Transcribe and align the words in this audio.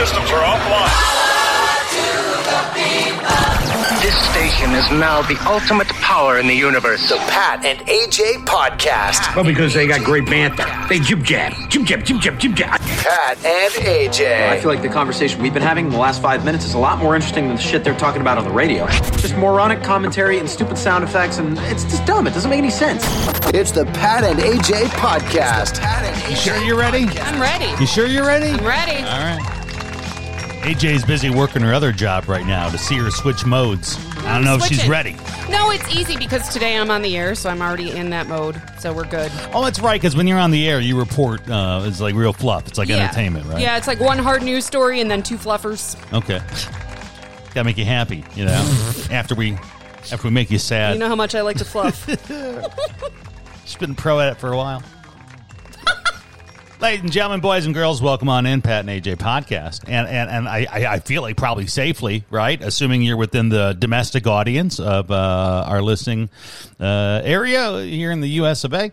systems 0.00 0.30
are 0.30 0.40
offline. 0.40 1.20
This 4.00 4.16
station 4.30 4.72
is 4.72 4.90
now 4.92 5.20
the 5.20 5.36
ultimate 5.46 5.88
power 5.88 6.38
in 6.38 6.46
the 6.46 6.54
universe. 6.54 7.06
The 7.10 7.16
Pat 7.16 7.66
and 7.66 7.80
AJ 7.80 8.46
Podcast. 8.46 9.36
Well, 9.36 9.44
because 9.44 9.74
they 9.74 9.86
got 9.86 10.02
great 10.02 10.24
banter. 10.24 10.64
They 10.88 11.00
jib 11.00 11.22
jab, 11.22 11.52
jib 11.68 11.84
jab, 11.84 12.02
jib 12.02 12.18
jab, 12.18 12.38
jib 12.38 12.56
jab. 12.56 12.80
Pat 12.80 13.44
and 13.44 13.74
AJ. 13.74 14.48
I 14.48 14.58
feel 14.58 14.70
like 14.70 14.80
the 14.80 14.88
conversation 14.88 15.42
we've 15.42 15.52
been 15.52 15.62
having 15.62 15.84
in 15.84 15.92
the 15.92 15.98
last 15.98 16.22
five 16.22 16.46
minutes 16.46 16.64
is 16.64 16.72
a 16.72 16.78
lot 16.78 16.98
more 16.98 17.14
interesting 17.14 17.48
than 17.48 17.56
the 17.56 17.62
shit 17.62 17.84
they're 17.84 17.94
talking 17.94 18.22
about 18.22 18.38
on 18.38 18.44
the 18.44 18.50
radio. 18.50 18.86
Just 19.18 19.36
moronic 19.36 19.82
commentary 19.82 20.38
and 20.38 20.48
stupid 20.48 20.78
sound 20.78 21.04
effects, 21.04 21.36
and 21.36 21.58
it's 21.64 21.84
just 21.84 22.06
dumb. 22.06 22.26
It 22.26 22.32
doesn't 22.32 22.48
make 22.48 22.56
any 22.58 22.70
sense. 22.70 23.04
It's 23.52 23.70
the 23.70 23.84
Pat 23.84 24.24
and 24.24 24.38
AJ 24.38 24.84
Podcast. 24.96 25.78
Pat 25.78 26.06
and 26.06 26.16
AJ 26.22 26.30
You 26.30 26.36
sure 26.36 26.56
you're 26.64 26.78
ready? 26.78 27.06
I'm 27.20 27.38
ready. 27.38 27.78
You 27.78 27.86
sure 27.86 28.06
you're 28.06 28.26
ready? 28.26 28.48
I'm 28.48 28.64
ready. 28.64 28.96
All 29.04 29.18
right. 29.18 29.59
AJ's 30.60 31.06
busy 31.06 31.30
working 31.30 31.62
her 31.62 31.72
other 31.72 31.90
job 31.90 32.28
right 32.28 32.44
now 32.44 32.68
to 32.68 32.76
see 32.76 32.96
her 32.98 33.10
switch 33.10 33.46
modes. 33.46 33.96
I 34.18 34.34
don't 34.34 34.44
know 34.44 34.56
if 34.56 34.64
she's 34.64 34.86
ready. 34.86 35.16
No, 35.48 35.70
it's 35.70 35.88
easy 35.96 36.18
because 36.18 36.50
today 36.50 36.76
I'm 36.76 36.90
on 36.90 37.00
the 37.00 37.16
air, 37.16 37.34
so 37.34 37.48
I'm 37.48 37.62
already 37.62 37.92
in 37.92 38.10
that 38.10 38.26
mode. 38.26 38.60
So 38.78 38.92
we're 38.92 39.06
good. 39.06 39.32
Oh, 39.54 39.64
that's 39.64 39.80
right. 39.80 39.98
Because 39.98 40.14
when 40.14 40.26
you're 40.26 40.38
on 40.38 40.50
the 40.50 40.68
air, 40.68 40.78
you 40.78 40.98
report. 40.98 41.48
Uh, 41.48 41.84
it's 41.86 41.98
like 41.98 42.14
real 42.14 42.34
fluff. 42.34 42.68
It's 42.68 42.76
like 42.76 42.90
yeah. 42.90 42.96
entertainment, 42.98 43.46
right? 43.46 43.60
Yeah, 43.60 43.78
it's 43.78 43.86
like 43.86 44.00
one 44.00 44.18
hard 44.18 44.42
news 44.42 44.66
story 44.66 45.00
and 45.00 45.10
then 45.10 45.22
two 45.22 45.38
fluffers. 45.38 45.96
Okay. 46.12 46.40
Gotta 47.54 47.64
make 47.64 47.78
you 47.78 47.86
happy, 47.86 48.22
you 48.34 48.44
know. 48.44 48.52
after 49.10 49.34
we, 49.34 49.54
after 50.12 50.28
we 50.28 50.30
make 50.30 50.50
you 50.50 50.58
sad. 50.58 50.92
You 50.92 51.00
know 51.00 51.08
how 51.08 51.16
much 51.16 51.34
I 51.34 51.40
like 51.40 51.56
to 51.56 51.64
fluff. 51.64 52.06
She's 53.64 53.76
been 53.76 53.94
pro 53.94 54.20
at 54.20 54.32
it 54.32 54.36
for 54.36 54.52
a 54.52 54.56
while. 54.58 54.82
Ladies 56.80 57.02
and 57.02 57.12
gentlemen, 57.12 57.40
boys 57.40 57.66
and 57.66 57.74
girls, 57.74 58.00
welcome 58.00 58.30
on 58.30 58.46
in, 58.46 58.62
Pat 58.62 58.88
and 58.88 58.88
AJ 58.88 59.16
podcast. 59.16 59.84
And 59.86 60.08
and, 60.08 60.30
and 60.30 60.48
I, 60.48 60.94
I 60.94 60.98
feel 61.00 61.20
like 61.20 61.36
probably 61.36 61.66
safely, 61.66 62.24
right? 62.30 62.58
Assuming 62.62 63.02
you're 63.02 63.18
within 63.18 63.50
the 63.50 63.74
domestic 63.74 64.26
audience 64.26 64.80
of 64.80 65.10
uh, 65.10 65.64
our 65.66 65.82
listening 65.82 66.30
uh, 66.80 67.20
area 67.22 67.82
here 67.82 68.10
in 68.10 68.22
the 68.22 68.30
US 68.40 68.64
of 68.64 68.72
A. 68.72 68.90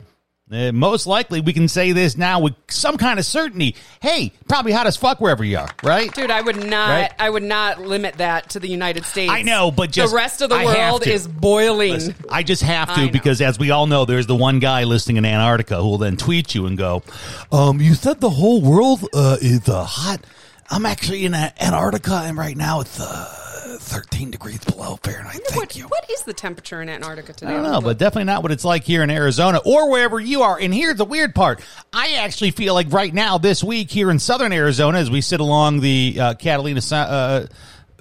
Uh, 0.49 0.71
most 0.71 1.05
likely, 1.05 1.41
we 1.41 1.51
can 1.51 1.67
say 1.67 1.91
this 1.91 2.15
now 2.15 2.39
with 2.39 2.53
some 2.69 2.97
kind 2.97 3.19
of 3.19 3.25
certainty. 3.25 3.75
Hey, 4.01 4.31
probably 4.47 4.71
hot 4.71 4.87
as 4.87 4.95
fuck 4.95 5.19
wherever 5.19 5.43
you 5.43 5.57
are, 5.57 5.69
right? 5.83 6.13
Dude, 6.13 6.31
I 6.31 6.39
would 6.39 6.55
not 6.65 6.89
Right? 6.89 7.13
I 7.19 7.29
would 7.29 7.43
not 7.43 7.81
limit 7.81 8.15
that 8.15 8.51
to 8.51 8.59
the 8.61 8.69
United 8.69 9.03
States. 9.03 9.29
I 9.29 9.41
know, 9.41 9.71
but 9.71 9.91
just 9.91 10.11
the 10.11 10.15
rest 10.15 10.41
of 10.41 10.49
the 10.49 10.55
I 10.55 10.63
world 10.63 11.05
is 11.05 11.27
boiling. 11.27 11.93
Listen, 11.93 12.15
I 12.29 12.43
just 12.43 12.63
have 12.63 12.95
to 12.95 13.11
because, 13.11 13.41
as 13.41 13.59
we 13.59 13.71
all 13.71 13.87
know, 13.87 14.05
there's 14.05 14.27
the 14.27 14.37
one 14.37 14.59
guy 14.59 14.85
listing 14.85 15.17
in 15.17 15.25
Antarctica 15.25 15.81
who 15.81 15.89
will 15.89 15.97
then 15.97 16.15
tweet 16.15 16.55
you 16.55 16.65
and 16.65 16.77
go, 16.77 17.03
"Um, 17.51 17.81
you 17.81 17.93
said 17.93 18.21
the 18.21 18.29
whole 18.29 18.61
world 18.61 19.05
uh, 19.13 19.37
is 19.41 19.67
uh, 19.67 19.83
hot. 19.83 20.21
I'm 20.69 20.85
actually 20.85 21.25
in 21.25 21.33
uh, 21.33 21.49
Antarctica, 21.59 22.21
and 22.23 22.37
right 22.37 22.55
now 22.55 22.79
it's 22.81 22.99
uh, 23.01 23.46
13 23.79 24.31
degrees 24.31 24.63
below 24.63 24.97
Fahrenheit. 25.03 25.41
Thank 25.45 25.55
what, 25.55 25.75
you." 25.75 25.87
what 25.87 26.09
is 26.09 26.23
the 26.23 26.33
temperature 26.33 26.81
in 26.81 26.89
Antarctica 26.89 27.33
today? 27.33 27.51
I 27.51 27.53
don't 27.53 27.71
know, 27.71 27.81
but 27.81 27.97
definitely 27.97 28.25
not 28.25 28.43
what 28.43 28.51
it's 28.51 28.65
like 28.65 28.83
here 28.83 29.03
in 29.03 29.09
Arizona 29.09 29.59
or 29.65 29.89
wherever 29.89 30.19
you 30.19 30.43
are. 30.43 30.59
And 30.59 30.73
here's 30.73 30.97
the 30.97 31.05
weird 31.05 31.35
part. 31.35 31.61
I 31.93 32.15
actually 32.15 32.51
feel 32.51 32.73
like 32.73 32.91
right 32.91 33.13
now, 33.13 33.37
this 33.37 33.63
week 33.63 33.89
here 33.89 34.11
in 34.11 34.19
southern 34.19 34.53
Arizona, 34.53 34.99
as 34.99 35.09
we 35.09 35.21
sit 35.21 35.39
along 35.39 35.81
the 35.81 36.17
uh, 36.19 36.33
Catalina 36.35 36.81
uh, 36.91 37.47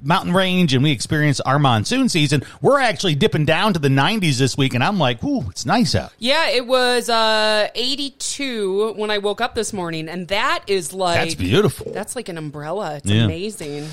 mountain 0.02 0.34
range 0.34 0.74
and 0.74 0.82
we 0.82 0.92
experience 0.92 1.40
our 1.40 1.58
monsoon 1.58 2.08
season, 2.08 2.42
we're 2.60 2.80
actually 2.80 3.14
dipping 3.14 3.44
down 3.44 3.72
to 3.74 3.78
the 3.78 3.88
90s 3.88 4.38
this 4.38 4.56
week. 4.56 4.74
And 4.74 4.82
I'm 4.82 4.98
like, 4.98 5.22
ooh, 5.24 5.48
it's 5.50 5.66
nice 5.66 5.94
out. 5.94 6.12
Yeah, 6.18 6.48
it 6.50 6.66
was 6.66 7.08
uh, 7.08 7.68
82 7.74 8.94
when 8.96 9.10
I 9.10 9.18
woke 9.18 9.40
up 9.40 9.54
this 9.54 9.72
morning, 9.72 10.08
and 10.08 10.28
that 10.28 10.64
is 10.66 10.92
like 10.92 11.16
That's 11.16 11.34
beautiful. 11.34 11.92
That's 11.92 12.16
like 12.16 12.28
an 12.28 12.38
umbrella. 12.38 12.96
It's 12.96 13.10
Yeah. 13.10 13.24
amazing. 13.24 13.88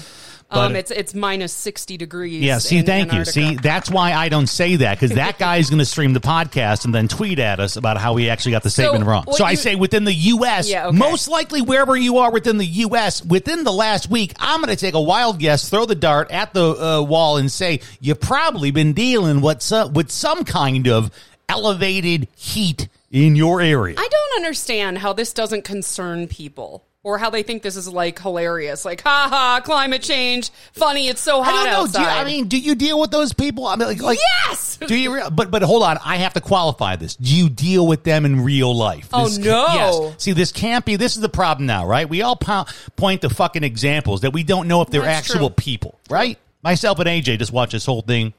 Um, 0.54 0.76
it's 0.76 0.92
it's 0.92 1.14
minus 1.14 1.54
60 1.54 1.98
degrees. 1.98 2.42
Yeah, 2.44 2.58
see, 2.59 2.78
in 2.78 2.86
thank 2.86 3.12
you. 3.14 3.26
See, 3.26 3.56
that's 3.56 3.90
why 3.90 4.14
I 4.14 4.30
don't 4.30 4.48
say 4.48 4.78
that 4.78 5.00
because 5.00 5.16
that 5.16 5.38
guy 5.40 5.58
is 5.58 5.70
going 5.70 5.80
to 5.80 5.86
stream 5.86 6.14
the 6.14 6.20
podcast 6.20 6.86
and 6.86 6.94
then 6.94 7.08
tweet 7.08 7.39
at 7.39 7.60
us 7.60 7.76
about 7.76 7.98
how 7.98 8.14
we 8.14 8.30
actually 8.30 8.52
got 8.52 8.64
the 8.64 8.70
statement 8.70 9.05
wrong. 9.05 9.23
what 9.26 9.38
So 9.38 9.45
I 9.45 9.55
say 9.55 9.76
within 9.76 10.04
the 10.04 10.14
U.S., 10.14 10.70
Yeah, 10.70 10.88
okay. 10.88 10.98
most 10.98 11.27
likely 11.27 11.61
wherever 11.61 11.95
you 11.95 12.17
are 12.17 12.32
within 12.32 12.58
the 12.58 12.66
U.S., 12.66 13.23
within 13.26 13.64
the 13.64 13.72
last 13.73 14.10
week, 14.10 14.33
I'm 14.39 14.61
going 14.61 14.70
to 14.76 14.80
take 14.80 14.94
a 14.94 15.02
wild 15.02 15.39
guess, 15.39 15.70
throw 15.70 15.86
the 15.86 15.95
dart 15.95 16.32
at 16.32 16.54
the 16.54 16.64
uh, 16.64 17.02
wall, 17.02 17.38
and 17.38 17.52
say 17.52 17.82
you've 18.00 18.20
probably 18.22 18.72
been 18.72 18.94
dealing 18.94 19.42
with 19.42 19.72
with 19.94 20.11
some 20.11 20.44
kind 20.44 20.88
of 20.88 21.11
elevated 21.50 22.27
heat 22.36 22.88
in 23.11 23.36
your 23.36 23.61
area. 23.61 23.95
I 23.98 24.08
don't 24.10 24.36
understand 24.44 24.98
how 24.98 25.14
this 25.14 25.33
doesn't 25.33 25.64
concern 25.64 26.27
people. 26.27 26.86
Or 27.05 27.17
how 27.17 27.30
they 27.30 27.43
think 27.43 27.64
this 27.64 27.75
is 27.75 27.86
like 27.89 28.17
hilarious, 28.21 28.86
like 28.86 29.02
ha 29.02 29.27
ha, 29.30 29.59
climate 29.61 30.02
change, 30.02 30.52
funny. 30.71 31.09
It's 31.09 31.19
so 31.19 31.41
I 31.41 31.43
hot 31.43 31.52
don't 31.52 31.65
know. 31.65 31.71
Do 31.71 31.97
outside. 31.99 32.02
you, 32.02 32.08
I 32.21 32.23
mean, 32.23 32.47
do 32.47 32.58
you 32.58 32.75
deal 32.75 32.97
with 32.97 33.11
those 33.11 33.33
people? 33.33 33.67
I 33.67 33.75
mean, 33.75 33.89
like, 33.89 34.02
like 34.02 34.19
yes. 34.47 34.77
Do 34.77 34.95
you? 34.95 35.21
But 35.30 35.52
but 35.52 35.64
hold 35.64 35.83
on, 35.83 35.97
I 36.05 36.15
have 36.15 36.33
to 36.36 36.39
qualify 36.41 36.95
this. 36.95 37.17
Do 37.17 37.36
you 37.36 37.49
deal 37.49 37.86
with 37.86 38.03
them 38.03 38.23
in 38.23 38.41
real 38.45 38.73
life? 38.73 39.09
Oh, 39.11 39.25
This 39.27 39.37
no. 39.37 39.65
Yes. 40.11 40.23
See, 40.23 40.31
this 40.31 40.53
can't 40.53 40.86
be. 40.86 40.95
This 40.95 41.17
is 41.17 41.21
the 41.21 41.27
problem 41.27 41.65
now, 41.65 41.86
right? 41.86 42.08
We 42.08 42.21
all 42.21 42.37
po- 42.37 42.67
point 42.95 43.20
to 43.23 43.30
fucking 43.30 43.65
examples 43.65 44.21
that 44.21 44.31
we 44.31 44.43
don't 44.43 44.70
know 44.70 44.81
if 44.81 44.89
they're 44.89 45.02
That's 45.02 45.30
actual 45.30 45.49
true. 45.49 45.55
people, 45.58 45.99
right? 46.09 46.39
Myself 46.64 46.99
and 46.99 47.09
AJ 47.09 47.37
just 47.39 47.52
watched 47.52 47.73
this 47.73 47.85
whole 47.85 48.02
thing 48.02 48.33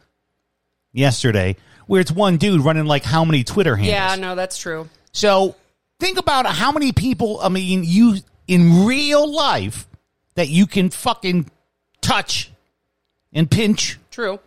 yesterday, 0.95 1.57
where 1.87 2.01
it's 2.01 2.11
one 2.11 2.39
dude 2.39 2.63
running 2.63 2.87
like 2.87 3.05
how 3.05 3.27
many 3.27 3.45
Twitter 3.45 3.77
handles? 3.77 3.93
Yeah, 3.93 4.15
no, 4.17 4.35
that's 4.35 4.57
true. 4.57 4.89
So 5.13 5.55
think 6.01 6.19
about 6.19 6.47
how 6.47 6.73
many 6.73 6.93
people, 6.93 7.41
I 7.43 7.51
mean, 7.51 7.83
you 7.85 8.17
in 8.47 8.87
real 8.87 9.31
life 9.31 9.87
that 10.35 10.49
you 10.49 10.67
can 10.67 10.91
fucking 10.91 11.51
touch 12.01 12.51
and 13.33 13.51
pinch 13.51 13.99
True. 14.11 14.39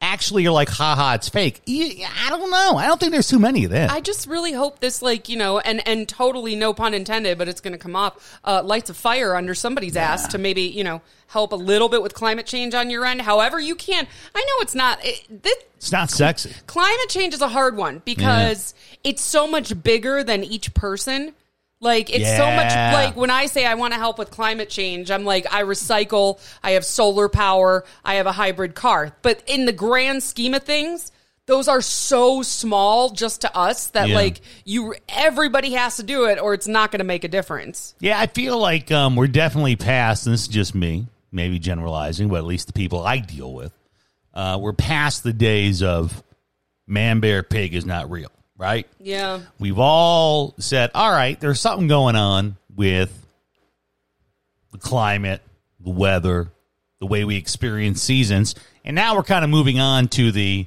actually 0.00 0.42
you're 0.42 0.52
like, 0.52 0.68
haha, 0.68 1.14
it's 1.14 1.28
fake. 1.28 1.62
I 1.68 2.26
don't 2.28 2.50
know. 2.50 2.76
I 2.76 2.86
don't 2.86 2.98
think 2.98 3.12
there's 3.12 3.28
too 3.28 3.38
many 3.38 3.64
of 3.64 3.70
that. 3.70 3.90
I 3.90 4.00
just 4.00 4.26
really 4.26 4.52
hope 4.52 4.80
this, 4.80 5.00
like 5.02 5.28
you 5.28 5.36
know, 5.36 5.58
and 5.58 5.86
and 5.86 6.08
totally 6.08 6.56
no 6.56 6.74
pun 6.74 6.94
intended, 6.94 7.38
but 7.38 7.48
it's 7.48 7.60
going 7.60 7.72
to 7.72 7.78
come 7.78 7.96
off 7.96 8.38
uh, 8.44 8.62
lights 8.64 8.90
a 8.90 8.94
fire 8.94 9.34
under 9.34 9.54
somebody's 9.54 9.96
ass 9.96 10.28
to 10.28 10.38
maybe 10.38 10.62
you 10.62 10.84
know 10.84 11.00
help 11.28 11.52
a 11.52 11.56
little 11.56 11.88
bit 11.88 12.02
with 12.02 12.14
climate 12.14 12.46
change 12.46 12.74
on 12.74 12.90
your 12.90 13.04
end. 13.04 13.22
However, 13.22 13.58
you 13.58 13.74
can. 13.74 14.06
I 14.34 14.40
know 14.40 14.62
it's 14.62 14.74
not. 14.74 14.98
It, 15.04 15.42
this, 15.42 15.56
it's 15.76 15.92
not 15.92 16.10
sexy. 16.10 16.52
climate 16.66 17.08
change 17.08 17.34
is 17.34 17.40
a 17.40 17.48
hard 17.48 17.76
one 17.76 18.02
because 18.04 18.74
it's 19.02 19.22
so 19.22 19.46
much 19.46 19.82
bigger 19.82 20.24
than 20.24 20.44
each 20.44 20.74
person. 20.74 21.34
Like 21.84 22.10
it's 22.10 22.36
so 22.36 22.50
much 22.50 22.72
like 22.74 23.14
when 23.14 23.30
I 23.30 23.46
say 23.46 23.64
I 23.66 23.74
want 23.74 23.92
to 23.92 23.98
help 23.98 24.18
with 24.18 24.30
climate 24.30 24.70
change, 24.70 25.10
I'm 25.10 25.24
like 25.24 25.46
I 25.52 25.62
recycle, 25.62 26.40
I 26.62 26.72
have 26.72 26.84
solar 26.84 27.28
power, 27.28 27.84
I 28.04 28.14
have 28.14 28.26
a 28.26 28.32
hybrid 28.32 28.74
car. 28.74 29.14
But 29.22 29.42
in 29.46 29.66
the 29.66 29.72
grand 29.72 30.22
scheme 30.22 30.54
of 30.54 30.62
things, 30.64 31.12
those 31.46 31.68
are 31.68 31.82
so 31.82 32.40
small 32.40 33.10
just 33.10 33.42
to 33.42 33.54
us 33.54 33.88
that 33.88 34.08
Yeah. 34.08 34.14
like 34.16 34.40
you 34.64 34.94
everybody 35.10 35.74
has 35.74 35.96
to 35.98 36.02
do 36.02 36.24
it 36.24 36.38
or 36.40 36.54
it's 36.54 36.66
not 36.66 36.90
going 36.90 37.00
to 37.00 37.04
make 37.04 37.22
a 37.22 37.28
difference. 37.28 37.94
Yeah, 38.00 38.18
I 38.18 38.28
feel 38.28 38.58
like 38.58 38.90
um, 38.90 39.14
we're 39.14 39.26
definitely 39.26 39.76
past, 39.76 40.26
and 40.26 40.32
this 40.32 40.42
is 40.42 40.48
just 40.48 40.74
me, 40.74 41.06
maybe 41.30 41.58
generalizing, 41.58 42.28
but 42.28 42.36
at 42.36 42.44
least 42.44 42.66
the 42.68 42.72
people 42.72 43.02
I 43.04 43.18
deal 43.18 43.52
with, 43.52 43.72
uh, 44.32 44.58
we're 44.58 44.72
past 44.72 45.22
the 45.22 45.34
days 45.34 45.82
of 45.82 46.22
man, 46.86 47.20
bear, 47.20 47.42
pig 47.42 47.74
is 47.74 47.84
not 47.84 48.10
real, 48.10 48.30
right? 48.56 48.86
Yeah. 49.00 49.40
We've 49.58 49.78
all 49.78 50.54
said, 50.58 50.90
all 50.94 51.10
right, 51.10 51.38
there's 51.40 51.60
something 51.60 51.88
going 51.88 52.16
on 52.16 52.56
with 52.74 53.26
the 54.72 54.78
climate, 54.78 55.42
the 55.80 55.90
weather, 55.90 56.48
the 57.00 57.06
way 57.06 57.24
we 57.24 57.36
experience 57.36 58.02
seasons. 58.02 58.54
And 58.84 58.94
now 58.94 59.16
we're 59.16 59.22
kind 59.22 59.44
of 59.44 59.50
moving 59.50 59.80
on 59.80 60.08
to 60.08 60.32
the 60.32 60.66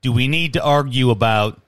do 0.00 0.12
we 0.12 0.28
need 0.28 0.52
to 0.54 0.62
argue 0.62 1.10
about 1.10 1.60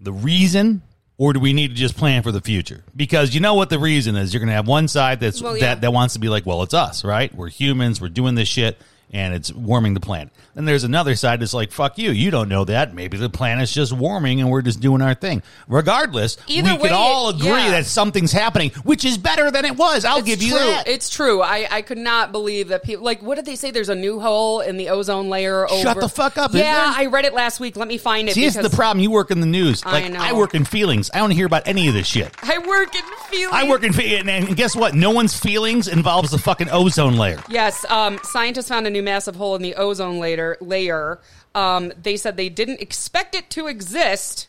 the 0.00 0.12
reason 0.12 0.82
or 1.16 1.32
do 1.32 1.40
we 1.40 1.52
need 1.52 1.68
to 1.68 1.74
just 1.74 1.96
plan 1.96 2.22
for 2.22 2.32
the 2.32 2.40
future? 2.40 2.82
Because 2.96 3.34
you 3.34 3.40
know 3.40 3.54
what 3.54 3.70
the 3.70 3.78
reason 3.78 4.16
is. 4.16 4.32
You're 4.32 4.40
going 4.40 4.48
to 4.48 4.54
have 4.54 4.66
one 4.66 4.88
side 4.88 5.20
that's 5.20 5.40
Well, 5.40 5.56
yeah. 5.56 5.74
that, 5.74 5.82
that 5.82 5.92
wants 5.92 6.14
to 6.14 6.20
be 6.20 6.28
like, 6.28 6.44
well, 6.46 6.62
it's 6.62 6.74
us, 6.74 7.04
right? 7.04 7.32
We're 7.34 7.48
humans, 7.48 8.00
we're 8.00 8.08
doing 8.08 8.34
this 8.34 8.48
shit, 8.48 8.78
and 9.12 9.34
it's 9.34 9.52
warming 9.52 9.94
the 9.94 10.00
planet. 10.00 10.32
And 10.56 10.66
there's 10.68 10.84
another 10.84 11.14
side 11.16 11.40
that's 11.40 11.54
like, 11.54 11.72
fuck 11.72 11.98
you, 11.98 12.10
you 12.12 12.30
don't 12.30 12.48
know 12.48 12.64
that. 12.64 12.94
Maybe 12.94 13.16
the 13.16 13.28
planet's 13.28 13.72
just 13.72 13.92
warming 13.92 14.40
and 14.40 14.50
we're 14.50 14.62
just 14.62 14.80
doing 14.80 15.02
our 15.02 15.14
thing. 15.14 15.42
Regardless, 15.68 16.36
Either 16.46 16.72
we 16.74 16.82
way, 16.82 16.88
can 16.88 16.92
all 16.96 17.28
agree 17.30 17.48
yeah. 17.48 17.70
that 17.72 17.86
something's 17.86 18.30
happening, 18.32 18.70
which 18.84 19.04
is 19.04 19.18
better 19.18 19.50
than 19.50 19.64
it 19.64 19.76
was. 19.76 20.04
I'll 20.04 20.18
It's 20.18 20.26
give 20.26 20.42
you 20.42 20.54
that. 20.54 20.86
It's 20.86 21.10
true. 21.10 21.42
I, 21.42 21.66
I 21.70 21.82
could 21.82 21.98
not 21.98 22.30
believe 22.32 22.68
that 22.68 22.82
people 22.84 23.04
like 23.04 23.22
what 23.22 23.34
did 23.34 23.44
they 23.46 23.56
say? 23.56 23.70
There's 23.72 23.88
a 23.88 23.94
new 23.94 24.20
hole 24.20 24.60
in 24.60 24.76
the 24.76 24.90
ozone 24.90 25.28
layer. 25.28 25.68
Over. 25.68 25.82
Shut 25.82 26.00
the 26.00 26.08
fuck 26.08 26.38
up, 26.38 26.52
Yeah. 26.54 26.92
I 26.96 27.06
read 27.06 27.24
it 27.24 27.34
last 27.34 27.58
week. 27.60 27.76
Let 27.76 27.88
me 27.88 27.98
find 27.98 28.28
it. 28.28 28.34
See, 28.34 28.44
this 28.44 28.56
is 28.56 28.62
the 28.62 28.74
problem. 28.76 29.02
You 29.02 29.10
work 29.10 29.30
in 29.32 29.40
the 29.40 29.46
news. 29.46 29.82
I 29.84 29.92
Like, 30.02 30.12
know. 30.12 30.20
I 30.20 30.32
work 30.32 30.54
in 30.54 30.64
feelings. 30.64 31.10
I 31.12 31.18
don't 31.18 31.30
hear 31.32 31.46
about 31.46 31.66
any 31.66 31.88
of 31.88 31.94
this 31.94 32.06
shit. 32.06 32.32
I 32.42 32.58
work 32.58 32.94
in 32.94 33.02
feelings. 33.28 33.50
I 33.52 33.68
work 33.68 33.82
in 33.82 33.92
fe- 33.92 34.18
and, 34.20 34.30
and 34.30 34.56
guess 34.56 34.76
what? 34.76 34.94
No 34.94 35.10
one's 35.10 35.36
feelings 35.38 35.88
involves 35.88 36.30
the 36.30 36.38
fucking 36.38 36.68
ozone 36.70 37.16
layer. 37.16 37.42
Yes, 37.48 37.84
um, 37.90 38.18
scientists 38.22 38.68
found 38.68 38.86
a 38.86 38.90
new 38.94 39.02
massive 39.02 39.36
hole 39.36 39.54
in 39.56 39.62
the 39.62 39.74
ozone 39.74 40.18
layer. 40.18 40.56
Layer. 40.60 41.20
Um, 41.54 41.92
they 42.00 42.16
said 42.16 42.36
they 42.36 42.48
didn't 42.48 42.80
expect 42.80 43.34
it 43.34 43.50
to 43.50 43.66
exist, 43.66 44.48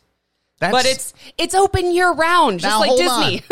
That's, 0.60 0.72
but 0.72 0.86
it's 0.86 1.14
it's 1.38 1.54
open 1.54 1.94
year 1.94 2.12
round, 2.12 2.62
just 2.62 2.80
like 2.80 2.96
Disney. 2.98 3.44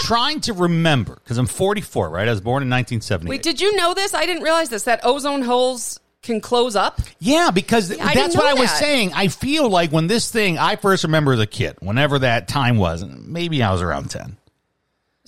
trying 0.00 0.40
to 0.40 0.54
remember 0.54 1.18
because 1.22 1.36
I'm 1.36 1.46
44, 1.46 2.08
right? 2.08 2.26
I 2.26 2.30
was 2.30 2.40
born 2.40 2.62
in 2.62 2.70
1970. 2.70 3.28
Wait, 3.28 3.42
did 3.42 3.60
you 3.60 3.76
know 3.76 3.92
this? 3.92 4.14
I 4.14 4.24
didn't 4.24 4.42
realize 4.42 4.70
this. 4.70 4.84
That 4.84 5.00
ozone 5.04 5.42
holes 5.42 6.00
can 6.22 6.40
close 6.40 6.74
up. 6.74 7.00
Yeah, 7.18 7.50
because 7.52 7.92
I 7.92 8.14
that's 8.14 8.34
what 8.34 8.46
I 8.46 8.54
know 8.54 8.62
was 8.62 8.70
saying. 8.70 9.12
I 9.14 9.28
feel 9.28 9.68
like 9.68 9.92
when 9.92 10.06
this 10.06 10.30
thing, 10.30 10.58
I 10.58 10.76
first 10.76 11.04
remember 11.04 11.34
as 11.34 11.40
a 11.40 11.46
kid, 11.46 11.76
whenever 11.80 12.20
that 12.20 12.48
time 12.48 12.78
was, 12.78 13.04
maybe 13.04 13.62
I 13.62 13.70
was 13.70 13.82
around 13.82 14.10
10. 14.10 14.37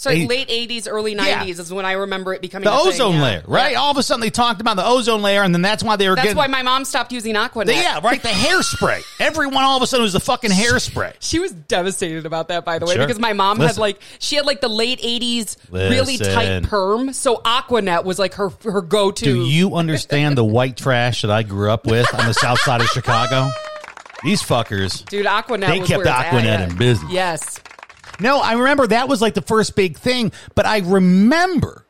So 0.01 0.09
late 0.11 0.49
'80s, 0.49 0.89
early 0.89 1.13
Yeah. 1.15 1.43
'90s 1.45 1.59
is 1.61 1.71
when 1.71 1.85
I 1.85 1.93
remember 1.93 2.33
it 2.33 2.41
becoming 2.41 2.65
The 2.65 2.73
a 2.73 2.79
thing, 2.79 2.89
ozone 2.95 3.15
yeah. 3.17 3.23
layer, 3.23 3.43
right? 3.47 3.73
Yeah. 3.73 3.81
All 3.81 3.91
of 3.91 3.99
a 3.99 4.03
sudden 4.03 4.23
they 4.23 4.31
talked 4.31 4.63
about 4.63 4.77
the 4.77 4.87
ozone 4.87 5.21
layer, 5.21 5.43
and 5.43 5.55
then 5.55 5.61
that's 5.61 5.83
why 5.83 5.97
they 5.97 6.09
were 6.09 6.15
That's 6.15 6.29
getting. 6.29 6.39
why 6.39 6.47
my 6.47 6.63
mom 6.63 6.87
stopped 6.87 7.13
using 7.13 7.35
Aquanet. 7.35 7.75
yeah, 7.75 8.01
right. 8.03 8.23
The 8.23 8.29
hairspray. 8.31 9.03
Everyone 9.21 9.63
all 9.63 9.77
of 9.77 9.83
a 9.83 9.87
sudden 9.87 10.05
was 10.05 10.15
the 10.15 10.21
fucking 10.21 10.51
hairspray. 10.51 11.13
She 11.21 11.39
was 11.39 11.53
devastated 11.53 12.25
about 12.25 12.49
that, 12.49 12.65
by 12.65 12.79
the 12.79 12.87
way, 12.87 12.95
Sure. 12.95 13.07
because 13.07 13.19
my 13.21 13.35
mom 13.35 13.61
had 13.61 13.77
like 13.77 14.01
she 14.21 14.37
had 14.37 14.47
like 14.47 14.63
the 14.63 14.69
late 14.69 15.01
'80s 15.03 15.57
really 15.71 16.17
tight 16.17 16.63
perm, 16.63 17.13
so 17.13 17.37
Aquanet 17.45 18.05
was 18.05 18.19
like 18.19 18.33
her 18.35 18.51
her 18.65 18.81
go 18.81 19.11
to. 19.11 19.25
Do 19.25 19.45
you 19.45 19.75
understand 19.75 20.39
the 20.39 20.45
white 20.45 20.79
trash 20.79 21.21
that 21.21 21.31
I 21.31 21.43
grew 21.43 21.71
up 21.71 21.85
with 21.85 22.13
on 22.15 22.25
the 22.27 22.33
south 22.33 22.61
side 22.61 22.81
of 22.81 22.87
Chicago? 22.89 23.51
These 24.25 24.43
fuckers. 24.43 25.05
Dude, 25.07 25.27
Aquanet. 25.27 25.67
They 25.69 25.79
was 25.81 25.89
kept 25.89 26.05
where 26.05 26.09
it's 26.15 26.27
at, 26.27 26.33
Aquanet 26.33 26.45
yeah. 26.45 26.69
in 26.69 26.77
business. 26.77 27.11
Yes, 27.13 27.61
No, 28.21 28.41
I 28.41 28.53
remember 28.55 28.87
that 28.89 29.09
was 29.09 29.21
like 29.21 29.35
the 29.35 29.43
first 29.43 29.75
big 29.77 29.97
thing, 29.99 30.33
but 30.55 30.67
I 30.67 30.79
remember 30.79 31.87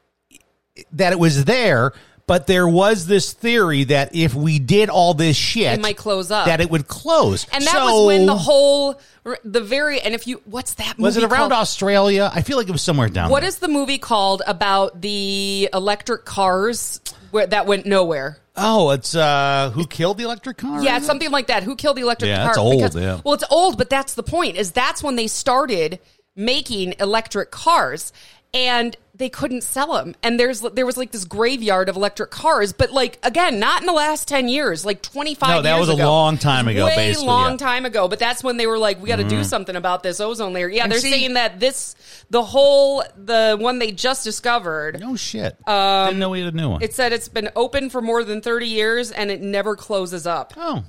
that 0.92 1.12
it 1.12 1.18
was 1.18 1.44
there. 1.44 1.92
But 2.26 2.46
there 2.46 2.68
was 2.68 3.06
this 3.08 3.32
theory 3.32 3.82
that 3.84 4.14
if 4.14 4.36
we 4.36 4.60
did 4.60 4.88
all 4.88 5.14
this 5.14 5.36
shit, 5.36 5.72
It 5.74 5.80
might 5.80 5.96
close 5.96 6.30
up. 6.30 6.46
That 6.46 6.60
it 6.60 6.70
would 6.70 6.86
close, 6.86 7.44
and 7.52 7.64
that 7.64 7.72
So- 7.72 7.84
was 8.04 8.06
when 8.06 8.26
the 8.26 8.36
whole 8.36 9.00
the 9.44 9.60
very 9.60 10.00
and 10.00 10.14
if 10.14 10.28
you 10.28 10.40
what's 10.44 10.74
that 10.74 10.96
movie 10.96 11.02
was 11.02 11.16
it 11.16 11.24
around 11.24 11.50
called? 11.50 11.52
Australia? 11.54 12.30
I 12.32 12.42
feel 12.42 12.56
like 12.56 12.68
it 12.68 12.72
was 12.72 12.82
somewhere 12.82 13.08
down. 13.08 13.30
What 13.30 13.40
there. 13.40 13.48
is 13.48 13.56
the 13.58 13.66
movie 13.66 13.98
called 13.98 14.42
about 14.46 15.00
the 15.00 15.68
electric 15.74 16.24
cars 16.24 17.00
where, 17.32 17.48
that 17.48 17.66
went 17.66 17.84
nowhere? 17.84 18.38
Oh, 18.56 18.90
it's 18.90 19.12
uh, 19.16 19.72
who 19.74 19.84
killed 19.88 20.16
the 20.18 20.22
electric 20.24 20.58
car? 20.58 20.80
Yeah, 20.84 21.00
something 21.00 21.32
like 21.32 21.48
that. 21.48 21.64
Who 21.64 21.74
killed 21.74 21.96
the 21.96 22.02
electric 22.02 22.28
Yeah, 22.28 22.36
car? 22.36 22.46
that's 22.46 22.58
old, 22.58 22.76
Because- 22.78 22.94
yeah. 22.96 23.20
Well, 23.24 23.34
it's 23.34 23.44
old, 23.50 23.76
but 23.76 23.90
that's 23.90 24.14
the 24.14 24.22
point. 24.22 24.56
Is 24.56 24.70
that's 24.70 25.02
when 25.02 25.16
they 25.16 25.26
started 25.26 25.98
making 26.40 26.94
electric 26.98 27.50
cars, 27.50 28.12
and 28.52 28.96
they 29.14 29.28
couldn't 29.28 29.62
sell 29.62 29.92
them. 29.92 30.14
And 30.22 30.40
there's 30.40 30.60
there 30.62 30.86
was 30.86 30.96
like 30.96 31.12
this 31.12 31.24
graveyard 31.24 31.88
of 31.90 31.94
electric 31.96 32.30
cars, 32.30 32.72
but 32.72 32.90
like 32.90 33.18
again, 33.22 33.60
not 33.60 33.82
in 33.82 33.86
the 33.86 33.92
last 33.92 34.26
ten 34.26 34.48
years, 34.48 34.84
like 34.84 35.02
twenty 35.02 35.34
five. 35.34 35.50
No, 35.50 35.62
that 35.62 35.76
years 35.76 35.88
was 35.88 35.98
a 36.00 36.04
long 36.06 36.38
time 36.38 36.66
ago, 36.66 36.86
Way 36.86 36.96
basically, 36.96 37.26
long 37.28 37.42
yeah. 37.42 37.48
Mm-hmm. 37.50 37.56
time 37.58 37.84
ago. 37.84 38.08
But 38.08 38.18
that's 38.18 38.42
when 38.42 38.56
they 38.56 38.66
were 38.66 38.78
like, 38.78 39.00
we 39.00 39.08
got 39.08 39.16
to 39.16 39.28
do 39.28 39.44
something 39.44 39.76
about 39.76 40.02
this 40.02 40.20
ozone 40.20 40.52
layer. 40.54 40.68
Yeah, 40.68 40.84
And 40.84 40.92
they're 40.92 40.98
see- 40.98 41.10
saying 41.10 41.34
that 41.34 41.60
this 41.60 41.94
the 42.30 42.42
whole 42.42 43.04
the 43.16 43.56
one 43.60 43.78
they 43.78 43.92
just 43.92 44.24
discovered. 44.24 44.98
No 45.00 45.16
shit. 45.16 45.56
Didn't 45.66 46.18
know 46.18 46.30
we 46.30 46.40
had 46.40 46.54
a 46.54 46.56
new 46.56 46.70
one. 46.70 46.82
It 46.82 46.94
said 46.94 47.12
it's 47.12 47.28
been 47.28 47.50
open 47.54 47.90
for 47.90 48.00
more 48.00 48.24
than 48.24 48.40
30 48.40 48.66
years 48.66 49.10
and 49.12 49.30
it 49.30 49.40
never 49.42 49.76
closes 49.76 50.26
up. 50.26 50.54
oh, 50.56 50.82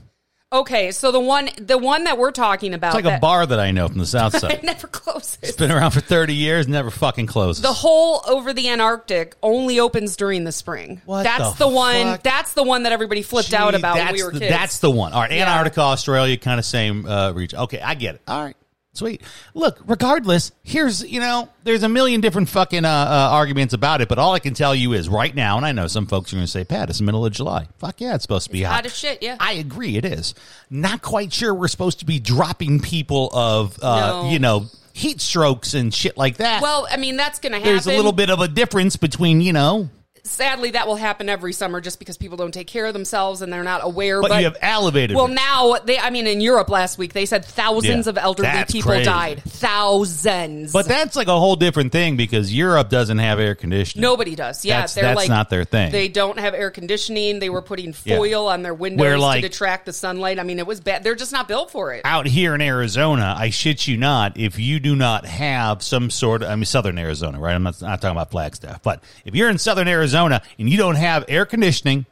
Okay, 0.53 0.91
so 0.91 1.13
the 1.13 1.19
one 1.19 1.49
the 1.57 1.77
one 1.77 2.03
that 2.03 2.17
we're 2.17 2.31
talking 2.31 2.73
about 2.73 2.93
it's 2.93 3.05
like 3.05 3.17
a 3.17 3.21
bar 3.21 3.45
that 3.45 3.59
I 3.59 3.71
know 3.71 3.87
from 3.87 3.99
the 3.99 4.05
south 4.05 4.35
it 4.35 4.39
side. 4.41 4.63
never 4.63 4.85
closes. 4.87 5.37
it's 5.41 5.55
been 5.55 5.71
around 5.71 5.91
for 5.91 6.01
thirty 6.01 6.33
years, 6.33 6.67
never 6.67 6.91
fucking 6.91 7.27
closes. 7.27 7.61
The 7.61 7.71
hole 7.71 8.21
over 8.27 8.51
the 8.51 8.67
Antarctic 8.67 9.37
only 9.41 9.79
opens 9.79 10.17
during 10.17 10.43
the 10.43 10.51
spring. 10.51 11.01
What 11.05 11.23
that's 11.23 11.53
the 11.53 11.69
the, 11.69 11.73
one. 11.73 12.19
That's 12.21 12.51
the 12.51 12.63
one 12.63 12.83
that 12.83 12.91
everybody 12.91 13.21
flipped 13.21 13.53
out 13.53 13.75
about 13.75 13.95
when 13.95 14.13
we 14.13 14.23
were 14.23 14.31
the, 14.31 14.39
kids. 14.39 14.51
That's 14.51 14.79
the 14.79 14.91
one. 14.91 15.13
All 15.13 15.21
right, 15.21 15.31
Yeah. 15.31 15.49
Antarctica, 15.49 15.81
Australia, 15.81 16.35
kind 16.35 16.59
of 16.59 16.65
same 16.65 17.05
uh, 17.05 17.31
region. 17.31 17.59
Okay, 17.59 17.79
I 17.79 17.95
get 17.95 18.15
it. 18.15 18.21
All 18.27 18.43
right, 18.43 18.57
sweet. 18.93 19.21
Look, 19.53 19.79
regardless, 19.85 20.51
here's 20.63 21.03
you 21.03 21.19
know, 21.19 21.49
there's 21.63 21.83
a 21.83 21.89
million 21.89 22.21
different 22.21 22.49
fucking 22.49 22.85
uh, 22.85 22.87
uh, 22.89 23.29
arguments 23.31 23.73
about 23.73 24.01
it, 24.01 24.09
but 24.09 24.17
all 24.19 24.33
I 24.33 24.39
can 24.39 24.53
tell 24.53 24.73
you 24.75 24.93
is 24.93 25.07
right 25.09 25.33
now, 25.33 25.57
and 25.57 25.65
I 25.65 25.71
know 25.71 25.87
some 25.87 26.07
folks 26.07 26.31
are 26.31 26.35
going 26.35 26.45
to 26.45 26.51
say, 26.51 26.63
"Pat, 26.63 26.89
it's 26.89 26.99
the 26.99 27.05
middle 27.05 27.25
of 27.25 27.33
July." 27.33 27.67
Fuck 27.77 28.01
yeah, 28.01 28.15
it's 28.15 28.23
supposed 28.23 28.47
to 28.47 28.51
be 28.51 28.63
hot. 28.63 28.75
hot 28.75 28.85
as 28.85 28.95
shit, 28.97 29.21
yeah. 29.23 29.37
I 29.39 29.53
agree, 29.53 29.97
it 29.97 30.05
is. 30.05 30.33
Not 30.69 31.01
quite 31.01 31.31
sure 31.33 31.53
we're 31.53 31.67
supposed 31.67 31.99
to 31.99 32.05
be 32.05 32.19
dropping 32.19 32.79
people 32.79 33.29
of 33.33 33.77
uh, 33.81 34.23
No. 34.23 34.29
you 34.29 34.39
know 34.39 34.65
heat 34.93 35.21
strokes 35.21 35.73
and 35.73 35.93
shit 35.93 36.17
like 36.17 36.37
that. 36.37 36.61
well, 36.61 36.85
I 36.91 36.97
mean, 36.97 37.15
that's 37.15 37.39
going 37.39 37.53
to 37.53 37.59
happen. 37.59 37.71
there's 37.71 37.87
a 37.87 37.95
little 37.95 38.11
bit 38.11 38.29
of 38.29 38.41
a 38.41 38.47
difference 38.49 38.97
between 38.97 39.39
you 39.41 39.53
know, 39.53 39.89
Sadly, 40.23 40.71
that 40.71 40.87
will 40.87 40.95
happen 40.97 41.29
every 41.29 41.51
summer 41.51 41.81
just 41.81 41.97
because 41.99 42.17
people 42.17 42.37
don't 42.37 42.53
take 42.53 42.67
care 42.67 42.85
of 42.85 42.93
themselves 42.93 43.41
and 43.41 43.51
they're 43.51 43.63
not 43.63 43.81
aware. 43.83 44.21
but, 44.21 44.29
But, 44.29 44.37
you 44.39 44.43
have 44.45 44.57
elevated. 44.61 45.15
Well, 45.15 45.27
now 45.27 45.77
they. 45.83 45.97
I 45.97 46.11
mean, 46.11 46.27
in 46.27 46.41
Europe 46.41 46.69
last 46.69 46.97
week, 46.99 47.13
they 47.13 47.25
said 47.25 47.43
thousands 47.43 48.05
Yeah, 48.05 48.11
of 48.11 48.17
elderly 48.19 48.63
people 48.67 48.91
crazy. 48.91 49.05
died. 49.05 49.41
Thousands. 49.43 50.71
But 50.73 50.87
that's 50.87 51.15
like 51.15 51.27
a 51.27 51.39
whole 51.39 51.55
different 51.55 51.91
thing 51.91 52.17
because 52.17 52.53
Europe 52.53 52.89
doesn't 52.89 53.17
have 53.17 53.39
air 53.39 53.55
conditioning. 53.55 54.01
Nobody 54.03 54.35
does. 54.35 54.63
Yeah, 54.63 54.75
That's- 54.75 54.93
they're 54.93 55.03
that's 55.05 55.15
like 55.17 55.29
not 55.29 55.49
their 55.49 55.63
thing. 55.65 55.91
They 55.91 56.07
don't 56.07 56.39
have 56.39 56.53
air 56.53 56.69
conditioning. 56.69 57.39
They 57.39 57.49
were 57.49 57.61
putting 57.63 57.95
Yeah. 58.05 58.17
foil 58.17 58.47
on 58.47 58.61
their 58.61 58.73
windows 58.75 59.01
Where, 59.01 59.17
like- 59.17 59.41
to 59.41 59.49
detract 59.49 59.85
the 59.87 59.93
sunlight. 59.93 60.39
I 60.39 60.43
mean, 60.43 60.59
it 60.59 60.67
was 60.67 60.79
bad. 60.79 61.03
They're 61.03 61.15
just 61.15 61.31
not 61.31 61.47
built 61.47 61.71
for 61.71 61.93
it. 61.93 62.01
Out 62.05 62.27
here 62.27 62.53
in 62.55 62.61
Arizona, 62.61 63.35
I 63.37 63.49
shit 63.49 63.87
you 63.87 63.97
not, 63.97 64.37
if 64.37 64.59
you 64.59 64.79
do 64.79 64.95
not 64.95 65.25
have 65.25 65.81
some 65.81 66.09
sort 66.11 66.43
of, 66.43 66.49
I 66.49 66.55
mean, 66.55 66.65
southern 66.65 66.97
Arizona, 66.99 67.39
right? 67.39 67.53
I'm 67.55 67.63
not, 67.63 67.81
not 67.81 68.01
talking 68.01 68.11
about 68.15 68.29
Flagstaff, 68.31 68.83
but 68.83 69.03
if 69.25 69.33
you're 69.35 69.49
in 69.49 69.57
southern 69.57 69.87
Arizona 69.87 70.10
and 70.59 70.69
you 70.69 70.77
don't 70.77 70.95
have 70.95 71.25
air 71.27 71.45
conditioning 71.45 72.05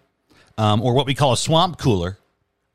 um, 0.57 0.81
or 0.81 0.93
what 0.93 1.05
we 1.05 1.15
call 1.15 1.33
a 1.33 1.37
swamp 1.37 1.77
cooler, 1.77 2.17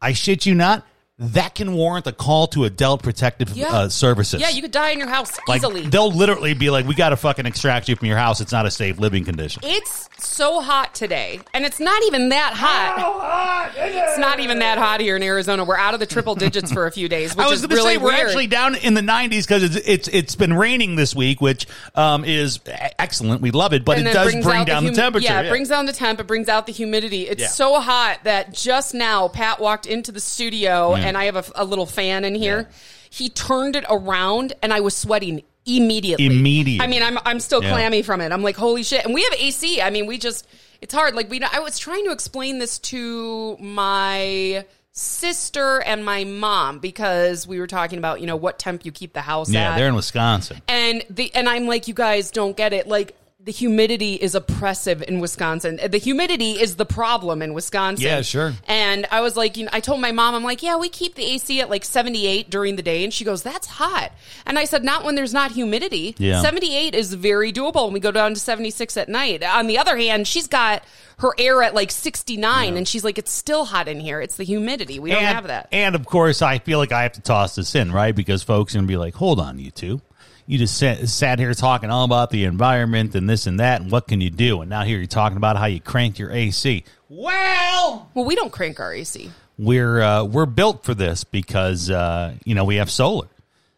I 0.00 0.12
shit 0.12 0.46
you 0.46 0.54
not, 0.54 0.86
that 1.18 1.54
can 1.54 1.74
warrant 1.74 2.08
a 2.08 2.12
call 2.12 2.48
to 2.48 2.64
adult 2.64 3.00
protective 3.02 3.50
Yeah. 3.50 3.68
uh, 3.72 3.88
services. 3.88 4.40
Yeah, 4.40 4.48
you 4.48 4.60
could 4.62 4.72
die 4.72 4.90
in 4.90 4.98
your 4.98 5.06
house 5.08 5.30
like, 5.46 5.58
easily. 5.58 5.82
They'll 5.82 6.10
literally 6.10 6.54
be 6.54 6.70
like, 6.70 6.86
we 6.86 6.94
got 6.96 7.10
to 7.10 7.16
fucking 7.16 7.46
extract 7.46 7.88
you 7.88 7.94
from 7.94 8.08
your 8.08 8.16
house. 8.16 8.40
It's 8.40 8.50
not 8.50 8.66
a 8.66 8.70
safe 8.70 8.98
living 8.98 9.24
condition. 9.24 9.62
It's 9.64 10.08
so 10.18 10.60
hot 10.60 10.92
today, 10.92 11.38
and 11.52 11.64
it's 11.64 11.78
not 11.78 12.02
even 12.04 12.30
that 12.30 12.54
hot. 12.54 13.72
It's 13.76 14.18
not 14.18 14.40
even 14.40 14.58
that 14.58 14.78
hot 14.78 15.00
here 15.00 15.14
in 15.14 15.22
Arizona. 15.22 15.64
We're 15.64 15.76
out 15.76 15.94
of 15.94 16.00
the 16.00 16.06
triple 16.06 16.34
digits 16.34 16.72
for 16.72 16.86
a 16.86 16.90
few 16.90 17.08
days, 17.08 17.32
which 17.36 17.46
I 17.46 17.48
was 17.48 17.60
is 17.62 17.66
going 17.66 17.70
to 17.70 17.76
really 17.76 17.94
say 17.94 17.98
we're 17.98 18.12
weird. 18.12 18.26
actually 18.26 18.46
down 18.48 18.74
in 18.74 18.94
the 18.94 19.00
90s 19.00 19.42
because 19.46 19.62
it's, 19.62 19.76
it's 19.86 20.08
it's 20.08 20.34
been 20.34 20.52
raining 20.54 20.96
this 20.96 21.14
week, 21.14 21.40
which 21.40 21.66
um, 21.94 22.24
is 22.24 22.58
e- 22.66 22.72
excellent. 22.98 23.40
We 23.40 23.52
love 23.52 23.72
it, 23.72 23.84
but 23.84 23.98
And 23.98 24.08
it 24.08 24.12
does 24.14 24.32
bring 24.32 24.64
down 24.64 24.82
the, 24.84 24.90
hum- 24.90 24.94
temperature. 24.96 25.24
Yeah, 25.26 25.42
it 25.42 25.48
brings 25.50 25.68
down 25.68 25.86
the 25.86 25.92
temp. 25.92 26.18
It 26.18 26.26
brings 26.26 26.48
out 26.48 26.66
the 26.66 26.72
humidity. 26.72 27.28
It's 27.28 27.42
Yeah. 27.42 27.48
so 27.48 27.78
hot 27.80 28.20
that 28.24 28.52
just 28.52 28.94
now 28.94 29.28
Pat 29.28 29.60
walked 29.60 29.86
into 29.86 30.10
the 30.10 30.20
studio, 30.20 30.94
and 31.04 31.16
I 31.16 31.24
have 31.26 31.36
a, 31.36 31.44
a 31.56 31.64
little 31.64 31.86
fan 31.86 32.24
in 32.24 32.34
here. 32.34 32.68
He 33.10 33.28
turned 33.28 33.76
it 33.76 33.84
around, 33.88 34.54
and 34.62 34.72
I 34.72 34.80
was 34.80 34.96
sweating 34.96 35.42
immediately. 35.66 36.26
Immediately. 36.26 36.84
I 36.84 36.88
mean, 36.88 37.02
I'm 37.02 37.18
I'm 37.24 37.40
still 37.40 37.62
Yeah. 37.62 37.70
clammy 37.72 38.02
from 38.02 38.20
it. 38.20 38.32
I'm 38.32 38.42
like, 38.42 38.56
holy 38.56 38.82
shit! 38.82 39.04
And 39.04 39.14
we 39.14 39.22
have 39.22 39.32
AC. 39.34 39.80
I 39.80 39.90
mean, 39.90 40.06
we 40.06 40.18
just 40.18 40.46
it's 40.80 40.92
hard. 40.92 41.14
Like 41.14 41.30
we, 41.30 41.40
I 41.42 41.60
was 41.60 41.78
trying 41.78 42.04
to 42.06 42.12
explain 42.12 42.58
this 42.58 42.78
to 42.80 43.56
my 43.58 44.64
sister 44.92 45.80
and 45.82 46.04
my 46.04 46.22
mom 46.24 46.78
because 46.78 47.46
we 47.48 47.58
were 47.58 47.66
talking 47.66 47.98
about 47.98 48.20
you 48.20 48.26
know 48.26 48.36
what 48.36 48.58
temp 48.58 48.84
you 48.84 48.92
keep 48.92 49.12
the 49.12 49.20
house 49.20 49.48
at. 49.48 49.54
yeah, 49.54 49.72
at 49.72 49.76
they're 49.76 49.88
in 49.88 49.94
Wisconsin. 49.94 50.60
and 50.68 51.02
the 51.10 51.34
and 51.34 51.48
I'm 51.48 51.66
like, 51.66 51.88
you 51.88 51.94
guys 51.94 52.30
don't 52.30 52.56
get 52.56 52.72
it. 52.72 52.86
Like 52.86 53.16
the 53.44 53.52
humidity 53.52 54.14
is 54.14 54.34
oppressive 54.34 55.04
in 55.06 55.20
Wisconsin. 55.20 55.78
The 55.86 55.98
humidity 55.98 56.52
is 56.52 56.76
the 56.76 56.86
problem 56.86 57.42
in 57.42 57.52
Wisconsin. 57.52 58.06
Yeah, 58.06 58.22
sure. 58.22 58.54
And 58.66 59.06
I 59.10 59.20
was 59.20 59.36
like, 59.36 59.58
you 59.58 59.64
know, 59.64 59.70
I 59.70 59.80
told 59.80 60.00
my 60.00 60.12
mom, 60.12 60.34
I'm 60.34 60.42
like, 60.42 60.62
yeah, 60.62 60.76
we 60.76 60.88
keep 60.88 61.14
the 61.14 61.24
AC 61.24 61.60
at 61.60 61.68
like 61.68 61.84
78 61.84 62.48
during 62.48 62.76
the 62.76 62.82
day, 62.82 63.04
and 63.04 63.12
she 63.12 63.22
goes, 63.22 63.42
that's 63.42 63.66
hot. 63.66 64.12
And 64.46 64.58
I 64.58 64.64
said, 64.64 64.82
not 64.82 65.04
when 65.04 65.14
there's 65.14 65.34
not 65.34 65.52
humidity. 65.52 66.14
Yeah. 66.16 66.40
78 66.40 66.94
is 66.94 67.12
very 67.12 67.52
doable, 67.52 67.84
and 67.84 67.92
we 67.92 68.00
go 68.00 68.10
down 68.10 68.32
to 68.32 68.40
76 68.40 68.96
at 68.96 69.10
night. 69.10 69.42
On 69.42 69.66
the 69.66 69.76
other 69.76 69.98
hand, 69.98 70.26
she's 70.26 70.46
got 70.46 70.82
her 71.18 71.32
air 71.38 71.62
at 71.62 71.74
like 71.74 71.90
69, 71.90 72.78
and 72.78 72.88
she's 72.88 73.04
like, 73.04 73.18
it's 73.18 73.30
still 73.30 73.66
hot 73.66 73.88
in 73.88 74.00
here. 74.00 74.22
It's 74.22 74.36
the 74.36 74.44
humidity. 74.44 74.98
We 74.98 75.10
don't 75.10 75.22
and, 75.22 75.34
have 75.34 75.48
that. 75.48 75.68
And 75.70 75.94
of 75.94 76.06
course, 76.06 76.40
I 76.40 76.60
feel 76.60 76.78
like 76.78 76.92
I 76.92 77.02
have 77.02 77.12
to 77.12 77.20
toss 77.20 77.56
this 77.56 77.74
in, 77.74 77.92
right? 77.92 78.16
Because 78.16 78.42
folks 78.42 78.74
are 78.74 78.78
going 78.78 78.86
to 78.86 78.90
be 78.90 78.96
like, 78.96 79.14
hold 79.14 79.38
on, 79.38 79.58
you 79.58 79.70
two. 79.70 80.00
You 80.46 80.58
just 80.58 80.76
sat, 80.76 81.08
sat 81.08 81.38
here 81.38 81.54
talking 81.54 81.90
all 81.90 82.04
about 82.04 82.30
the 82.30 82.44
environment 82.44 83.14
and 83.14 83.28
this 83.28 83.46
and 83.46 83.60
that, 83.60 83.80
and 83.80 83.90
what 83.90 84.06
can 84.06 84.20
you 84.20 84.28
do? 84.30 84.60
And 84.60 84.68
now 84.68 84.82
here 84.82 84.98
you're 84.98 85.06
talking 85.06 85.38
about 85.38 85.56
how 85.56 85.64
you 85.66 85.80
crank 85.80 86.18
your 86.18 86.30
AC. 86.30 86.84
Well, 87.08 88.10
well, 88.12 88.24
we 88.26 88.34
don't 88.34 88.52
crank 88.52 88.78
our 88.80 88.92
AC. 88.92 89.30
we're 89.56 90.02
uh, 90.02 90.24
we're 90.24 90.44
built 90.46 90.84
for 90.84 90.94
this 90.94 91.24
because 91.24 91.88
uh, 91.90 92.34
you 92.44 92.54
know 92.54 92.64
we 92.64 92.76
have 92.76 92.90
solar, 92.90 93.28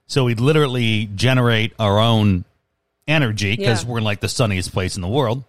so 0.06 0.24
we 0.24 0.34
literally 0.34 1.06
generate 1.14 1.72
our 1.78 1.98
own 2.00 2.44
energy 3.06 3.54
because 3.56 3.84
Yeah. 3.84 3.90
we're 3.90 3.98
in 3.98 4.04
like 4.04 4.18
the 4.20 4.28
sunniest 4.28 4.72
place 4.72 4.96
in 4.96 5.02
the 5.02 5.08
world, 5.08 5.44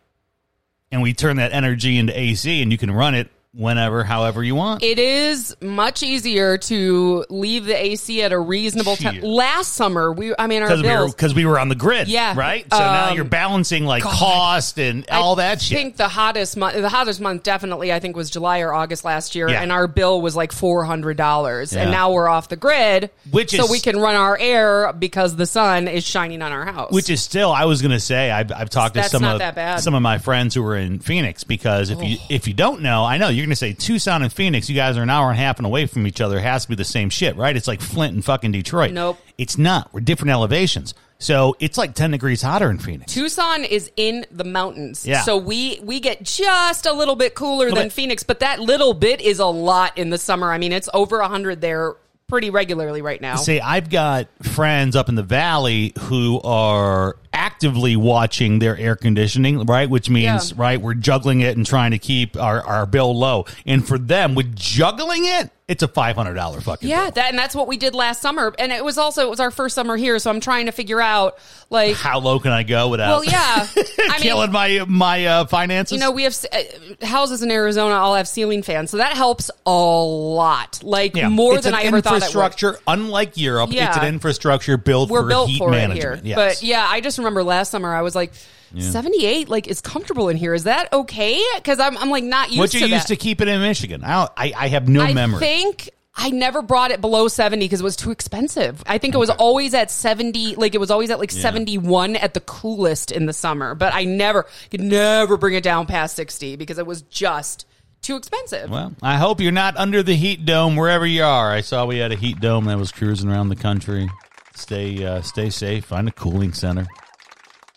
and 0.91 1.01
we 1.01 1.13
turn 1.13 1.37
that 1.37 1.51
energy 1.51 1.97
into 1.97 2.17
AC, 2.19 2.61
and 2.61 2.71
you 2.71 2.77
can 2.77 2.91
run 2.91 3.15
it 3.15 3.31
whenever, 3.57 4.03
however 4.03 4.43
you 4.43 4.55
want. 4.55 4.83
It 4.83 4.99
is 4.99 5.55
much 5.61 6.03
easier 6.03 6.57
to 6.59 7.25
leave 7.29 7.65
the 7.65 7.73
AC 7.75 8.21
at 8.21 8.31
a 8.31 8.39
reasonable 8.39 8.95
time. 8.95 9.21
Last 9.21 9.73
summer, 9.73 10.11
we 10.11 10.33
I 10.37 10.47
mean 10.47 10.61
our 10.61 10.69
we 10.69 10.75
were 10.77 10.81
bills. 10.83 11.15
because 11.15 11.33
we 11.33 11.45
were 11.45 11.59
on 11.59 11.69
the 11.69 11.75
grid, 11.75 12.07
Yeah. 12.07 12.33
right. 12.37 12.65
So 12.71 12.77
now 12.77 13.09
Um, 13.09 13.15
you're 13.15 13.25
balancing 13.25 13.85
like 13.85 14.03
God. 14.03 14.13
cost 14.13 14.79
and 14.79 15.05
all 15.09 15.35
that 15.37 15.47
I 15.53 15.55
think 15.55 15.97
the 15.97 16.07
hottest 16.07 16.55
month, 16.55 16.75
the 16.75 16.89
hottest 16.89 17.19
month 17.19 17.43
definitely, 17.43 17.91
I 17.91 17.99
think 17.99 18.15
was 18.15 18.29
July 18.29 18.59
or 18.59 18.73
August 18.73 19.03
last 19.03 19.33
year, 19.35 19.49
Yeah. 19.49 19.61
and 19.61 19.71
our 19.71 19.87
bill 19.87 20.21
was 20.21 20.35
like 20.35 20.51
four 20.51 20.83
hundred 20.85 21.17
dollars, 21.17 21.73
Yeah. 21.73 21.81
and 21.83 21.91
now 21.91 22.11
we're 22.11 22.27
off 22.27 22.49
the 22.49 22.55
grid, 22.55 23.09
Which 23.31 23.51
so 23.51 23.65
is- 23.65 23.71
we 23.71 23.79
can 23.79 23.97
run 23.99 24.15
our 24.15 24.37
air 24.39 24.93
because 24.93 25.35
the 25.35 25.45
sun 25.47 25.87
is 25.87 26.05
shining 26.05 26.41
on 26.41 26.51
our 26.51 26.65
house. 26.65 26.91
Which 26.91 27.09
is 27.09 27.21
still, 27.23 27.51
I 27.51 27.65
was 27.65 27.81
going 27.81 27.91
to 27.91 27.99
say, 27.99 28.29
I've, 28.29 28.51
I've 28.51 28.69
talked 28.69 28.95
to 28.95 29.03
some 29.03 29.23
of 29.23 29.41
some 29.81 29.95
of 29.95 30.01
my 30.01 30.19
friends 30.19 30.53
who 30.53 30.63
are 30.65 30.77
in 30.77 30.99
Phoenix 30.99 31.43
because 31.43 31.89
if 31.89 32.03
you 32.03 32.17
if 32.29 32.47
you 32.47 32.53
don't 32.53 32.81
know, 32.81 33.03
I 33.03 33.17
know 33.17 33.29
you're 33.29 33.46
going 33.47 33.51
to 33.53 33.55
say 33.57 33.73
Tucson 33.73 34.21
and 34.23 34.31
Phoenix, 34.31 34.69
you 34.69 34.75
guys 34.75 34.97
are 34.97 35.03
an 35.03 35.09
hour 35.09 35.29
and 35.29 35.37
a 35.39 35.41
half 35.41 35.57
and 35.57 35.65
away 35.65 35.85
from 35.87 36.05
each 36.07 36.21
other. 36.21 36.37
It 36.37 36.41
has 36.43 36.63
to 36.63 36.69
be 36.69 36.75
the 36.75 36.83
same 36.85 37.09
shit, 37.09 37.35
right? 37.35 37.55
It's 37.55 37.67
like 37.67 37.81
Flint 37.81 38.13
and 38.13 38.23
fucking 38.23 38.51
Detroit. 38.51 38.91
Nope. 38.91 39.17
it's 39.37 39.57
not. 39.57 39.93
We're 39.93 40.01
different 40.01 40.31
elevations, 40.31 40.93
so 41.19 41.55
it's 41.59 41.77
like 41.77 41.93
ten 41.95 42.11
degrees 42.11 42.41
hotter 42.41 42.69
in 42.69 42.77
Phoenix. 42.77 43.13
Tucson 43.13 43.63
is 43.63 43.91
in 43.97 44.25
the 44.31 44.43
mountains, 44.43 45.05
Yeah. 45.05 45.21
so 45.21 45.37
we 45.37 45.79
we 45.83 45.99
get 45.99 46.23
just 46.23 46.85
a 46.85 46.93
little 46.93 47.15
bit 47.15 47.33
cooler 47.35 47.67
than 47.71 47.85
bit. 47.85 47.93
Phoenix, 47.93 48.23
but 48.23 48.39
that 48.41 48.59
little 48.59 48.93
bit 48.93 49.19
is 49.21 49.39
a 49.39 49.45
lot 49.45 49.97
in 49.97 50.09
the 50.09 50.17
summer. 50.17 50.51
I 50.51 50.57
mean, 50.57 50.71
it's 50.71 50.89
over 50.93 51.21
hundred 51.23 51.61
there 51.61 51.95
pretty 52.27 52.49
regularly 52.49 53.01
right 53.01 53.21
now. 53.21 53.37
Say, 53.37 53.61
I've 53.61 53.89
got 53.89 54.27
friends 54.43 54.97
up 54.97 55.07
in 55.07 55.15
the 55.15 55.23
valley 55.23 55.93
who 55.97 56.41
are 56.41 57.15
actively 57.31 57.95
watching 57.95 58.59
their 58.59 58.75
air 58.77 58.97
conditioning, 58.97 59.65
right? 59.65 59.89
Which 59.89 60.09
means, 60.09 60.51
Yeah. 60.51 60.57
right, 60.61 60.81
we're 60.81 60.93
juggling 60.93 61.39
it 61.39 61.55
and 61.55 61.65
trying 61.65 61.91
to 61.91 61.97
keep 61.97 62.35
our, 62.35 62.61
our 62.65 62.85
bill 62.85 63.17
low. 63.17 63.45
And 63.65 63.87
for 63.87 63.97
them, 63.97 64.35
with 64.35 64.53
juggling 64.57 65.23
it, 65.23 65.51
it's 65.67 65.83
a 65.83 65.87
five 65.87 66.15
hundred 66.15 66.35
dollar 66.35 66.61
fucking 66.61 66.87
Yeah, 66.87 67.03
bill. 67.05 67.11
that 67.11 67.29
and 67.31 67.37
that's 67.37 67.53
what 67.53 67.67
we 67.67 67.75
did 67.75 67.93
last 67.93 68.21
summer, 68.21 68.53
and 68.57 68.71
it 68.71 68.85
was 68.85 68.97
also 68.97 69.23
it 69.23 69.29
was 69.29 69.41
our 69.41 69.51
first 69.51 69.75
summer 69.75 69.97
here, 69.97 70.17
so 70.17 70.29
I'm 70.29 70.39
trying 70.39 70.67
to 70.67 70.71
figure 70.71 71.01
out 71.01 71.37
like, 71.69 71.95
How 71.97 72.19
low 72.19 72.39
can 72.39 72.53
I 72.53 72.63
go 72.63 72.87
without? 72.87 73.09
well, 73.09 73.25
yeah, 73.25 73.67
I 73.75 74.11
mean, 74.13 74.21
killing 74.21 74.51
my 74.53 74.85
my 74.87 75.25
uh, 75.25 75.45
finances. 75.45 75.91
you 75.91 75.99
know, 75.99 76.11
we 76.11 76.23
have 76.23 76.37
uh, 76.53 77.05
houses 77.05 77.43
in 77.43 77.51
Arizona 77.51 77.95
all 77.95 78.15
have 78.15 78.29
ceiling 78.29 78.63
fans, 78.63 78.91
so 78.91 78.97
that 78.97 79.13
helps 79.17 79.51
a 79.65 79.71
lot, 79.71 80.79
like 80.83 81.15
Yeah. 81.17 81.27
more 81.29 81.55
It's 81.55 81.65
than 81.65 81.73
an 81.73 81.79
I 81.81 81.83
ever 81.83 81.99
thought 81.99 82.13
infrastructure. 82.15 82.79
Unlike 82.87 83.35
Europe, 83.37 83.71
Yeah. 83.73 83.89
it's 83.89 83.97
an 83.97 84.05
infrastructure 84.05 84.77
built 84.77 85.09
We're 85.09 85.23
for 85.23 85.27
built 85.27 85.49
heat 85.49 85.57
for 85.57 85.67
it 85.69 85.71
management. 85.71 86.23
here, 86.25 86.35
Yes. 86.37 86.59
but 86.59 86.63
yeah, 86.65 86.87
I 86.89 87.01
just 87.01 87.17
remember 87.17 87.43
last 87.43 87.71
summer 87.71 87.93
I 87.93 88.01
was 88.03 88.15
like. 88.15 88.31
78 88.77 89.49
like 89.49 89.67
is 89.67 89.81
comfortable 89.81 90.29
in 90.29 90.37
here 90.37 90.53
is 90.53 90.63
that 90.65 90.91
okay 90.93 91.41
because 91.55 91.79
I'm, 91.79 91.97
I'm 91.97 92.09
like 92.09 92.23
not 92.23 92.49
used 92.49 92.59
what 92.59 92.73
you 92.73 92.81
to 92.81 92.87
used 92.87 93.03
that 93.03 93.07
to 93.07 93.15
keep 93.15 93.41
it 93.41 93.47
in 93.47 93.61
Michigan? 93.61 94.03
I 94.03 94.13
don't- 94.13 94.31
I, 94.37 94.53
I 94.55 94.67
have 94.69 94.87
no 94.89 94.99
memory. 94.99 95.11
I 95.11 95.13
memory. 95.13 95.39
think 95.39 95.89
I 96.19 96.31
never 96.31 96.63
brought 96.63 96.89
it 96.91 96.99
below 96.99 97.27
70 97.27 97.63
because 97.63 97.79
it 97.79 97.83
was 97.83 97.95
too 97.95 98.09
expensive. 98.09 98.81
I 98.87 98.97
think 98.97 99.13
it 99.13 99.19
was 99.19 99.29
always 99.29 99.75
at 99.75 99.91
70, 99.91 100.55
like 100.55 100.73
it 100.73 100.79
was 100.79 100.89
always 100.89 101.11
at 101.11 101.19
like 101.19 101.29
71 101.31 102.15
at 102.15 102.33
the 102.33 102.39
coolest 102.39 103.11
in 103.11 103.27
the 103.27 103.33
summer, 103.33 103.75
but 103.75 103.93
I 103.93 104.03
never 104.05 104.47
could 104.71 104.81
never 104.81 105.37
bring 105.37 105.53
it 105.53 105.63
down 105.63 105.85
past 105.85 106.15
60 106.15 106.55
because 106.55 106.79
it 106.79 106.87
was 106.87 107.03
just 107.03 107.67
too 108.01 108.15
expensive. 108.15 108.69
Well, 108.71 108.95
I 109.03 109.17
hope 109.17 109.41
you're 109.41 109.51
not 109.51 109.77
under 109.77 110.01
the 110.01 110.15
heat 110.15 110.43
dome 110.45 110.75
wherever 110.75 111.05
you 111.05 111.23
are. 111.23 111.51
I 111.51 111.61
saw 111.61 111.85
we 111.85 111.99
had 111.99 112.11
a 112.11 112.15
heat 112.15 112.39
dome 112.39 112.65
that 112.65 112.79
was 112.79 112.91
cruising 112.91 113.29
around 113.29 113.49
the 113.49 113.55
country. 113.55 114.09
Stay 114.55 115.05
uh, 115.05 115.21
stay 115.21 115.51
safe. 115.51 115.85
Find 115.85 116.07
a 116.07 116.11
cooling 116.11 116.51
center. 116.53 116.87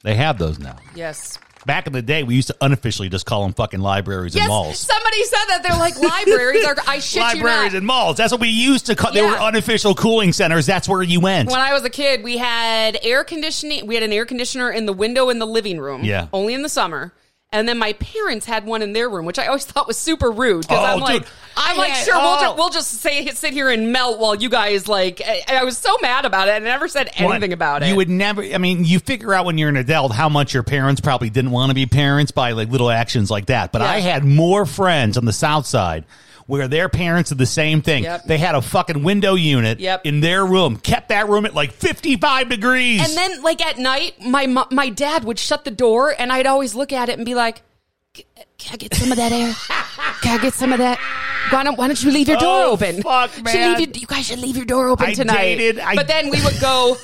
They 0.02 0.14
have 0.14 0.38
those 0.38 0.58
now. 0.58 0.76
Yes. 0.94 1.38
Back 1.66 1.86
in 1.86 1.92
the 1.92 2.00
day, 2.00 2.22
we 2.22 2.34
used 2.34 2.48
to 2.48 2.56
unofficially 2.62 3.10
just 3.10 3.26
call 3.26 3.42
them 3.42 3.52
fucking 3.52 3.80
libraries 3.80 4.34
Yes, 4.34 4.44
and 4.44 4.48
malls. 4.48 4.78
somebody 4.78 5.22
said 5.24 5.44
that 5.48 5.62
they're 5.62 5.76
like 5.78 5.94
libraries 6.00 6.64
are. 6.64 6.74
I 6.86 7.00
shit 7.00 7.20
libraries 7.20 7.42
you 7.44 7.62
not. 7.64 7.74
and 7.74 7.86
malls. 7.86 8.16
That's 8.16 8.32
what 8.32 8.40
we 8.40 8.48
used 8.48 8.86
to 8.86 8.94
call. 8.96 9.12
They 9.12 9.20
Yeah. 9.20 9.32
were 9.32 9.38
unofficial 9.38 9.94
cooling 9.94 10.32
centers. 10.32 10.64
That's 10.64 10.88
where 10.88 11.02
you 11.02 11.20
went. 11.20 11.50
When 11.50 11.60
I 11.60 11.74
was 11.74 11.84
a 11.84 11.90
kid, 11.90 12.22
we 12.22 12.38
had 12.38 12.98
air 13.02 13.24
conditioning. 13.24 13.86
We 13.86 13.94
had 13.94 14.02
an 14.02 14.12
air 14.12 14.24
conditioner 14.24 14.70
in 14.70 14.86
the 14.86 14.94
window 14.94 15.28
in 15.28 15.38
the 15.38 15.46
living 15.46 15.78
room. 15.78 16.02
Yeah. 16.02 16.28
Only 16.32 16.54
in 16.54 16.62
the 16.62 16.70
summer. 16.70 17.12
And 17.52 17.68
then 17.68 17.78
my 17.78 17.94
parents 17.94 18.46
had 18.46 18.64
one 18.64 18.80
in 18.80 18.92
their 18.92 19.08
room, 19.10 19.24
which 19.26 19.38
I 19.38 19.46
always 19.48 19.64
thought 19.66 19.88
was 19.88 19.96
super 19.96 20.30
rude 20.30 20.62
because 20.68 20.78
Oh, 20.78 20.84
I'm 20.84 21.00
like, 21.00 21.22
dude. 21.22 21.30
I'm 21.56 21.76
like, 21.76 21.90
had- 21.90 22.04
sure, 22.04 22.14
we'll, 22.14 22.36
oh. 22.38 22.40
ju- 22.52 22.54
we'll 22.56 22.70
just 22.70 22.88
say 23.00 23.26
sit 23.30 23.52
here 23.52 23.68
and 23.68 23.92
melt 23.92 24.20
while 24.20 24.36
you 24.36 24.48
guys 24.48 24.86
like. 24.86 25.20
I, 25.26 25.42
I 25.48 25.64
was 25.64 25.76
so 25.76 25.96
mad 26.00 26.24
about 26.24 26.46
it. 26.46 26.52
and 26.52 26.64
I 26.64 26.70
never 26.70 26.86
said 26.86 27.08
anything 27.14 27.26
One, 27.50 27.52
about 27.52 27.82
it. 27.82 27.88
You 27.88 27.96
would 27.96 28.08
never. 28.08 28.42
I 28.42 28.58
mean, 28.58 28.84
you 28.84 29.00
figure 29.00 29.34
out 29.34 29.46
when 29.46 29.58
you're 29.58 29.68
an 29.68 29.76
adult 29.76 30.12
how 30.12 30.28
much 30.28 30.54
your 30.54 30.62
parents 30.62 31.00
probably 31.00 31.28
didn't 31.28 31.50
want 31.50 31.70
to 31.70 31.74
be 31.74 31.86
parents 31.86 32.30
by 32.30 32.52
like 32.52 32.68
little 32.68 32.88
actions 32.90 33.30
like 33.32 33.46
that. 33.46 33.72
But 33.72 33.82
Yeah. 33.82 33.90
I 33.90 33.98
had 33.98 34.24
more 34.24 34.64
friends 34.64 35.18
on 35.18 35.24
the 35.24 35.32
South 35.32 35.66
Side 35.66 36.04
where 36.50 36.68
their 36.68 36.88
parents 36.88 37.30
did 37.30 37.38
the 37.38 37.46
same 37.46 37.80
thing. 37.80 38.02
Yep. 38.04 38.24
They 38.26 38.36
had 38.38 38.54
a 38.54 38.60
fucking 38.60 39.02
window 39.02 39.34
unit 39.34 39.80
Yep. 39.80 40.04
in 40.04 40.20
their 40.20 40.44
room, 40.44 40.76
kept 40.76 41.08
that 41.08 41.28
room 41.28 41.46
at 41.46 41.54
like 41.54 41.72
55 41.72 42.48
degrees. 42.50 43.00
and 43.00 43.16
then 43.16 43.42
like 43.42 43.64
at 43.64 43.78
night, 43.78 44.20
my 44.22 44.46
my 44.70 44.88
dad 44.90 45.24
would 45.24 45.38
shut 45.38 45.64
the 45.64 45.70
door, 45.70 46.14
and 46.18 46.30
I'd 46.32 46.46
always 46.46 46.74
look 46.74 46.92
at 46.92 47.08
it 47.08 47.16
and 47.16 47.24
be 47.24 47.34
like. 47.34 47.62
Can 48.12 48.74
I 48.74 48.76
get 48.76 48.92
some 48.94 49.12
of 49.12 49.16
that 49.18 49.30
air? 49.32 49.54
Can 50.20 50.38
I 50.38 50.42
get 50.42 50.52
some 50.52 50.72
of 50.72 50.78
that? 50.78 50.98
Why 51.50 51.62
don't 51.62 51.78
Why 51.78 51.86
don't 51.86 52.02
you 52.02 52.10
leave 52.10 52.26
your 52.28 52.36
door 52.38 52.64
Oh, 52.64 52.70
open? 52.72 53.00
fuck, 53.02 53.30
man. 53.42 53.78
leave 53.78 53.88
your- 53.88 53.96
you 54.00 54.06
guys 54.06 54.26
should 54.26 54.40
leave 54.40 54.56
your 54.56 54.66
door 54.66 54.88
open 54.88 55.06
I 55.06 55.14
tonight. 55.14 55.36
dated- 55.56 55.78
I- 55.78 55.94
but 55.94 56.08
then 56.08 56.28
we 56.28 56.42
would 56.44 56.58
go 56.60 56.96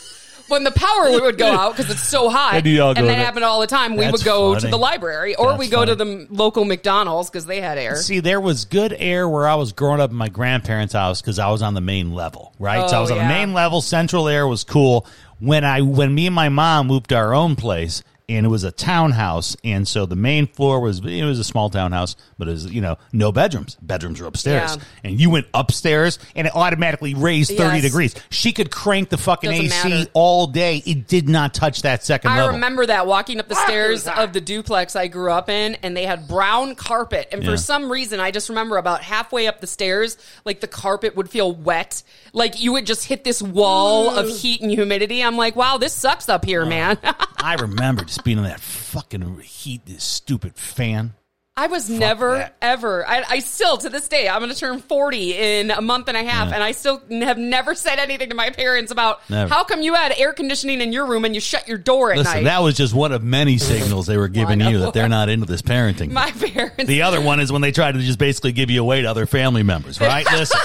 when 0.48 0.64
the 0.64 0.70
power 0.70 1.10
would 1.20 1.38
go 1.38 1.50
out 1.52 1.76
because 1.76 1.90
it's 1.90 2.02
so 2.06 2.28
hot, 2.28 2.54
And 2.54 2.66
and 2.66 3.08
that 3.08 3.18
happened 3.18 3.44
all 3.44 3.60
the 3.60 3.66
time. 3.66 3.96
We 3.96 4.04
That's 4.04 4.12
would 4.18 4.24
go 4.24 4.58
to 4.58 4.66
the 4.66 4.78
library, 4.78 5.34
or 5.34 5.48
That's 5.48 5.58
we 5.58 5.68
go 5.68 5.84
to 5.84 5.94
the 5.94 6.26
local 6.30 6.64
McDonald's 6.64 7.30
because 7.30 7.46
they 7.46 7.60
had 7.60 7.78
air. 7.78 7.96
See, 7.96 8.20
there 8.20 8.40
was 8.40 8.64
good 8.64 8.94
air 8.98 9.28
where 9.28 9.46
I 9.48 9.54
was 9.56 9.72
growing 9.72 10.00
up 10.00 10.10
in 10.10 10.16
my 10.16 10.28
grandparents' 10.28 10.92
house 10.94 11.20
because 11.20 11.38
I 11.38 11.50
was 11.50 11.62
on 11.62 11.74
the 11.74 11.80
main 11.80 12.12
level, 12.12 12.52
right? 12.58 12.88
so 12.88 12.96
I 12.96 12.98
Oh, 12.98 13.02
was 13.02 13.10
on 13.10 13.16
yeah. 13.18 13.22
the 13.28 13.34
main 13.34 13.52
level. 13.54 13.80
Central 13.80 14.28
air 14.28 14.46
was 14.46 14.64
cool. 14.64 15.06
When 15.38 15.64
I 15.64 15.82
when 15.82 16.14
me 16.14 16.26
and 16.26 16.34
my 16.34 16.48
mom 16.48 16.86
moved 16.86 17.10
to 17.10 17.16
our 17.16 17.34
own 17.34 17.56
place, 17.56 18.02
and 18.28 18.44
it 18.44 18.48
was 18.48 18.64
a 18.64 18.72
townhouse, 18.72 19.56
and 19.62 19.86
so 19.86 20.04
the 20.04 20.16
main 20.16 20.48
floor 20.48 20.80
was 20.80 20.98
it 20.98 21.24
was 21.24 21.38
a 21.38 21.44
small 21.44 21.70
townhouse, 21.70 22.16
but 22.38 22.48
it 22.48 22.50
was 22.52 22.66
you 22.72 22.80
know 22.80 22.98
no 23.12 23.30
bedrooms. 23.30 23.76
Bedrooms 23.80 24.20
were 24.20 24.26
upstairs, 24.26 24.76
Yeah. 24.76 24.82
and 25.04 25.20
you 25.20 25.30
went 25.30 25.46
upstairs, 25.54 26.18
and 26.34 26.46
it 26.48 26.54
automatically 26.56 27.14
raised 27.14 27.56
thirty 27.56 27.76
Yes. 27.76 27.82
degrees. 27.82 28.14
She 28.30 28.52
could 28.52 28.70
crank 28.72 29.10
the 29.10 29.16
fucking 29.16 29.50
Doesn't 29.50 29.66
AC 29.66 29.88
matter. 29.88 30.10
all 30.12 30.48
day. 30.48 30.82
It 30.84 31.06
did 31.06 31.28
not 31.28 31.54
touch 31.54 31.82
that 31.82 32.04
second 32.04 32.32
I 32.32 32.38
level. 32.38 32.54
remember 32.54 32.86
that 32.86 33.06
walking 33.06 33.38
up 33.38 33.48
the 33.48 33.54
stairs 33.54 34.08
of 34.08 34.32
the 34.32 34.40
duplex 34.40 34.96
I 34.96 35.06
grew 35.06 35.30
up 35.30 35.48
in, 35.48 35.76
and 35.82 35.96
they 35.96 36.04
had 36.04 36.26
brown 36.26 36.74
carpet. 36.74 37.28
And 37.30 37.44
Yeah. 37.44 37.50
for 37.50 37.56
some 37.56 37.90
reason, 37.92 38.18
I 38.18 38.32
just 38.32 38.48
remember 38.48 38.76
about 38.76 39.02
halfway 39.02 39.46
up 39.46 39.60
the 39.60 39.66
stairs, 39.68 40.16
like 40.44 40.60
the 40.60 40.66
carpet 40.68 41.14
would 41.14 41.30
feel 41.30 41.52
wet. 41.52 42.02
Like 42.32 42.60
you 42.60 42.72
would 42.72 42.86
just 42.86 43.04
hit 43.04 43.22
this 43.22 43.40
wall 43.40 44.10
of 44.10 44.26
mm. 44.26 44.36
heat 44.40 44.60
and 44.62 44.70
humidity. 44.70 45.22
I'm 45.22 45.36
like, 45.36 45.54
wow, 45.54 45.78
this 45.78 45.92
sucks 45.92 46.28
up 46.28 46.44
here, 46.44 46.66
man. 46.66 46.98
I 47.38 47.54
remember 47.54 48.04
just 48.04 48.15
being 48.24 48.38
in 48.38 48.44
that 48.44 48.60
fucking 48.60 49.40
heat, 49.40 49.86
this 49.86 50.04
stupid 50.04 50.54
fan. 50.56 51.14
I 51.58 51.68
was 51.68 51.88
never 51.88 52.36
that. 52.36 52.56
ever. 52.60 53.08
I, 53.08 53.24
I 53.26 53.38
still 53.38 53.78
to 53.78 53.88
this 53.88 54.08
day. 54.08 54.28
I'm 54.28 54.40
going 54.42 54.52
to 54.52 54.58
turn 54.58 54.78
40 54.78 55.32
in 55.34 55.70
a 55.70 55.80
month 55.80 56.08
and 56.08 56.14
a 56.16 56.22
half, 56.22 56.48
Yeah. 56.48 56.54
and 56.56 56.62
I 56.62 56.72
still 56.72 57.00
have 57.22 57.38
never 57.38 57.74
said 57.74 57.98
anything 57.98 58.28
to 58.28 58.34
my 58.34 58.50
parents 58.50 58.92
about 58.92 59.20
Never. 59.30 59.48
how 59.48 59.64
come 59.64 59.80
you 59.80 59.94
had 59.94 60.12
air 60.18 60.34
conditioning 60.34 60.82
in 60.82 60.92
your 60.92 61.06
room 61.06 61.24
and 61.24 61.34
you 61.34 61.40
shut 61.40 61.66
your 61.66 61.78
door 61.78 62.12
at 62.12 62.18
Listen, 62.18 62.34
night. 62.34 62.44
that 62.44 62.58
was 62.62 62.76
just 62.76 62.92
one 62.92 63.10
of 63.12 63.24
many 63.24 63.56
signals 63.72 64.06
they 64.06 64.18
were 64.18 64.28
giving 64.28 64.60
you 64.60 64.80
that 64.80 64.92
they're 64.92 65.08
not 65.08 65.30
into 65.30 65.46
this 65.46 65.62
parenting. 65.62 66.10
my 66.10 66.30
parents. 66.52 66.84
the 66.84 67.00
other 67.00 67.22
one 67.22 67.40
is 67.40 67.50
when 67.50 67.62
they 67.62 67.72
try 67.72 67.90
to 67.90 67.98
just 68.00 68.18
basically 68.18 68.52
give 68.52 68.70
you 68.70 68.82
away 68.82 69.00
to 69.00 69.08
other 69.08 69.24
family 69.24 69.62
members, 69.62 69.98
right? 69.98 70.26
Listen, 70.32 70.60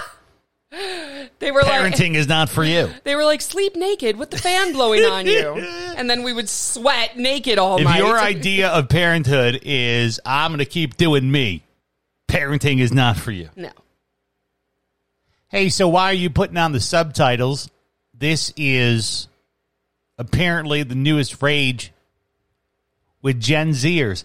they 1.39 1.51
were 1.51 1.61
like, 1.61 1.71
parenting 1.71 2.15
is 2.15 2.27
not 2.27 2.49
for 2.49 2.63
you. 2.63 2.89
They 3.03 3.15
were 3.15 3.25
like, 3.25 3.41
sleep 3.41 3.75
naked 3.75 4.15
with 4.15 4.31
the 4.31 4.37
fan 4.37 4.73
blowing 4.73 5.03
on 5.03 5.25
you. 5.25 5.53
And 5.97 6.09
then 6.09 6.23
we 6.23 6.33
would 6.33 6.49
sweat 6.49 7.17
naked 7.17 7.59
all 7.59 7.77
If 7.77 7.83
night. 7.83 7.97
your 7.97 8.17
idea 8.19 8.69
of 8.69 8.87
parenthood 8.89 9.59
is 9.63 10.19
I'm 10.25 10.51
going 10.51 10.59
to 10.59 10.65
keep 10.65 10.97
doing 10.97 11.29
me, 11.29 11.63
parenting 12.27 12.79
is 12.79 12.91
not 12.93 13.17
for 13.17 13.31
you. 13.31 13.49
No. 13.55 13.69
Hey, 15.49 15.69
so 15.69 15.89
why 15.89 16.05
are 16.05 16.13
you 16.13 16.29
putting 16.29 16.57
on 16.57 16.71
the 16.71 16.79
subtitles? 16.79 17.69
This 18.13 18.53
is 18.55 19.27
apparently 20.17 20.83
the 20.83 20.95
newest 20.95 21.41
rage 21.41 21.91
with 23.21 23.39
Gen 23.39 23.71
Zers. 23.71 24.23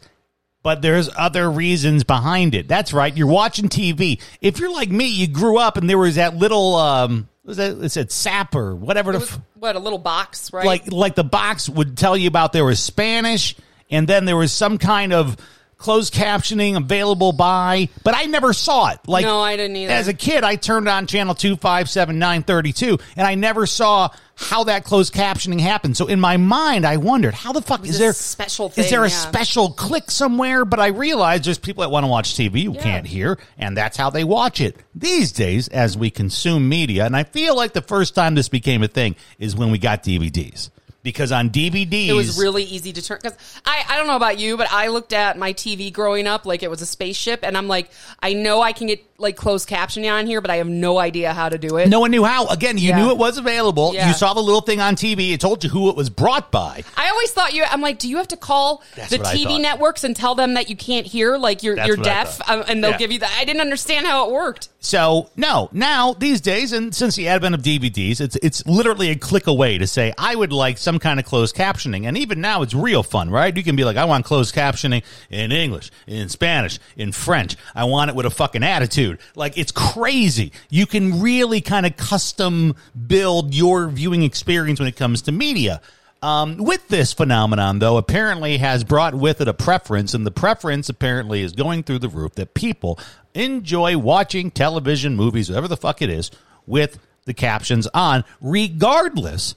But 0.66 0.82
there's 0.82 1.08
other 1.16 1.49
reasons 1.49 2.02
behind 2.02 2.56
it. 2.56 2.66
That's 2.66 2.92
right. 2.92 3.16
You're 3.16 3.28
watching 3.28 3.68
TV. 3.68 4.20
If 4.40 4.58
you're 4.58 4.73
like 4.73 4.90
me, 4.90 5.06
you 5.06 5.28
grew 5.28 5.58
up 5.58 5.76
and 5.76 5.88
there 5.88 5.96
was 5.96 6.16
that 6.16 6.37
little 6.37 6.75
um 6.75 7.28
what 7.42 7.50
was 7.50 7.56
that 7.58 7.78
it 7.85 7.90
said 7.90 8.11
sapper, 8.11 8.75
whatever 8.75 9.12
It 9.12 9.20
the 9.20 9.26
f- 9.26 9.40
what, 9.54 9.76
a 9.76 9.78
little 9.78 10.00
box, 10.00 10.52
right? 10.52 10.66
like 10.66 10.90
like 10.90 11.14
the 11.14 11.23
box 11.23 11.68
would 11.68 11.96
tell 11.96 12.16
you 12.16 12.26
about 12.26 12.52
there 12.52 12.64
was 12.64 12.80
Spanish 12.80 13.54
and 13.92 14.08
then 14.08 14.25
there 14.25 14.37
was 14.37 14.50
some 14.50 14.76
kind 14.78 15.12
of 15.12 15.37
closed 15.78 16.14
captioning 16.14 16.76
available 16.76 17.33
by, 17.33 17.88
but 18.02 18.14
I 18.14 18.25
never 18.25 18.52
saw 18.52 18.90
it. 18.90 18.99
Like 19.06 19.25
No, 19.25 19.40
I 19.40 19.56
didn't 19.56 19.76
either. 19.76 19.92
As 19.92 20.09
a 20.09 20.14
kid, 20.14 20.42
I 20.45 20.56
turned 20.56 20.88
on 20.88 21.06
channel 21.06 21.35
two 21.35 21.56
five 21.56 21.88
seven 21.90 22.18
nine 22.18 22.42
thirty 22.42 22.73
two, 22.73 22.99
and 23.16 23.26
I 23.26 23.35
never 23.35 23.66
saw 23.66 24.09
how 24.38 24.64
that 24.64 24.85
closed 24.85 25.14
captioning 25.14 25.61
happened. 25.61 25.97
So 25.97 26.06
in 26.09 26.21
my 26.21 26.37
mind, 26.37 26.85
I 26.87 26.99
wondered 26.99 27.33
how 27.33 27.52
the 27.52 27.62
fuck 27.62 27.87
is 27.87 27.99
there 27.99 28.12
special 28.12 28.71
Is 28.76 28.90
there 28.90 29.04
a 29.04 29.09
yeah. 29.09 29.14
special 29.14 29.71
click 29.71 30.11
somewhere? 30.11 30.64
But 30.66 30.78
I 30.78 30.88
realized 30.88 31.45
there's 31.47 31.56
people 31.59 31.83
that 31.83 31.90
want 31.90 32.04
to 32.04 32.09
watch 32.09 32.35
TV 32.35 32.62
you 32.62 32.73
Yeah. 32.75 32.83
can't 32.83 33.06
hear, 33.06 33.38
and 33.59 33.76
that's 33.76 33.97
how 33.97 34.11
they 34.11 34.25
watch 34.25 34.61
it 34.61 34.76
these 34.95 35.33
days 35.33 35.68
as 35.68 35.97
we 35.97 36.11
consume 36.11 36.68
media. 36.68 37.06
And 37.06 37.16
I 37.16 37.25
feel 37.25 37.56
like 37.56 37.73
the 37.73 37.83
first 37.83 38.14
time 38.14 38.35
this 38.35 38.49
became 38.50 38.83
a 38.83 38.88
thing 38.88 39.16
is 39.38 39.56
when 39.56 39.71
we 39.71 39.78
got 39.78 40.02
DVDs. 40.02 40.71
Because 41.06 41.30
on 41.30 41.50
DVDs, 41.50 42.08
It 42.08 42.14
was 42.14 42.36
really 42.36 42.64
easy 42.64 42.92
to 42.92 43.00
turn 43.00 43.20
because 43.22 43.38
I, 43.64 43.84
I 43.88 43.96
don't 43.96 44.08
know 44.08 44.16
about 44.16 44.40
you, 44.40 44.56
but 44.56 44.66
I 44.72 44.88
looked 44.88 45.12
at 45.12 45.38
my 45.38 45.52
TV 45.52 45.92
growing 45.92 46.26
up 46.26 46.44
like 46.46 46.64
it 46.64 46.68
was 46.68 46.82
a 46.82 46.86
spaceship, 46.86 47.44
and 47.44 47.56
I'm 47.56 47.68
like, 47.68 47.90
I 48.20 48.32
know 48.32 48.60
I 48.60 48.72
can 48.72 48.88
get 48.88 49.04
like 49.18 49.37
closed 49.37 49.68
captioning 49.68 50.12
on 50.12 50.26
here, 50.26 50.40
but 50.40 50.50
I 50.50 50.56
have 50.56 50.68
no 50.68 50.99
idea 50.99 51.32
how 51.32 51.49
to 51.49 51.58
do 51.58 51.76
it. 51.78 51.88
no 51.88 52.00
one 52.00 52.11
knew 52.11 52.25
how. 52.25 52.46
Again, 52.49 52.78
you 52.78 52.88
Yeah. 52.90 52.99
knew 53.02 53.11
it 53.11 53.16
was 53.18 53.38
available. 53.38 53.92
Yeah. 53.94 54.08
You 54.08 54.14
saw 54.14 54.35
the 54.35 54.40
little 54.42 54.61
thing 54.61 54.80
on 54.80 54.94
TV. 54.96 55.32
It 55.32 55.40
told 55.40 55.64
you 55.64 55.70
who 55.70 55.88
it 55.90 55.96
was 55.96 56.11
brought 56.11 56.50
by. 56.50 56.85
I 56.96 57.08
always 57.11 57.30
thought 57.32 57.54
you. 57.54 57.64
I'm 57.70 57.80
like, 57.80 57.99
do 57.99 58.08
you 58.08 58.16
have 58.18 58.28
to 58.28 58.37
call 58.37 58.82
That's 58.96 59.11
the 59.11 59.18
TV 59.18 59.61
networks 59.61 60.04
and 60.04 60.14
tell 60.14 60.35
them 60.35 60.54
that 60.54 60.68
you 60.68 60.76
can't 60.76 61.06
hear, 61.06 61.37
like 61.38 61.62
you're 61.62 61.76
That's 61.76 61.88
you're 61.88 61.96
deaf, 61.96 62.40
um, 62.49 62.64
and 62.68 62.82
they'll 62.82 62.92
Yeah. 62.92 62.99
give 62.99 63.12
you 63.12 63.18
that. 63.20 63.32
I 63.38 63.44
didn't 63.44 63.61
understand 63.62 64.06
how 64.06 64.26
it 64.26 64.32
worked. 64.32 64.68
So 64.80 65.30
no, 65.37 65.68
now 65.73 66.12
these 66.12 66.40
days, 66.40 66.73
and 66.73 66.94
since 66.94 67.16
the 67.16 67.26
advent 67.28 67.54
of 67.54 67.62
DVDs, 67.62 68.20
it's 68.20 68.37
it's 68.37 68.64
literally 68.66 69.11
a 69.11 69.16
click 69.16 69.46
away 69.49 69.78
to 69.78 69.87
say 69.87 70.12
I 70.16 70.35
would 70.37 70.52
like 70.52 70.78
some 70.78 70.99
kind 70.99 71.18
of 71.18 71.26
closed 71.26 71.56
captioning, 71.56 72.06
and 72.06 72.16
even 72.16 72.40
now 72.40 72.62
it's 72.62 72.75
real 72.75 73.02
fun, 73.02 73.28
right? 73.30 73.56
You 73.56 73.64
can 73.64 73.75
be 73.76 73.85
like, 73.85 73.96
I 73.96 74.04
want 74.04 74.25
closed 74.25 74.54
captioning 74.54 75.02
in 75.30 75.50
English, 75.52 75.90
in 76.06 76.28
Spanish, 76.28 76.78
in 76.96 77.11
French. 77.12 77.56
I 77.75 77.85
want 77.85 78.11
it 78.11 78.14
with 78.14 78.26
a 78.26 78.30
fucking 78.30 78.62
attitude. 78.62 79.05
Like 79.34 79.56
it's 79.58 79.72
crazy. 79.72 80.52
You 80.70 80.86
can 80.86 81.20
really 81.20 81.60
kind 81.60 81.86
of 81.86 81.96
custom 81.96 82.76
build 83.06 83.54
your 83.54 83.88
viewing 83.88 84.22
experience 84.22 84.78
when 84.78 84.88
it 84.88 84.96
comes 84.96 85.22
to 85.22 85.32
media. 85.32 85.80
Um, 86.22 86.56
with 86.56 86.88
this 86.88 87.12
phenomenon, 87.12 87.78
though, 87.78 87.98
apparently 87.98 88.56
has 88.56 88.82
brought 88.84 89.14
with 89.14 89.40
it 89.40 89.48
a 89.48 89.54
preference, 89.54 90.14
and 90.14 90.26
the 90.26 90.30
preference 90.30 90.88
apparently 90.88 91.42
is 91.42 91.52
going 91.52 91.82
through 91.82 91.98
the 92.00 92.08
roof 92.08 92.34
that 92.36 92.54
people 92.54 92.98
enjoy 93.34 93.98
watching 93.98 94.50
television, 94.50 95.14
movies, 95.14 95.50
whatever 95.50 95.68
the 95.68 95.76
fuck 95.76 96.00
it 96.00 96.08
is, 96.08 96.30
with 96.66 96.98
the 97.26 97.34
captions 97.34 97.86
on, 97.88 98.25
regardless 98.40 99.54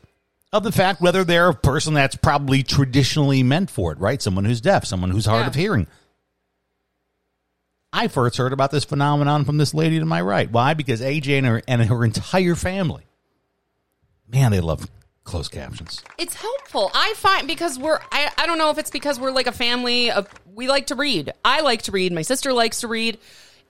of 0.51 0.63
the 0.63 0.72
fact 0.72 1.01
whether 1.01 1.24
they're 1.24 1.50
a 1.50 1.53
person 1.56 1.94
that's 1.94 2.15
probably 2.15 2.62
traditionally 2.63 3.41
meant 3.44 3.70
for 3.70 3.91
it, 3.91 4.00
right? 4.00 4.22
Someone 4.22 4.46
who's 4.46 4.62
deaf, 4.62 4.84
someone 4.86 5.12
who's 5.12 5.25
hard 5.25 5.44
Yeah. 5.44 5.48
of 5.48 5.56
hearing. 5.56 5.88
I 7.91 8.08
first 8.08 8.38
heard 8.38 8.53
about 8.53 8.72
this 8.72 8.86
phenomenon 8.86 9.46
from 9.46 9.58
this 9.58 9.74
lady 9.74 10.00
to 10.00 10.05
my 10.05 10.22
right. 10.22 10.50
Why? 10.50 10.74
Because 10.74 11.01
AJ 11.01 11.38
and 11.39 11.48
her, 11.48 11.62
and 11.67 11.81
her 11.84 12.05
entire 12.05 12.55
family, 12.55 13.03
man, 14.27 14.51
they 14.51 14.60
love 14.60 14.88
closed 15.24 15.51
captions. 15.51 16.03
It's 16.17 16.36
helpful. 16.36 16.91
I 16.93 17.13
find 17.17 17.48
because 17.48 17.77
we're 17.79 18.00
I, 18.12 18.31
I 18.38 18.46
don't 18.46 18.58
know 18.58 18.69
if 18.69 18.77
it's 18.77 18.91
because 18.91 19.19
we're 19.19 19.31
like 19.31 19.48
a 19.48 19.51
family 19.51 20.12
of 20.12 20.27
we 20.53 20.67
like 20.67 20.88
to 20.88 20.96
read. 20.96 21.34
I 21.43 21.62
like 21.62 21.84
to 21.84 21.91
read. 21.91 22.12
My 22.13 22.22
sister 22.22 22.53
likes 22.53 22.81
to 22.81 22.88
read. 22.88 23.17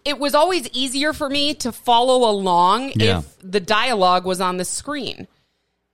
It 0.05 0.17
was 0.17 0.33
always 0.35 0.67
easier 0.69 1.11
for 1.13 1.29
me 1.29 1.53
to 1.55 1.71
follow 1.71 2.29
along 2.29 2.93
Yeah. 2.95 3.19
if 3.19 3.37
the 3.41 3.59
dialogue 3.59 4.25
was 4.25 4.39
on 4.41 4.57
the 4.57 4.65
screen. 4.65 5.27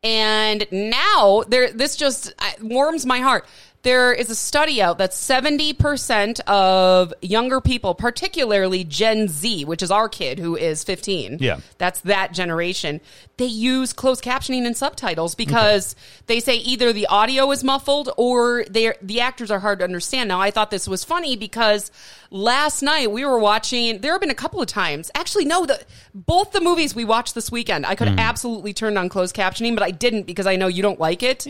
And 0.03 0.67
now 0.71 1.43
there 1.47 1.71
this 1.71 1.95
just 1.95 2.33
warms 2.61 3.05
my 3.05 3.19
heart. 3.19 3.45
There 3.85 4.11
is 4.11 4.31
a 4.31 4.35
study 4.35 4.81
out 4.81 4.97
that 4.97 5.11
70% 5.11 6.39
of 6.47 7.13
younger 7.21 7.61
people, 7.61 7.93
particularly 7.93 8.83
Gen 8.83 9.27
Z, 9.27 9.63
which 9.65 9.83
is 9.83 9.91
our 9.91 10.09
kid 10.09 10.39
who 10.39 10.55
is 10.55 10.83
15. 10.83 11.37
Yeah. 11.39 11.59
That's 11.77 12.01
that 12.01 12.33
generation. 12.33 12.99
They 13.37 13.45
use 13.45 13.93
closed 13.93 14.23
captioning 14.23 14.65
and 14.65 14.75
subtitles 14.75 15.35
because 15.35 15.95
they 16.25 16.39
say 16.39 16.55
either 16.55 16.93
the 16.93 17.05
audio 17.07 17.51
is 17.51 17.63
muffled 17.63 18.09
or 18.17 18.65
they 18.69 18.93
the 19.03 19.19
actors 19.21 19.51
are 19.51 19.59
hard 19.59 19.79
to 19.79 19.85
understand. 19.85 20.29
Now, 20.29 20.39
I 20.41 20.49
thought 20.51 20.71
this 20.71 20.87
was 20.87 21.03
funny 21.03 21.35
because 21.35 21.91
last 22.31 22.81
night 22.81 23.11
we 23.11 23.23
were 23.25 23.37
watching. 23.37 23.99
There 23.99 24.13
have 24.13 24.21
been 24.21 24.29
a 24.31 24.35
couple 24.35 24.61
of 24.61 24.67
times, 24.67 25.11
actually, 25.13 25.45
no, 25.45 25.65
the 25.65 25.79
both 26.13 26.53
the 26.53 26.61
movies 26.61 26.95
we 26.95 27.03
watched 27.03 27.35
this 27.35 27.51
weekend. 27.51 27.85
I 27.85 27.95
could 27.95 28.07
Hmm. 28.07 28.19
absolutely 28.19 28.71
turn 28.73 28.97
on 28.97 29.09
closed 29.09 29.35
captioning, 29.35 29.73
but 29.75 29.83
I 29.83 29.91
didn't 29.91 30.23
because 30.23 30.47
I 30.47 30.55
know 30.55 30.67
you 30.67 30.81
don't 30.81 30.99
like 30.99 31.21
it. 31.21 31.45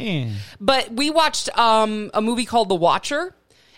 But 0.59 0.91
we 0.91 1.11
watched 1.11 1.55
um, 1.55 2.09
a 2.15 2.21
movie 2.25 2.45
called 2.45 2.69
The 2.69 2.75
Watcher. 2.75 3.33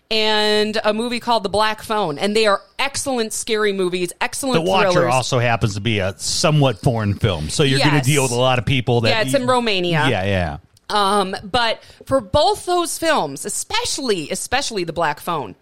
And 0.10 0.80
a 0.86 0.94
movie 0.94 1.20
called 1.20 1.44
The 1.44 1.50
Black 1.50 1.82
Phone, 1.82 2.18
and 2.18 2.34
they 2.34 2.46
are 2.46 2.62
excellent 2.80 3.34
scary 3.34 3.74
movies, 3.74 4.14
excellent 4.22 4.64
The 4.64 4.72
Watcher 4.72 4.92
thrillers. 4.92 5.14
also 5.14 5.38
happens 5.38 5.74
to 5.74 5.82
be 5.82 6.00
a 6.00 6.18
somewhat 6.18 6.80
foreign 6.80 7.16
film, 7.16 7.50
so 7.50 7.64
you're 7.64 7.80
going 7.80 7.92
to 7.92 8.00
deal 8.00 8.24
with 8.24 8.32
a 8.32 8.36
lot 8.36 8.58
of 8.58 8.66
people 8.66 9.02
that. 9.02 9.10
Yeah, 9.10 9.22
it's 9.24 9.34
in 9.34 9.46
Romania. 9.46 10.08
Yeah, 10.08 10.24
yeah. 10.24 10.58
Um, 10.90 11.36
but 11.44 11.84
for 12.06 12.22
both 12.22 12.66
those 12.66 12.98
films, 12.98 13.44
especially 13.44 14.30
especially 14.30 14.86
the 14.86 14.94
Black 14.94 15.20
Phone, 15.20 15.56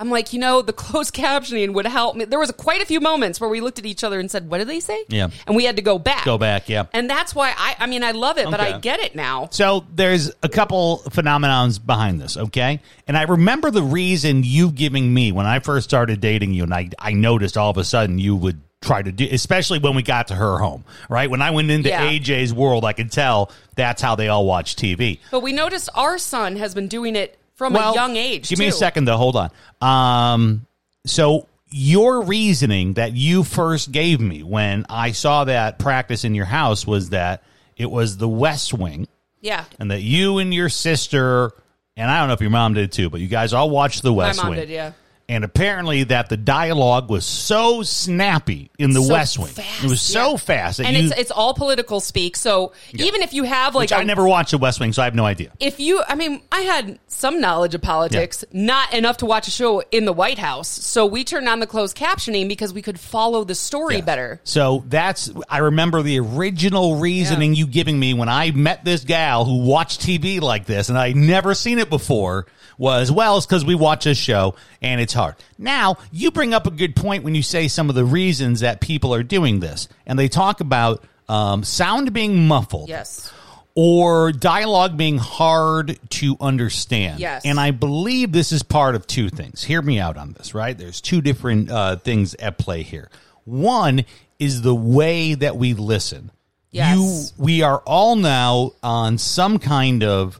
I'm 0.00 0.10
like, 0.10 0.32
you 0.32 0.40
know, 0.40 0.62
the 0.62 0.72
closed 0.84 1.14
captioning 1.14 1.74
would 1.74 1.86
help 1.86 2.16
me. 2.16 2.24
There 2.24 2.38
was 2.38 2.50
quite 2.50 2.82
a 2.82 2.86
few 2.86 3.00
moments 3.00 3.40
where 3.40 3.48
we 3.48 3.60
looked 3.60 3.78
at 3.78 3.86
each 3.86 4.02
other 4.02 4.18
and 4.18 4.30
said, 4.30 4.50
"What 4.50 4.58
did 4.58 4.68
they 4.68 4.80
say?" 4.80 5.04
Yeah. 5.08 5.28
and 5.46 5.54
we 5.54 5.64
had 5.64 5.76
to 5.76 5.82
go 5.82 5.98
back. 5.98 6.24
Go 6.24 6.38
back, 6.38 6.68
yeah. 6.68 6.86
And 6.92 7.08
that's 7.08 7.34
why 7.34 7.54
I, 7.56 7.76
I 7.78 7.86
mean, 7.86 8.02
I 8.02 8.10
love 8.10 8.36
it, 8.38 8.50
but 8.50 8.58
I 8.60 8.78
get 8.80 8.98
it 9.00 9.14
now. 9.14 9.48
So 9.52 9.86
there's 9.94 10.32
a 10.42 10.48
couple 10.48 11.02
phenomenons 11.06 11.84
behind 11.84 12.20
this, 12.20 12.36
okay? 12.36 12.80
And 13.06 13.16
I 13.16 13.22
remember 13.22 13.70
the 13.70 13.82
reason 13.82 14.42
you 14.44 14.70
giving 14.72 15.12
me 15.12 15.30
when 15.32 15.46
I 15.46 15.60
first 15.60 15.88
started 15.88 16.20
dating 16.20 16.52
you, 16.54 16.64
and 16.64 16.74
I 16.74 16.90
I 16.98 17.12
noticed 17.12 17.56
all 17.56 17.70
of 17.70 17.76
a 17.76 17.84
sudden 17.84 18.18
you 18.18 18.34
would 18.34 18.60
try 18.80 19.00
to 19.00 19.12
do, 19.12 19.28
especially 19.30 19.78
when 19.78 19.94
we 19.94 20.02
got 20.02 20.26
to 20.28 20.34
her 20.34 20.58
home, 20.58 20.84
right? 21.08 21.30
When 21.30 21.40
I 21.40 21.52
went 21.52 21.70
into 21.70 21.88
Yeah. 21.88 22.08
AJ's 22.10 22.52
world, 22.52 22.84
I 22.84 22.92
could 22.92 23.12
tell 23.12 23.52
that's 23.76 24.02
how 24.02 24.16
they 24.16 24.26
all 24.26 24.44
watch 24.44 24.74
TV. 24.74 25.20
But 25.30 25.40
we 25.44 25.52
noticed 25.52 25.88
our 25.94 26.18
son 26.18 26.56
has 26.56 26.74
been 26.74 26.88
doing 26.88 27.14
it 27.14 27.38
from 27.70 27.76
a 27.76 27.94
young 27.94 28.16
age. 28.16 28.48
Give 28.48 28.58
me 28.58 28.66
a 28.68 28.72
second 28.72 29.04
though. 29.06 29.16
Hold 29.16 29.36
on. 29.36 29.50
Um, 29.80 30.66
so 31.06 31.48
your 31.70 32.22
reasoning 32.22 32.94
that 32.94 33.12
you 33.14 33.44
first 33.44 33.90
gave 33.92 34.20
me 34.20 34.42
when 34.42 34.84
I 34.88 35.12
saw 35.12 35.44
that 35.44 35.78
practice 35.78 36.24
in 36.24 36.34
your 36.34 36.44
house 36.44 36.86
was 36.86 37.10
that 37.10 37.42
it 37.76 37.90
was 37.90 38.18
the 38.18 38.28
West 38.28 38.74
Wing, 38.74 39.08
Yeah, 39.40 39.64
and 39.80 39.90
that 39.90 40.02
you 40.02 40.38
and 40.38 40.52
your 40.52 40.68
sister, 40.68 41.50
and 41.96 42.10
I 42.10 42.18
don't 42.20 42.28
know 42.28 42.34
if 42.34 42.40
your 42.42 42.50
mom 42.50 42.74
did 42.74 42.92
too, 42.92 43.08
but 43.08 43.20
you 43.20 43.26
guys 43.28 43.52
all 43.52 43.70
watched 43.70 44.02
the 44.02 44.12
West 44.12 44.42
mom 44.42 44.50
Wing. 44.50 44.60
did, 44.60 44.68
yeah. 44.68 44.92
And 45.32 45.44
apparently, 45.44 46.04
that 46.04 46.28
the 46.28 46.36
dialogue 46.36 47.08
was 47.08 47.24
so 47.24 47.82
snappy 47.82 48.70
in 48.78 48.92
the 48.92 49.00
So 49.02 49.12
West 49.12 49.38
Wing. 49.38 49.48
fast, 49.48 49.84
it 49.84 49.88
was 49.88 50.00
so 50.02 50.32
yeah. 50.32 50.36
fast 50.36 50.76
that 50.78 50.86
and 50.86 50.96
you. 50.96 51.04
it's 51.08 51.18
it's 51.18 51.30
all 51.30 51.54
political 51.54 52.00
speak. 52.00 52.36
So 52.36 52.72
even 52.92 53.22
if 53.22 53.32
you 53.32 53.44
have 53.44 53.74
like 53.74 53.84
which 53.84 53.92
I 53.92 54.02
a- 54.02 54.04
never 54.04 54.26
watched 54.28 54.50
the 54.50 54.58
West 54.58 54.78
Wing, 54.78 54.92
so 54.92 55.00
I 55.00 55.06
have 55.06 55.14
no 55.14 55.24
idea. 55.24 55.50
if 55.60 55.80
you 55.80 56.02
i 56.06 56.14
mean 56.14 56.42
i 56.52 56.60
had 56.60 56.98
some 57.06 57.40
knowledge 57.40 57.74
of 57.74 57.80
politics 57.82 58.44
not 58.52 58.92
enough 58.92 59.16
to 59.18 59.26
watch 59.26 59.48
a 59.48 59.50
show 59.50 59.82
in 59.90 60.04
the 60.04 60.12
white 60.12 60.38
house 60.38 60.68
so 60.68 61.06
we 61.06 61.24
turned 61.24 61.48
on 61.48 61.60
the 61.60 61.66
closed 61.66 61.96
captioning 61.96 62.48
because 62.48 62.72
we 62.74 62.82
could 62.82 62.98
follow 63.00 63.44
the 63.44 63.54
story 63.54 63.96
Yeah. 63.96 64.00
better 64.02 64.40
So 64.44 64.84
that's 64.88 65.30
I 65.48 65.58
remember 65.58 66.02
the 66.02 66.18
original 66.20 66.96
reasoning 66.96 67.54
you 67.54 67.66
giving 67.66 67.98
me 67.98 68.12
when 68.14 68.28
I 68.28 68.50
met 68.50 68.84
this 68.84 69.04
gal 69.04 69.44
who 69.44 69.64
watched 69.64 70.00
TV 70.00 70.40
like 70.40 70.66
this 70.66 70.88
and 70.90 70.98
I'd 70.98 71.16
never 71.16 71.54
seen 71.54 71.78
it 71.78 71.88
before 71.88 72.46
was 72.78 73.10
well 73.12 73.36
it's 73.36 73.46
because 73.46 73.64
we 73.64 73.74
watch 73.74 74.04
this 74.04 74.18
show 74.18 74.54
and 74.80 75.00
it's 75.00 75.12
hard. 75.22 75.36
Now 75.58 75.96
you 76.10 76.30
bring 76.30 76.52
up 76.54 76.66
a 76.66 76.70
good 76.70 76.94
point 76.96 77.24
when 77.24 77.34
you 77.34 77.42
say 77.42 77.68
some 77.68 77.88
of 77.88 77.94
the 77.94 78.04
reasons 78.04 78.60
that 78.60 78.80
people 78.80 79.14
are 79.14 79.22
doing 79.22 79.60
this 79.60 79.88
and 80.06 80.18
they 80.18 80.28
talk 80.28 80.60
about 80.60 81.04
um, 81.28 81.62
sound 81.64 82.12
being 82.12 82.46
muffled 82.48 82.88
yes 82.88 83.32
or 83.74 84.32
dialogue 84.32 84.98
being 84.98 85.16
hard 85.16 85.98
to 86.10 86.36
understand. 86.40 87.18
Yes. 87.20 87.40
And 87.46 87.58
I 87.58 87.70
believe 87.70 88.30
this 88.30 88.52
is 88.52 88.62
part 88.62 88.94
of 88.94 89.06
two 89.06 89.30
things. 89.30 89.62
Hear 89.64 89.80
me 89.80 89.98
out 89.98 90.18
on 90.18 90.34
this, 90.34 90.54
right? 90.54 90.76
There's 90.76 91.00
two 91.00 91.22
different 91.22 91.70
uh, 91.70 91.96
things 91.96 92.34
at 92.34 92.58
play 92.58 92.82
here. 92.82 93.08
One 93.44 94.04
is 94.38 94.60
the 94.60 94.74
way 94.74 95.32
that 95.34 95.56
we 95.56 95.72
listen. 95.72 96.30
Yes. 96.70 96.98
You, 97.38 97.42
we 97.42 97.62
are 97.62 97.78
all 97.86 98.14
now 98.16 98.72
on 98.82 99.16
some 99.16 99.58
kind 99.58 100.04
of 100.04 100.38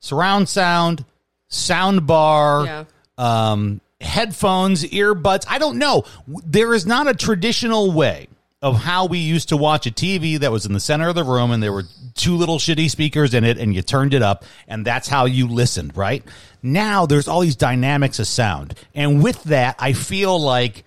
surround 0.00 0.46
sound, 0.50 1.04
sound 1.48 2.06
bar, 2.06 2.64
Yeah. 2.66 2.84
um, 3.16 3.80
headphones, 4.00 4.84
earbuds. 4.84 5.44
I 5.48 5.58
don't 5.58 5.78
know. 5.78 6.04
There 6.26 6.74
is 6.74 6.86
not 6.86 7.08
a 7.08 7.14
traditional 7.14 7.92
way 7.92 8.28
of 8.62 8.76
how 8.76 9.06
we 9.06 9.18
used 9.18 9.50
to 9.50 9.56
watch 9.56 9.86
a 9.86 9.90
TV 9.90 10.38
that 10.38 10.50
was 10.50 10.66
in 10.66 10.72
the 10.72 10.80
center 10.80 11.08
of 11.08 11.14
the 11.14 11.24
room 11.24 11.50
and 11.50 11.62
there 11.62 11.72
were 11.72 11.84
two 12.14 12.36
little 12.36 12.58
shitty 12.58 12.90
speakers 12.90 13.34
in 13.34 13.44
it 13.44 13.58
and 13.58 13.74
you 13.74 13.82
turned 13.82 14.14
it 14.14 14.22
up 14.22 14.44
and 14.66 14.84
that's 14.84 15.08
how 15.08 15.26
you 15.26 15.46
listened, 15.46 15.96
right? 15.96 16.24
Now 16.62 17.06
there's 17.06 17.28
all 17.28 17.40
these 17.40 17.56
dynamics 17.56 18.18
of 18.18 18.26
sound. 18.26 18.74
And 18.94 19.22
with 19.22 19.42
that, 19.44 19.76
I 19.78 19.92
feel 19.92 20.40
like 20.40 20.84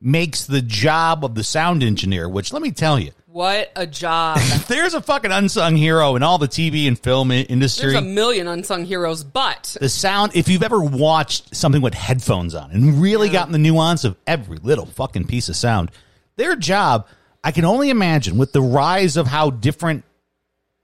makes 0.00 0.44
the 0.46 0.60
job 0.60 1.24
of 1.24 1.34
the 1.34 1.44
sound 1.44 1.82
engineer, 1.82 2.28
which 2.28 2.52
let 2.52 2.62
me 2.62 2.72
tell 2.72 2.98
you, 2.98 3.12
What 3.38 3.70
a 3.76 3.86
job. 3.86 4.40
There's 4.66 4.94
a 4.94 5.00
fucking 5.00 5.30
unsung 5.30 5.76
hero 5.76 6.16
in 6.16 6.24
all 6.24 6.38
the 6.38 6.48
TV 6.48 6.88
and 6.88 6.98
film 6.98 7.30
industry. 7.30 7.92
There's 7.92 8.02
a 8.02 8.04
million 8.04 8.48
unsung 8.48 8.84
heroes, 8.84 9.22
but 9.22 9.76
the 9.80 9.88
sound, 9.88 10.32
if 10.34 10.48
you've 10.48 10.64
ever 10.64 10.82
watched 10.82 11.54
something 11.54 11.80
with 11.80 11.94
headphones 11.94 12.56
on 12.56 12.72
and 12.72 13.00
really 13.00 13.28
gotten 13.28 13.52
the 13.52 13.58
nuance 13.58 14.02
of 14.02 14.16
every 14.26 14.58
little 14.58 14.86
fucking 14.86 15.28
piece 15.28 15.48
of 15.48 15.54
sound, 15.54 15.92
their 16.34 16.56
job, 16.56 17.06
I 17.44 17.52
can 17.52 17.64
only 17.64 17.90
imagine 17.90 18.38
with 18.38 18.52
the 18.52 18.60
rise 18.60 19.16
of 19.16 19.28
how 19.28 19.50
different 19.50 20.04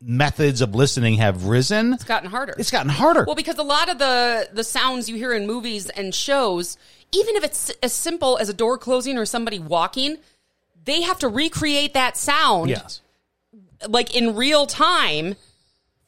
methods 0.01 0.61
of 0.61 0.77
listening 0.77 1.14
have 1.14 1.47
risen, 1.47 1.93
it's 1.93 2.05
gotten 2.05 2.31
harder. 2.31 2.55
it's 2.57 2.71
gotten 2.71 2.88
harder. 2.88 3.25
Well, 3.27 3.35
because 3.35 3.59
a 3.59 3.64
lot 3.64 3.88
of 3.88 3.99
the 3.99 4.49
the 4.53 4.62
sounds 4.62 5.09
you 5.09 5.17
hear 5.17 5.33
in 5.33 5.49
movies 5.49 5.90
and 5.90 6.14
shows, 6.14 6.79
even 7.11 7.35
if 7.35 7.43
it's 7.43 7.71
as 7.83 7.93
simple 7.93 8.38
as 8.38 8.49
a 8.49 8.55
door 8.55 8.79
closing 8.79 9.19
or 9.19 9.27
somebody 9.27 9.59
walking, 9.59 10.19
they 10.85 11.03
have 11.03 11.18
to 11.20 11.29
recreate 11.29 11.94
that 11.94 12.16
sound 12.16 12.70
yes. 12.70 13.01
like 13.88 14.14
in 14.14 14.35
real 14.37 14.66
time 14.66 15.37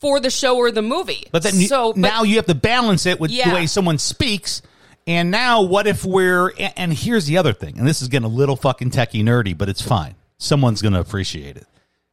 for 0.00 0.20
the 0.20 0.30
show 0.30 0.56
or 0.56 0.70
the 0.70 0.82
movie. 0.82 1.24
But 1.32 1.42
then 1.42 1.54
so 1.54 1.92
but- 1.92 2.00
now 2.00 2.22
you 2.22 2.36
have 2.36 2.46
to 2.46 2.54
balance 2.54 3.06
it 3.06 3.18
with 3.18 3.30
Yeah. 3.30 3.48
the 3.48 3.54
way 3.54 3.66
someone 3.66 3.98
speaks. 3.98 4.62
And 5.08 5.30
now, 5.30 5.62
what 5.62 5.86
if 5.86 6.04
we're? 6.04 6.52
And 6.76 6.92
here's 6.92 7.26
the 7.26 7.38
other 7.38 7.52
thing, 7.52 7.78
and 7.78 7.86
this 7.86 8.02
is 8.02 8.08
getting 8.08 8.24
a 8.26 8.28
little 8.34 8.56
fucking 8.56 8.90
techie 8.90 9.22
nerdy, 9.22 9.56
but 9.56 9.68
it's 9.68 9.80
fine. 9.80 10.16
Someone's 10.38 10.82
going 10.82 10.94
to 10.94 11.00
appreciate 11.00 11.56
it. 11.56 11.64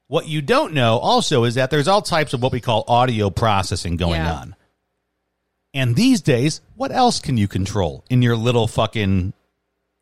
What 0.07 0.27
you 0.27 0.43
don't 0.43 0.73
know 0.75 0.99
also 0.99 1.43
is 1.43 1.55
that 1.55 1.71
there's 1.71 1.87
all 1.87 2.03
types 2.03 2.33
of 2.33 2.43
what 2.43 2.51
we 2.51 2.61
call 2.61 2.83
audio 2.87 3.31
processing 3.31 3.97
going 3.97 4.21
Yeah. 4.21 4.33
on. 4.35 4.55
And 5.73 5.95
these 5.95 6.21
days, 6.21 6.61
what 6.75 6.91
else 6.91 7.19
can 7.19 7.35
you 7.35 7.47
control 7.47 8.05
in 8.11 8.21
your 8.21 8.37
little 8.37 8.67
fucking 8.67 9.33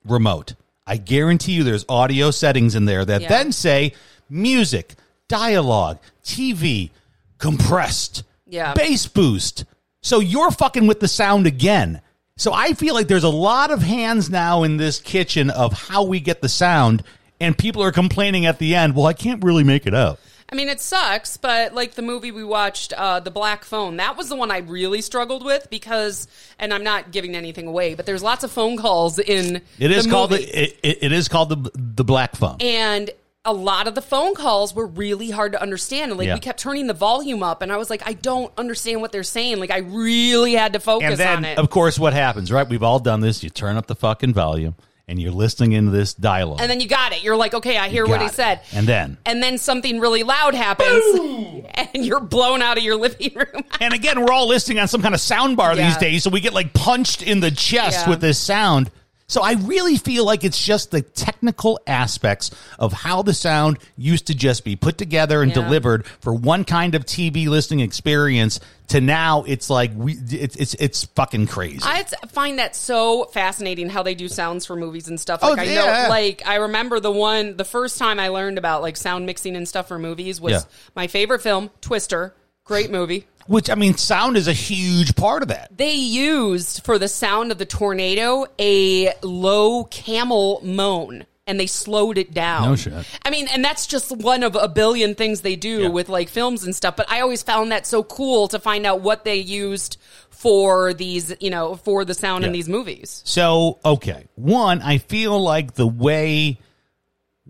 remote? 0.04 0.56
I 0.88 0.98
guarantee 0.98 1.54
you 1.54 1.64
there's 1.64 1.86
audio 1.88 2.32
settings 2.32 2.76
in 2.76 2.86
there 2.86 3.06
that 3.06 3.22
Yeah. 3.22 3.30
then 3.30 3.52
say 3.52 3.94
music, 4.30 4.96
dialogue, 5.28 6.00
TV, 6.24 6.92
compressed, 7.38 8.24
Yeah. 8.48 8.74
bass 8.74 9.08
boost. 9.08 9.66
So 10.02 10.20
you're 10.20 10.52
fucking 10.52 10.88
with 10.88 11.00
the 11.00 11.08
sound 11.08 11.46
again. 11.48 12.02
So 12.38 12.54
I 12.54 12.74
feel 12.74 12.94
like 12.96 13.08
there's 13.08 13.24
a 13.24 13.30
lot 13.30 13.72
of 13.72 13.84
hands 13.84 14.30
now 14.30 14.64
in 14.64 14.78
this 14.78 15.00
kitchen 15.00 15.50
of 15.50 15.74
how 15.74 16.04
we 16.04 16.20
get 16.20 16.42
the 16.42 16.50
sound, 16.50 17.04
and 17.40 17.58
people 17.58 17.84
are 17.84 17.92
complaining 17.92 18.46
at 18.46 18.58
the 18.58 18.74
end, 18.76 18.96
well, 18.96 19.06
I 19.06 19.14
can't 19.14 19.44
really 19.44 19.64
make 19.64 19.86
it 19.86 19.94
out. 19.94 20.20
I 20.52 20.56
mean, 20.58 20.68
it 20.68 20.82
sucks, 20.82 21.38
but 21.38 21.74
like 21.74 21.94
the 21.94 22.02
movie 22.02 22.32
we 22.32 22.44
watched, 22.44 22.92
uh, 22.94 23.22
The 23.22 23.32
Black 23.32 23.64
Phone, 23.64 23.98
that 23.98 24.18
was 24.18 24.28
the 24.28 24.36
one 24.36 24.52
I 24.52 24.58
really 24.58 25.02
struggled 25.02 25.46
with 25.46 25.70
because, 25.70 26.28
and 26.60 26.74
I'm 26.74 26.84
not 26.84 27.12
giving 27.12 27.36
anything 27.38 27.68
away, 27.68 27.96
but 27.96 28.06
there's 28.06 28.22
lots 28.22 28.44
of 28.44 28.52
phone 28.52 28.76
calls 28.76 29.18
in 29.18 29.62
It 29.80 29.92
is 29.92 30.04
the 30.06 30.12
called 30.12 30.32
movie. 30.32 30.46
the, 30.46 30.64
it, 30.64 30.80
it, 30.84 30.98
it 31.04 31.12
is 31.14 31.30
called 31.30 31.50
the 31.50 31.72
the 31.76 32.04
black 32.04 32.36
phone. 32.36 32.58
and 32.60 33.10
a 33.44 33.54
lot 33.54 33.88
of 33.88 33.96
the 33.96 34.02
phone 34.04 34.36
calls 34.36 34.76
were 34.76 34.86
really 34.86 35.32
hard 35.32 35.54
to 35.54 35.62
understand. 35.62 36.12
And 36.12 36.18
like 36.20 36.28
Yeah. 36.28 36.34
we 36.36 36.40
kept 36.42 36.60
turning 36.60 36.86
the 36.88 36.94
volume 36.94 37.42
up, 37.44 37.62
and 37.62 37.72
I 37.72 37.78
was 37.78 37.90
like, 37.90 38.04
I 38.06 38.14
don't 38.14 38.52
understand 38.58 39.00
what 39.02 39.12
they're 39.14 39.24
saying. 39.24 39.58
Like 39.60 39.72
I 39.72 39.80
really 39.80 40.54
had 40.54 40.74
to 40.74 40.80
focus 40.80 41.12
And 41.12 41.18
then, 41.20 41.38
on 41.38 41.46
it. 41.46 41.58
of 41.60 41.70
course, 41.70 41.98
what 41.98 42.12
happens, 42.14 42.52
right? 42.52 42.68
We've 42.70 42.84
all 42.84 43.00
done 43.00 43.22
this. 43.22 43.42
You 43.42 43.50
turn 43.50 43.78
up 43.78 43.88
the 43.88 43.96
fucking 43.96 44.34
volume 44.34 44.76
and 45.12 45.22
you're 45.22 45.32
listening 45.32 45.74
into 45.74 45.92
this 45.92 46.14
dialogue. 46.14 46.62
and 46.62 46.72
then 46.72 46.80
you 46.80 46.88
got 46.88 47.12
it. 47.12 47.22
You're 47.22 47.36
like, 47.36 47.54
okay, 47.54 47.78
I 47.78 47.90
hear 47.90 48.08
what 48.08 48.22
he 48.22 48.28
it. 48.28 48.34
said. 48.34 48.62
And 48.74 48.88
then, 48.88 49.18
and 49.26 49.44
then 49.44 49.58
something 49.58 50.00
really 50.00 50.24
loud 50.24 50.56
happens, 50.56 51.04
and 51.94 52.06
you're 52.06 52.22
blown 52.22 52.62
out 52.62 52.78
of 52.78 52.84
your 52.84 52.96
living 52.96 53.34
room. 53.36 53.64
and 53.82 53.94
again, 53.94 54.22
we're 54.22 54.32
all 54.32 54.48
listening 54.48 54.80
on 54.80 54.88
some 54.88 55.02
kind 55.02 55.14
of 55.14 55.20
sound 55.20 55.58
bar 55.58 55.76
Yeah. 55.76 55.88
these 55.88 55.98
days, 55.98 56.24
so 56.24 56.30
we 56.30 56.40
get 56.40 56.54
like 56.54 56.74
punched 56.74 57.22
in 57.22 57.42
the 57.42 57.52
chest 57.52 58.06
Yeah. 58.06 58.10
with 58.10 58.22
this 58.22 58.40
sound. 58.40 58.90
So 59.32 59.42
I 59.42 59.54
really 59.54 59.96
feel 59.96 60.26
like 60.26 60.44
it's 60.44 60.62
just 60.62 60.92
the 60.92 61.02
technical 61.02 61.80
aspects 61.88 62.52
of 62.78 62.92
how 62.92 63.22
the 63.22 63.34
sound 63.34 63.80
used 63.96 64.28
to 64.28 64.36
just 64.36 64.66
be 64.66 64.76
put 64.76 64.98
together 64.98 65.42
and 65.42 65.52
Yeah. 65.56 65.64
delivered 65.64 66.06
for 66.06 66.34
one 66.34 66.66
kind 66.66 66.96
of 66.96 67.06
TV 67.06 67.48
listening 67.48 67.80
experience 67.80 68.60
to 68.90 69.00
now 69.00 69.44
it's 69.48 69.70
like 69.70 69.92
we 69.96 70.18
it's 70.32 70.58
it's 70.58 70.74
it's 70.74 71.06
fucking 71.16 71.48
crazy. 71.48 71.80
I 71.82 72.04
find 72.28 72.60
that 72.60 72.76
so 72.76 73.24
fascinating 73.24 73.88
how 73.90 74.04
they 74.04 74.16
do 74.16 74.28
sounds 74.28 74.66
for 74.66 74.76
movies 74.76 75.08
and 75.08 75.18
stuff. 75.18 75.40
Oh, 75.44 75.52
Like 75.52 75.60
I 75.60 75.64
yeah. 75.64 75.76
know, 76.04 76.10
like 76.10 76.42
I 76.46 76.56
remember 76.56 77.00
the 77.00 77.10
one, 77.12 77.56
the 77.56 77.64
first 77.64 77.98
time 77.98 78.20
I 78.20 78.28
learned 78.28 78.58
about 78.58 78.82
like 78.82 78.98
sound 78.98 79.26
mixing 79.26 79.56
and 79.56 79.66
stuff 79.66 79.88
for 79.88 79.98
movies 79.98 80.42
was 80.42 80.52
Yeah. 80.52 80.62
my 80.94 81.08
favorite 81.08 81.42
film, 81.42 81.70
Twister. 81.80 82.36
Great 82.66 82.92
movie. 82.92 83.28
Which 83.48 83.70
I 83.70 83.76
mean, 83.76 83.96
sound 83.98 84.38
is 84.38 84.48
a 84.48 84.54
huge 84.54 85.16
part 85.16 85.42
of 85.42 85.48
that. 85.50 85.76
They 85.78 85.94
used 85.94 86.84
for 86.86 86.98
the 86.98 87.08
sound 87.08 87.52
of 87.52 87.58
the 87.58 87.66
tornado 87.66 88.46
a 88.60 89.14
low 89.24 89.84
camel 89.86 90.60
moan. 90.64 91.26
And 91.48 91.60
they 91.60 91.66
slowed 91.68 92.18
it 92.20 92.34
down. 92.34 92.64
No 92.70 92.76
shit. 92.78 92.94
I 93.26 93.30
mean, 93.32 93.48
and 93.52 93.66
that's 93.66 93.86
just 93.88 94.12
one 94.12 94.44
of 94.44 94.56
a 94.56 94.70
billion 94.70 95.16
things 95.16 95.42
they 95.42 95.56
do 95.58 95.82
Yeah. 95.82 95.88
with 95.90 96.08
like 96.08 96.30
films 96.30 96.64
and 96.64 96.74
stuff. 96.74 96.96
But 96.96 97.12
I 97.12 97.20
always 97.22 97.42
found 97.44 97.72
that 97.74 97.86
so 97.86 98.04
cool 98.04 98.48
to 98.50 98.60
find 98.60 98.86
out 98.86 99.02
what 99.02 99.26
they 99.26 99.36
used 99.38 99.98
for 100.30 100.94
these, 100.94 101.34
you 101.42 101.50
know, 101.50 101.76
for 101.76 102.06
the 102.06 102.14
sound 102.14 102.46
in 102.46 102.52
these 102.52 102.70
movies. 102.70 103.22
So, 103.26 103.80
okay. 103.84 104.28
One, 104.36 104.82
I 104.82 105.00
feel 105.00 105.42
like 105.42 105.74
the 105.74 105.88
way 105.88 106.60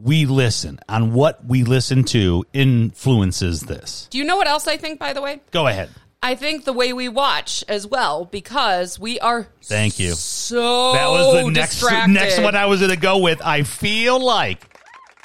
we 0.01 0.25
listen 0.25 0.79
on 0.89 1.13
what 1.13 1.45
we 1.45 1.63
listen 1.63 2.03
to 2.05 2.43
influences 2.53 3.61
this. 3.61 4.07
Do 4.09 4.17
you 4.17 4.23
know 4.23 4.35
what 4.37 4.47
else 4.47 4.67
I 4.67 4.77
think, 4.77 4.99
by 4.99 5.13
the 5.13 5.21
way? 5.21 5.41
Go 5.51 5.67
ahead. 5.67 5.89
I 6.23 6.35
think 6.35 6.65
the 6.65 6.73
way 6.73 6.93
we 6.93 7.09
watch 7.09 7.63
as 7.67 7.87
well, 7.87 8.25
because 8.25 8.99
we 8.99 9.19
are 9.19 9.47
Thank 9.63 9.99
you. 9.99 10.11
so 10.13 10.93
That 10.93 11.09
was 11.09 11.43
the 11.43 11.49
next 11.51 11.79
distracted. 11.79 12.11
next 12.13 12.39
one 12.39 12.55
I 12.55 12.67
was 12.67 12.79
going 12.79 12.91
to 12.91 12.97
go 12.97 13.17
with. 13.17 13.41
I 13.43 13.63
feel 13.63 14.19
like, 14.23 14.77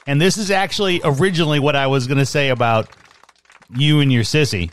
and 0.06 0.20
this 0.20 0.38
is 0.38 0.50
actually 0.50 1.00
originally 1.04 1.58
what 1.60 1.76
I 1.76 1.86
was 1.88 2.06
going 2.06 2.18
to 2.18 2.26
say 2.26 2.48
about 2.48 2.88
you 3.76 4.00
and 4.00 4.10
your 4.10 4.22
sissy 4.22 4.70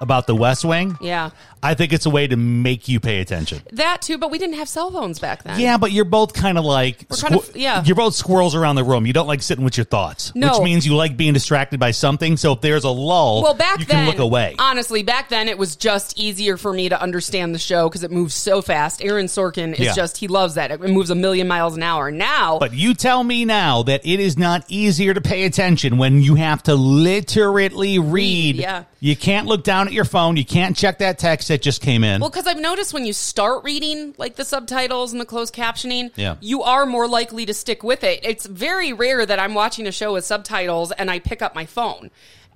about 0.00 0.26
the 0.28 0.36
West 0.36 0.64
Wing. 0.64 0.96
yeah, 1.00 1.30
I 1.64 1.74
think 1.74 1.92
it's 1.92 2.06
a 2.06 2.10
way 2.10 2.26
to 2.26 2.36
make 2.36 2.88
you 2.88 3.00
pay 3.00 3.20
attention. 3.20 3.62
that 3.72 4.02
too. 4.02 4.18
But 4.18 4.30
we 4.30 4.38
didn't 4.38 4.56
have 4.56 4.68
cell 4.68 4.90
phones 4.90 5.18
back 5.18 5.42
then. 5.44 5.58
Yeah, 5.58 5.78
but 5.78 5.90
you're 5.92 6.04
both 6.04 6.32
kind 6.34 6.58
of 6.58 6.64
like 6.64 7.06
We're 7.10 7.16
kind 7.16 7.34
of- 7.34 7.56
yeah. 7.56 7.82
You're 7.84 7.96
both 7.96 8.14
squirrels 8.14 8.54
around 8.54 8.76
the 8.76 8.84
room. 8.84 9.06
You 9.06 9.12
don't 9.12 9.26
like 9.26 9.42
sitting 9.42 9.64
with 9.64 9.76
your 9.76 9.84
thoughts, 9.84 10.32
No. 10.34 10.52
which 10.58 10.62
means 10.64 10.86
you 10.86 10.94
like 10.94 11.16
being 11.16 11.32
distracted 11.32 11.80
by 11.80 11.90
something. 11.92 12.36
So 12.36 12.52
if 12.52 12.60
there's 12.60 12.84
a 12.84 12.90
lull, 12.90 13.42
Well, 13.42 13.54
back 13.54 13.78
you 13.80 13.84
then, 13.86 13.96
can 13.96 14.06
look 14.06 14.18
away. 14.18 14.54
Honestly, 14.58 15.02
back 15.02 15.28
then 15.30 15.48
it 15.48 15.56
was 15.58 15.74
just 15.76 16.18
easier 16.18 16.56
for 16.56 16.72
me 16.72 16.88
to 16.90 17.00
understand 17.00 17.54
the 17.54 17.58
show 17.58 17.88
because 17.88 18.04
it 18.04 18.10
moves 18.10 18.34
so 18.34 18.60
fast. 18.62 19.02
Aaron 19.02 19.26
Sorkin 19.26 19.72
is 19.72 19.80
Yeah. 19.80 19.94
just 19.94 20.18
he 20.18 20.28
loves 20.28 20.54
that. 20.54 20.70
It 20.70 20.80
moves 20.80 21.10
a 21.10 21.14
million 21.14 21.48
miles 21.48 21.76
an 21.76 21.82
hour. 21.82 22.10
Now, 22.10 22.58
But 22.58 22.74
you 22.74 22.94
tell 22.94 23.24
me 23.24 23.44
now 23.44 23.82
that 23.84 24.02
it 24.04 24.20
is 24.20 24.36
not 24.36 24.64
easier 24.68 25.14
to 25.14 25.20
pay 25.20 25.44
attention 25.44 25.96
when 25.96 26.22
you 26.22 26.34
have 26.34 26.62
to 26.64 26.74
literally 26.74 27.98
read. 27.98 28.56
yeah. 28.56 28.84
You 29.00 29.14
can't 29.16 29.46
look 29.46 29.64
down 29.64 29.86
at 29.86 29.92
your 29.92 30.04
phone. 30.06 30.36
You 30.38 30.44
can't 30.46 30.74
check 30.76 30.98
that 31.00 31.18
text 31.18 31.50
that 31.54 31.62
just 31.62 31.80
came 31.80 32.02
in. 32.02 32.20
Well, 32.20 32.30
because 32.30 32.48
I've 32.48 32.58
noticed 32.58 32.92
when 32.92 33.04
you 33.06 33.12
start 33.12 33.62
reading 33.62 34.12
like 34.18 34.34
the 34.34 34.44
subtitles 34.44 35.12
and 35.12 35.20
the 35.20 35.24
closed 35.24 35.54
captioning, 35.54 36.10
Yeah. 36.16 36.34
you 36.40 36.64
are 36.64 36.84
more 36.84 37.06
likely 37.06 37.46
to 37.46 37.54
stick 37.54 37.84
with 37.84 38.02
it. 38.02 38.18
It's 38.24 38.44
very 38.44 38.92
rare 38.92 39.24
that 39.24 39.38
I'm 39.38 39.54
watching 39.54 39.86
a 39.86 39.92
show 39.92 40.14
with 40.14 40.24
subtitles 40.24 40.90
and 40.90 41.12
I 41.12 41.20
pick 41.20 41.42
up 41.42 41.54
my 41.54 41.64
phone. 41.64 42.10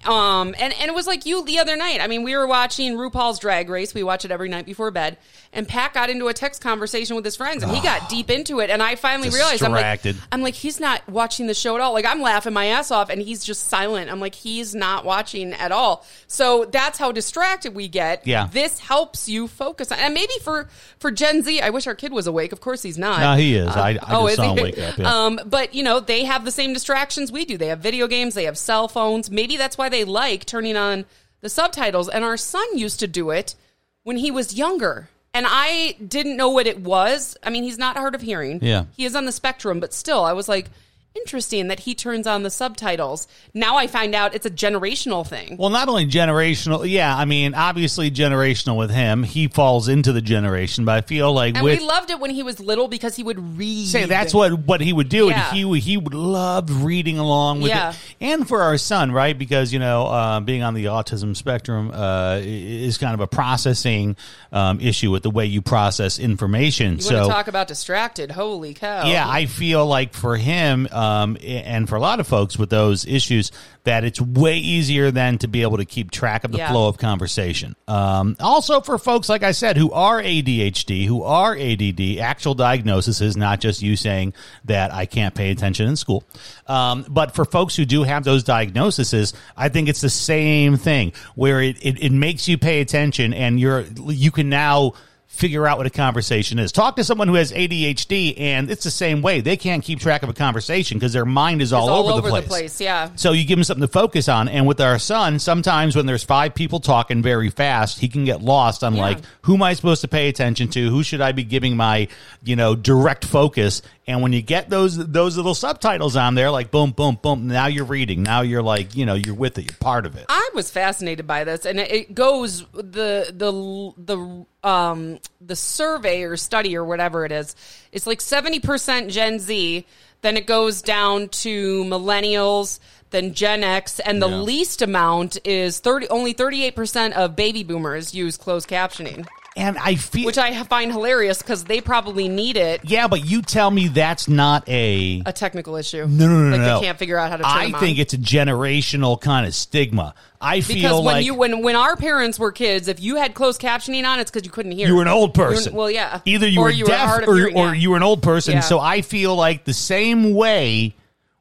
Um, 0.06 0.54
and, 0.58 0.72
and 0.72 0.88
it 0.88 0.94
was 0.94 1.06
like 1.06 1.26
you 1.26 1.44
the 1.44 1.58
other 1.58 1.76
night. 1.76 2.00
I 2.00 2.06
mean, 2.06 2.22
we 2.22 2.36
were 2.36 2.46
watching 2.46 2.94
RuPaul's 2.96 3.38
Drag 3.38 3.68
Race. 3.68 3.94
We 3.94 4.02
watch 4.02 4.24
it 4.24 4.30
every 4.30 4.48
night 4.48 4.64
before 4.64 4.90
bed. 4.90 5.18
And 5.52 5.66
Pat 5.66 5.92
got 5.94 6.08
into 6.10 6.28
a 6.28 6.34
text 6.34 6.62
conversation 6.62 7.16
with 7.16 7.24
his 7.24 7.34
friends 7.34 7.62
and 7.62 7.72
he 7.72 7.80
got 7.80 8.08
deep 8.10 8.30
into 8.30 8.60
it. 8.60 8.68
And 8.70 8.82
I 8.82 8.96
finally 8.96 9.30
realized 9.30 9.62
I'm 9.62 9.72
like, 9.72 10.02
Distracted. 10.02 10.16
I'm 10.30 10.42
like, 10.42 10.54
he's 10.54 10.78
not 10.78 11.08
watching 11.08 11.46
the 11.46 11.54
show 11.54 11.74
at 11.74 11.80
all. 11.80 11.92
Like, 11.94 12.04
I'm 12.04 12.20
laughing 12.20 12.52
my 12.52 12.66
ass 12.66 12.90
off 12.90 13.08
and 13.10 13.20
he's 13.20 13.42
just 13.42 13.66
silent. 13.66 14.10
I'm 14.10 14.20
like, 14.20 14.34
he's 14.34 14.74
not 14.74 15.04
watching 15.06 15.52
at 15.54 15.72
all. 15.72 16.04
So 16.26 16.66
that's 16.66 16.98
how 16.98 17.12
distracted 17.12 17.74
we 17.74 17.88
get. 17.88 18.26
Yeah. 18.26 18.46
This 18.52 18.78
helps 18.78 19.28
you 19.28 19.48
focus 19.48 19.90
on, 19.90 19.98
and 19.98 20.12
maybe 20.14 20.34
for, 20.42 20.68
for 20.98 21.10
Gen 21.10 21.42
Z, 21.42 21.60
I 21.62 21.70
wish 21.70 21.86
our 21.86 21.94
kid 21.94 22.12
was 22.12 22.26
awake. 22.26 22.52
Of 22.52 22.60
course 22.60 22.82
he's 22.82 22.98
not. 22.98 23.20
No, 23.20 23.34
he 23.34 23.56
is. 23.56 23.68
I- 23.68 23.88
I 23.88 23.94
just 24.26 24.30
is 24.30 24.36
saw 24.36 24.50
him 24.52 24.56
he? 24.58 24.62
wake 24.64 24.78
up, 24.78 24.98
yeah. 24.98 25.24
Um, 25.24 25.40
but 25.46 25.74
you 25.74 25.82
know, 25.82 25.98
they 26.00 26.24
have 26.24 26.44
the 26.44 26.50
same 26.52 26.72
distractions 26.74 27.32
we 27.32 27.46
do. 27.46 27.56
They 27.56 27.68
have 27.68 27.80
video 27.80 28.06
games, 28.06 28.34
they 28.34 28.44
have 28.44 28.58
cell 28.58 28.86
phones. 28.86 29.30
Maybe 29.30 29.56
that's 29.56 29.78
why 29.78 29.87
they 29.88 30.04
like 30.04 30.44
turning 30.44 30.76
on 30.76 31.04
the 31.40 31.48
subtitles. 31.48 32.08
And 32.08 32.24
our 32.24 32.36
son 32.36 32.66
used 32.76 33.00
to 33.00 33.06
do 33.06 33.30
it 33.30 33.54
when 34.02 34.16
he 34.16 34.30
was 34.30 34.54
younger. 34.54 35.08
And 35.34 35.46
I 35.48 35.96
didn't 36.06 36.36
know 36.36 36.48
what 36.48 36.66
it 36.66 36.80
was. 36.80 37.36
I 37.42 37.50
mean, 37.50 37.62
he's 37.62 37.78
not 37.78 37.96
hard 37.96 38.14
of 38.14 38.22
hearing. 38.22 38.60
Yeah. 38.62 38.86
He 38.96 39.04
is 39.04 39.14
on 39.14 39.26
the 39.26 39.32
spectrum, 39.32 39.78
but 39.78 39.92
still, 39.92 40.24
I 40.24 40.32
was 40.32 40.48
like, 40.48 40.70
interesting 41.16 41.68
that 41.68 41.80
he 41.80 41.94
turns 41.94 42.26
on 42.26 42.42
the 42.42 42.50
subtitles. 42.50 43.26
Now 43.52 43.76
I 43.76 43.86
find 43.86 44.14
out 44.14 44.34
it's 44.34 44.46
a 44.46 44.50
generational 44.50 45.26
thing. 45.26 45.56
Well, 45.58 45.70
not 45.70 45.88
only 45.88 46.06
generational, 46.06 46.88
yeah. 46.88 47.14
I 47.16 47.24
mean, 47.24 47.54
obviously 47.54 48.10
generational 48.10 48.76
with 48.78 48.90
him. 48.90 49.24
He 49.24 49.48
falls 49.48 49.88
into 49.88 50.12
the 50.12 50.20
generation, 50.20 50.84
but 50.84 50.94
I 50.94 51.00
feel 51.00 51.32
like 51.32 51.56
and 51.56 51.64
with 51.64 51.80
we 51.80 51.84
loved 51.86 52.10
it 52.10 52.20
when 52.20 52.30
he 52.30 52.42
was 52.42 52.60
little 52.60 52.88
because 52.88 53.16
he 53.16 53.22
would 53.22 53.58
read. 53.58 53.88
say 53.88 54.04
that's 54.04 54.32
what 54.32 54.60
what 54.66 54.80
he 54.80 54.92
would 54.92 55.08
do, 55.08 55.26
Yeah. 55.28 55.48
and 55.48 55.56
he 55.56 55.64
would- 55.64 55.78
he 55.80 55.96
would 55.96 56.14
love 56.14 56.84
reading 56.84 57.18
along 57.18 57.60
with 57.60 57.70
Yeah. 57.70 57.90
it. 57.90 57.96
And 58.20 58.46
for 58.48 58.62
our 58.62 58.78
son, 58.78 59.10
right? 59.12 59.36
Because 59.36 59.72
you 59.72 59.78
know, 59.78 60.06
uh, 60.06 60.40
being 60.40 60.62
on 60.62 60.74
the 60.74 60.86
autism 60.86 61.36
spectrum 61.36 61.90
uh, 61.92 62.38
is 62.42 62.96
kind 62.98 63.14
of 63.14 63.20
a 63.20 63.26
processing 63.26 64.16
um, 64.52 64.80
issue 64.80 65.10
with 65.10 65.22
the 65.24 65.30
way 65.30 65.46
you 65.46 65.60
process 65.62 66.18
information. 66.18 66.94
You 66.96 67.00
so 67.02 67.14
want 67.14 67.26
to 67.26 67.32
talk 67.32 67.48
about 67.48 67.68
distracted? 67.68 68.30
Holy 68.30 68.74
cow! 68.74 69.06
yeah, 69.06 69.28
I 69.28 69.46
feel 69.46 69.84
like 69.86 70.14
for 70.14 70.36
him, 70.36 70.88
um, 70.98 71.36
and 71.44 71.88
for 71.88 71.96
a 71.96 72.00
lot 72.00 72.18
of 72.20 72.26
folks 72.26 72.58
with 72.58 72.70
those 72.70 73.06
issues, 73.06 73.52
that 73.84 74.04
it's 74.04 74.20
way 74.20 74.58
easier 74.58 75.10
than 75.10 75.38
to 75.38 75.48
be 75.48 75.62
able 75.62 75.76
to 75.78 75.84
keep 75.84 76.10
track 76.10 76.44
of 76.44 76.52
the 76.52 76.58
Yeah. 76.58 76.70
flow 76.70 76.88
of 76.88 76.98
conversation. 76.98 77.76
Um, 77.86 78.36
also, 78.40 78.80
for 78.80 78.98
folks 78.98 79.28
like 79.28 79.42
I 79.42 79.52
said 79.52 79.76
who 79.76 79.92
are 79.92 80.20
ADHD, 80.20 81.06
who 81.06 81.22
are 81.22 81.56
ADD, 81.56 82.18
actual 82.20 82.54
diagnosis 82.54 83.20
is 83.20 83.36
not 83.36 83.60
just 83.60 83.80
you 83.80 83.96
saying 83.96 84.34
that 84.64 84.92
I 84.92 85.06
can't 85.06 85.34
pay 85.34 85.50
attention 85.50 85.86
in 85.88 85.96
school. 85.96 86.24
Um, 86.66 87.06
but 87.08 87.34
for 87.34 87.44
folks 87.44 87.76
who 87.76 87.84
do 87.84 88.02
have 88.02 88.24
those 88.24 88.42
diagnoses, 88.44 89.32
I 89.56 89.68
think 89.68 89.88
it's 89.88 90.00
the 90.00 90.10
same 90.10 90.76
thing 90.76 91.12
where 91.36 91.62
it, 91.62 91.76
it, 91.80 92.02
it 92.02 92.12
makes 92.12 92.48
you 92.48 92.58
pay 92.58 92.80
attention 92.80 93.32
and 93.32 93.60
you're 93.60 93.84
you 94.08 94.30
can 94.30 94.48
now 94.48 94.92
figure 95.28 95.66
out 95.66 95.76
what 95.78 95.86
a 95.86 95.90
conversation 95.90 96.58
is. 96.58 96.72
Talk 96.72 96.96
to 96.96 97.04
someone 97.04 97.28
who 97.28 97.34
has 97.34 97.52
ADHD 97.52 98.40
and 98.40 98.70
it's 98.70 98.82
the 98.82 98.90
same 98.90 99.20
way. 99.22 99.40
They 99.40 99.56
can't 99.58 99.84
keep 99.84 100.00
track 100.00 100.22
of 100.22 100.28
a 100.30 100.32
conversation 100.32 100.98
because 100.98 101.12
their 101.12 101.26
mind 101.26 101.60
is 101.62 101.72
all, 101.72 101.88
all 101.90 102.08
over, 102.08 102.12
over 102.12 102.20
the 102.22 102.26
the 102.26 102.30
place. 102.30 102.48
place, 102.48 102.80
yeah. 102.80 103.10
So 103.14 103.32
you 103.32 103.44
give 103.44 103.58
them 103.58 103.64
something 103.64 103.86
to 103.86 103.92
focus 103.92 104.28
on. 104.28 104.48
And 104.48 104.66
with 104.66 104.80
our 104.80 104.98
son, 104.98 105.38
sometimes 105.38 105.94
when 105.94 106.06
there's 106.06 106.24
five 106.24 106.54
people 106.54 106.80
talking 106.80 107.22
very 107.22 107.50
fast, 107.50 108.00
he 108.00 108.08
can 108.08 108.24
get 108.24 108.40
lost 108.42 108.82
on 108.82 108.96
Yeah. 108.96 109.02
like, 109.02 109.18
who 109.42 109.54
am 109.54 109.62
I 109.62 109.74
supposed 109.74 110.00
to 110.00 110.08
pay 110.08 110.28
attention 110.28 110.68
to? 110.68 110.88
Who 110.90 111.02
should 111.02 111.20
I 111.20 111.32
be 111.32 111.44
giving 111.44 111.76
my, 111.76 112.08
you 112.42 112.56
know, 112.56 112.74
direct 112.74 113.24
focus? 113.24 113.82
And 114.08 114.22
when 114.22 114.32
you 114.32 114.40
get 114.40 114.70
those 114.70 114.96
those 114.96 115.36
little 115.36 115.54
subtitles 115.54 116.16
on 116.16 116.34
there, 116.34 116.50
like 116.50 116.70
boom, 116.70 116.92
boom, 116.92 117.18
boom, 117.22 117.46
now 117.46 117.66
you're 117.66 117.84
reading. 117.84 118.22
Now 118.22 118.40
you're 118.40 118.62
like, 118.62 118.96
you 118.96 119.04
know, 119.04 119.12
you're 119.14 119.34
with 119.34 119.58
it. 119.58 119.66
You're 119.70 119.76
part 119.78 120.06
of 120.06 120.16
it. 120.16 120.24
I 120.30 120.48
was 120.54 120.70
fascinated 120.70 121.26
by 121.26 121.44
this, 121.44 121.66
and 121.66 121.78
it- 121.78 122.14
goes 122.14 122.64
the 122.72 123.30
the 123.36 123.92
the 124.02 124.68
um 124.68 125.18
the 125.42 125.54
survey 125.54 126.22
or 126.22 126.38
study 126.38 126.74
or 126.74 126.84
whatever 126.84 127.26
it 127.26 127.32
is. 127.32 127.54
It's 127.92 128.06
like 128.06 128.22
seventy 128.22 128.60
percent 128.60 129.10
Gen 129.10 129.38
Z. 129.40 129.84
Then 130.22 130.36
it 130.36 130.46
goes 130.46 130.82
down 130.82 131.28
to 131.28 131.84
millennials, 131.84 132.80
then 133.10 133.34
Gen 133.34 133.62
X, 133.62 134.00
and 134.00 134.20
the 134.20 134.28
Yeah. 134.28 134.36
least 134.40 134.82
amount 134.82 135.38
is 135.44 135.78
thirty. 135.80 136.08
Only 136.08 136.32
thirty 136.32 136.64
eight 136.64 136.74
percent 136.74 137.14
of 137.14 137.36
baby 137.36 137.62
boomers 137.62 138.14
use 138.14 138.36
closed 138.38 138.68
captioning, 138.68 139.26
And 139.58 139.76
I 139.76 139.96
feel 139.96 140.24
which 140.26 140.38
I 140.38 140.62
find 140.64 140.92
hilarious 140.92 141.42
because 141.42 141.64
they 141.64 141.80
probably 141.80 142.28
need 142.28 142.56
it. 142.56 142.80
Yeah, 142.84 143.08
but 143.08 143.24
you 143.24 143.42
tell 143.42 143.70
me 143.70 143.88
that's 143.88 144.28
not 144.28 144.68
a 144.68 145.22
A 145.26 145.32
technical 145.32 145.76
issue. 145.76 146.06
no, 146.08 146.28
no, 146.28 146.44
no, 146.44 146.50
like 146.56 146.60
no. 146.60 146.78
they 146.80 146.86
can't 146.86 146.98
figure 146.98 147.18
out 147.18 147.30
how 147.30 147.36
to. 147.38 147.42
Turn 147.42 147.52
I 147.52 147.64
them 147.66 147.74
on. 147.74 147.80
think 147.80 147.98
it's 147.98 148.14
a 148.14 148.18
generational 148.18 149.20
kind 149.20 149.46
of 149.46 149.54
stigma. 149.54 150.14
I 150.40 150.58
Because 150.60 150.68
feel 150.72 150.96
when 151.02 151.14
like 151.16 151.24
you 151.24 151.34
when 151.34 151.62
when 151.62 151.74
our 151.74 151.96
parents 151.96 152.38
were 152.38 152.52
kids, 152.52 152.86
if 152.86 153.00
you 153.02 153.16
had 153.16 153.34
closed 153.34 153.60
captioning 153.60 154.04
on, 154.06 154.20
it's 154.20 154.30
because 154.30 154.44
you 154.46 154.52
couldn't 154.52 154.72
hear. 154.72 154.86
you 154.86 154.94
were 154.94 155.02
an 155.02 155.08
old 155.08 155.36
were- 155.36 155.46
person. 155.48 155.74
well, 155.74 155.90
yeah. 155.90 156.20
Either 156.24 156.46
you 156.46 156.60
Or 156.60 156.64
were 156.64 156.70
you 156.70 156.86
deaf 156.86 157.22
of 157.22 157.28
or, 157.28 157.50
or 157.56 157.74
you 157.74 157.90
were 157.90 157.96
an 157.96 158.02
old 158.04 158.22
person. 158.22 158.54
Yeah. 158.54 158.60
So 158.60 158.78
I 158.78 159.02
feel 159.02 159.34
like 159.34 159.64
the 159.64 159.74
same 159.74 160.34
way 160.34 160.94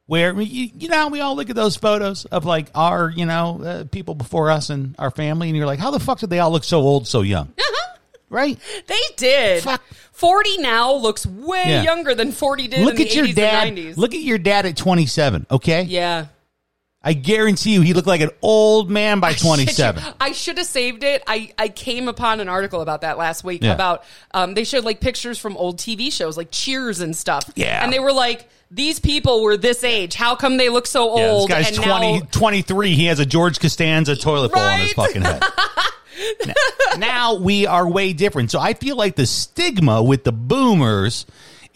where 0.07 0.39
you, 0.41 0.69
you 0.75 0.87
know 0.89 1.09
we 1.09 1.19
all 1.19 1.35
look 1.35 1.49
at 1.49 1.55
those 1.55 1.75
photos 1.75 2.25
of 2.25 2.45
like 2.45 2.69
our 2.73 3.11
you 3.11 3.25
know 3.27 3.61
uh, 3.61 3.83
people 3.83 4.15
before 4.15 4.49
us 4.49 4.69
and 4.71 4.95
our 4.97 5.11
family, 5.11 5.49
and 5.49 5.55
you're 5.57 5.67
like, 5.67 5.79
how 5.79 5.91
the 5.91 5.99
fuck 5.99 6.19
did 6.19 6.31
they 6.31 6.39
all 6.39 6.49
look 6.49 6.63
so 6.63 6.79
old 6.79 7.05
so 7.07 7.21
young? 7.21 7.53
Right? 8.29 8.57
They 8.87 8.99
did. 9.15 9.63
Fuck. 9.63 9.81
Forty 10.11 10.57
now 10.57 10.93
looks 10.93 11.25
way 11.25 11.63
Yeah. 11.65 11.83
younger 11.83 12.15
than 12.15 12.31
forty 12.31 12.67
did 12.67 12.81
Look 12.83 12.95
in 12.99 13.05
the 13.05 13.09
at 13.09 13.15
your 13.15 13.25
80s 13.27 13.35
dad. 13.35 13.97
Look 13.97 14.13
at 14.15 14.21
your 14.21 14.37
dad 14.39 14.65
at 14.65 14.75
27. 14.77 15.45
Okay, 15.51 15.83
yeah. 15.83 16.27
I 17.03 17.13
guarantee 17.13 17.71
you, 17.73 17.81
he 17.81 17.93
looked 17.93 18.07
like 18.07 18.19
an 18.21 18.31
old 18.41 18.89
man 18.89 19.21
by 19.21 19.31
27. 19.33 20.03
I 20.19 20.33
should 20.33 20.57
have 20.57 20.67
saved 20.67 21.03
it. 21.03 21.23
I, 21.25 21.53
I 21.57 21.69
came 21.69 22.09
upon 22.09 22.41
an 22.41 22.49
article 22.49 22.81
about 22.81 23.01
that 23.01 23.17
last 23.17 23.45
week 23.45 23.63
Yeah. 23.63 23.73
about 23.73 24.03
um, 24.33 24.55
they 24.55 24.65
showed 24.65 24.83
like 24.83 24.99
pictures 24.99 25.37
from 25.37 25.55
old 25.55 25.77
TV 25.77 26.11
shows 26.11 26.35
like 26.35 26.49
Cheers 26.51 26.99
and 26.99 27.15
stuff. 27.15 27.49
Yeah. 27.55 27.81
and 27.81 27.93
they 27.93 27.99
were 27.99 28.11
like, 28.11 28.49
these 28.71 28.99
people 28.99 29.41
were 29.43 29.55
this 29.55 29.85
age. 29.85 30.15
How 30.15 30.35
come 30.35 30.57
they 30.57 30.67
look 30.67 30.85
so 30.87 31.15
Yeah, 31.15 31.23
this 31.27 31.31
old? 31.31 31.49
guy's 31.49 31.67
and 31.67 31.77
20, 31.77 32.19
now 32.19 32.25
23. 32.31 32.95
He 32.95 33.05
has 33.05 33.19
a 33.19 33.25
George 33.25 33.59
Costanza 33.61 34.17
toilet 34.17 34.51
bowl 34.51 34.63
on 34.63 34.79
his 34.81 34.91
fucking 34.93 35.21
head. 35.21 35.41
now, 36.45 36.53
now 36.97 37.35
we 37.35 37.65
are 37.67 37.87
way 37.87 38.13
different. 38.13 38.51
So 38.51 38.59
I 38.59 38.73
feel 38.73 38.95
like 38.95 39.15
the 39.15 39.25
stigma 39.25 40.01
with 40.03 40.23
the 40.23 40.31
boomers 40.31 41.25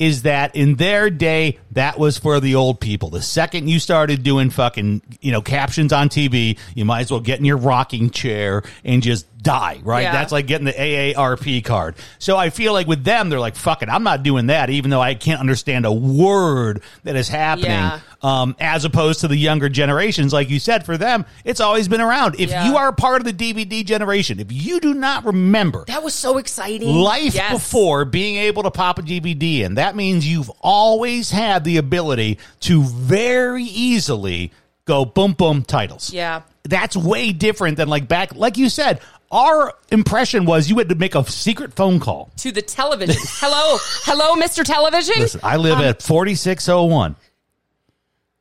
is 0.01 0.23
that 0.23 0.55
in 0.55 0.77
their 0.77 1.11
day, 1.11 1.59
that 1.73 1.99
was 1.99 2.17
for 2.17 2.39
the 2.39 2.55
old 2.55 2.79
people. 2.79 3.11
The 3.11 3.21
second 3.21 3.67
you 3.67 3.77
started 3.77 4.23
doing 4.23 4.49
fucking, 4.49 5.03
you 5.21 5.31
know, 5.31 5.43
captions 5.43 5.93
on 5.93 6.09
TV, 6.09 6.57
you 6.73 6.85
might 6.85 7.01
as 7.01 7.11
well 7.11 7.19
get 7.19 7.37
in 7.37 7.45
your 7.45 7.57
rocking 7.57 8.09
chair 8.09 8.63
and 8.83 9.03
just 9.03 9.27
die, 9.41 9.79
right? 9.83 10.01
Yeah. 10.03 10.11
That's 10.11 10.31
like 10.31 10.45
getting 10.47 10.65
the 10.65 10.73
AARP 10.73 11.63
card. 11.65 11.95
So 12.19 12.37
I 12.37 12.49
feel 12.51 12.73
like 12.73 12.87
with 12.87 13.03
them, 13.03 13.29
they're 13.29 13.39
like, 13.39 13.55
fuck 13.55 13.81
it, 13.81 13.89
I'm 13.89 14.03
not 14.03 14.23
doing 14.23 14.47
that, 14.47 14.69
even 14.69 14.91
though 14.91 15.01
I 15.01 15.15
can't 15.15 15.39
understand 15.39 15.85
a 15.85 15.91
word 15.91 16.81
that 17.03 17.15
is 17.15 17.27
happening. 17.27 17.71
Yeah. 17.71 17.99
Um, 18.23 18.55
as 18.59 18.85
opposed 18.85 19.21
to 19.21 19.27
the 19.27 19.35
younger 19.35 19.67
generations, 19.67 20.31
like 20.31 20.51
you 20.51 20.59
said, 20.59 20.85
for 20.85 20.95
them, 20.95 21.25
it's 21.43 21.59
always 21.59 21.87
been 21.87 22.01
around. 22.01 22.35
If 22.39 22.51
Yeah. 22.51 22.67
you 22.69 22.77
are 22.77 22.91
part 22.93 23.19
of 23.19 23.25
the 23.25 23.33
DVD 23.33 23.83
generation, 23.83 24.39
if 24.39 24.51
you 24.51 24.79
do 24.79 24.93
not 24.93 25.25
remember 25.25 25.85
that 25.87 26.03
was 26.03 26.13
so 26.13 26.37
exciting. 26.37 26.87
life 26.93 27.33
Yes. 27.33 27.51
before 27.51 28.05
being 28.05 28.35
able 28.35 28.61
to 28.61 28.69
pop 28.71 28.99
a 28.99 29.01
DVD 29.01 29.63
in, 29.63 29.73
that 29.75 29.95
means 29.95 30.27
you've 30.27 30.51
always 30.61 31.31
had 31.31 31.63
the 31.63 31.77
ability 31.77 32.37
to 32.59 32.83
very 32.83 33.63
easily 33.63 34.51
go 34.85 35.03
boom 35.03 35.33
boom 35.33 35.63
titles. 35.63 36.13
Yeah. 36.13 36.41
That's 36.63 36.95
way 36.95 37.31
different 37.31 37.77
than 37.77 37.87
like 37.87 38.07
back, 38.07 38.35
like 38.35 38.55
you 38.57 38.69
said. 38.69 38.99
Our 39.31 39.73
impression 39.91 40.45
was 40.45 40.69
you 40.69 40.77
had 40.77 40.89
to 40.89 40.95
make 40.95 41.15
a 41.15 41.23
secret 41.29 41.73
phone 41.73 41.99
call. 41.99 42.31
to 42.37 42.51
the 42.51 42.61
television. 42.61 43.15
hello, 43.39 43.77
hello, 44.03 44.35
Mr. 44.35 44.63
Television. 44.63 45.15
Listen, 45.19 45.39
I 45.43 45.55
live 45.57 45.77
Um, 45.77 45.83
at 45.85 46.01
4601 46.01 47.15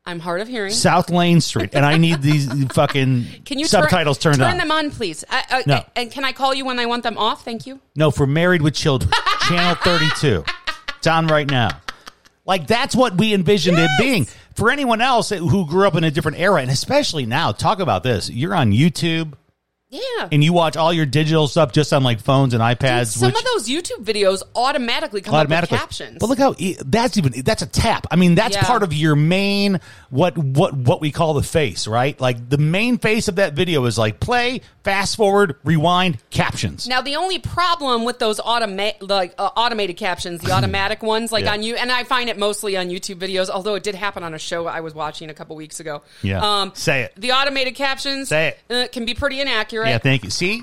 I'm 0.07 0.19
hard 0.19 0.41
of 0.41 0.49
hearing. 0.49 0.73
South 0.73 1.11
Lane 1.11 1.41
Street, 1.41 1.71
and 1.75 1.85
I 1.87 1.97
need 1.97 2.23
these 2.23 2.47
fucking 2.73 3.27
Can 3.45 3.59
you 3.59 3.67
turn- 3.67 3.83
subtitles 3.83 4.19
turned 4.19 4.39
turn 4.39 4.53
on. 4.53 4.57
them 4.57 4.71
on, 4.73 4.91
please? 4.91 5.25
Uh, 5.31 5.43
uh, 5.51 5.63
No. 5.67 5.85
And 5.95 6.11
can 6.11 6.25
I 6.25 6.33
call 6.33 6.55
you 6.55 6.65
when 6.65 6.79
I 6.81 6.87
want 6.87 7.03
them 7.05 7.17
off? 7.19 7.45
Thank 7.45 7.67
you. 7.67 7.79
No, 7.95 8.11
for 8.11 8.27
Married 8.27 8.63
with 8.63 8.75
Children, 8.75 9.13
Channel 9.49 9.77
32. 9.77 10.45
It's 10.99 11.07
on 11.07 11.29
right 11.29 11.49
now. 11.49 11.69
Like 12.47 12.67
that's 12.67 12.97
what 12.97 13.17
we 13.17 13.33
envisioned 13.35 13.79
it 13.79 13.91
being. 13.99 14.27
For 14.57 14.71
anyone 14.73 15.01
else 15.01 15.29
who 15.29 15.67
grew 15.67 15.87
up 15.87 15.95
in 15.95 16.03
a 16.03 16.11
different 16.11 16.39
era, 16.41 16.61
and 16.61 16.71
especially 16.71 17.25
now, 17.25 17.53
talk 17.53 17.79
about 17.79 18.03
this. 18.03 18.29
You're 18.29 18.55
on 18.55 18.73
YouTube 18.73 19.35
Yeah. 19.91 20.29
and 20.31 20.45
you 20.45 20.53
watch 20.53 20.77
all 20.77 20.93
your 20.93 21.05
digital 21.07 21.49
stuff 21.49 21.73
just 21.73 21.93
on 21.93 22.05
like 22.05 22.21
phones 22.21 22.55
and 22.55 22.63
iPads. 22.63 23.09
Some 23.09 23.27
which 23.33 23.39
of 23.39 23.45
those 23.45 23.69
YouTube 23.69 24.05
videos 24.05 24.43
automatically 24.55 25.21
come 25.21 25.35
automatically. 25.35 25.77
up 25.79 25.83
with 25.89 25.91
captions. 25.99 26.19
But 26.21 26.29
look 26.29 26.39
how 26.39 26.55
e- 26.59 26.77
that's 26.87 27.19
even 27.19 27.33
that's 27.45 27.63
a 27.63 27.67
tap. 27.67 28.07
I 28.11 28.15
mean, 28.17 28.37
that's 28.37 28.55
Yeah. 28.55 28.63
part 28.63 28.85
of 28.85 28.93
your 28.93 29.17
main 29.17 29.81
what 30.11 30.39
what 30.39 30.75
what 30.75 31.01
we 31.01 31.11
call 31.11 31.35
the 31.35 31.43
face, 31.43 31.89
right? 31.89 32.19
Like 32.21 32.49
the 32.49 32.59
main 32.59 32.99
face 32.99 33.27
of 33.27 33.37
that 33.37 33.55
video 33.55 33.85
is 33.87 33.99
like 33.99 34.21
play, 34.21 34.61
fast 34.85 35.17
forward, 35.17 35.57
rewind, 35.65 36.19
captions. 36.31 36.87
now 36.87 37.01
the 37.01 37.17
only 37.17 37.41
problem 37.41 38.05
with 38.05 38.21
those 38.21 38.39
automa- 38.39 38.95
like 39.01 39.35
uh, 39.39 39.51
automated 39.57 39.97
captions, 39.97 40.41
the 40.41 40.53
automatic 40.57 41.03
ones, 41.03 41.33
like 41.33 41.45
Yeah. 41.47 41.53
on 41.55 41.63
you, 41.65 41.75
and 41.75 41.91
I 41.91 42.05
find 42.05 42.31
it 42.31 42.39
mostly 42.39 42.77
on 42.77 42.91
YouTube 42.91 43.17
videos. 43.17 43.49
Although 43.51 43.75
it 43.75 43.83
did 43.83 43.97
happen 43.97 44.23
on 44.23 44.35
a 44.35 44.39
show 44.39 44.69
I 44.69 44.81
was 44.83 44.95
watching 44.95 45.31
a 45.31 45.35
couple 45.35 45.57
weeks 45.57 45.81
ago. 45.81 46.03
Yeah. 46.23 46.41
Um, 46.61 46.71
Say 46.77 47.03
it. 47.03 47.13
The 47.17 47.33
automated 47.33 47.75
captions 47.75 48.29
Say 48.29 48.55
it. 48.69 48.73
Uh, 48.73 48.87
can 48.93 49.05
be 49.05 49.15
pretty 49.15 49.41
inaccurate. 49.41 49.80
Yeah, 49.89 49.99
thank 49.99 50.25
you. 50.25 50.31
See, 50.31 50.63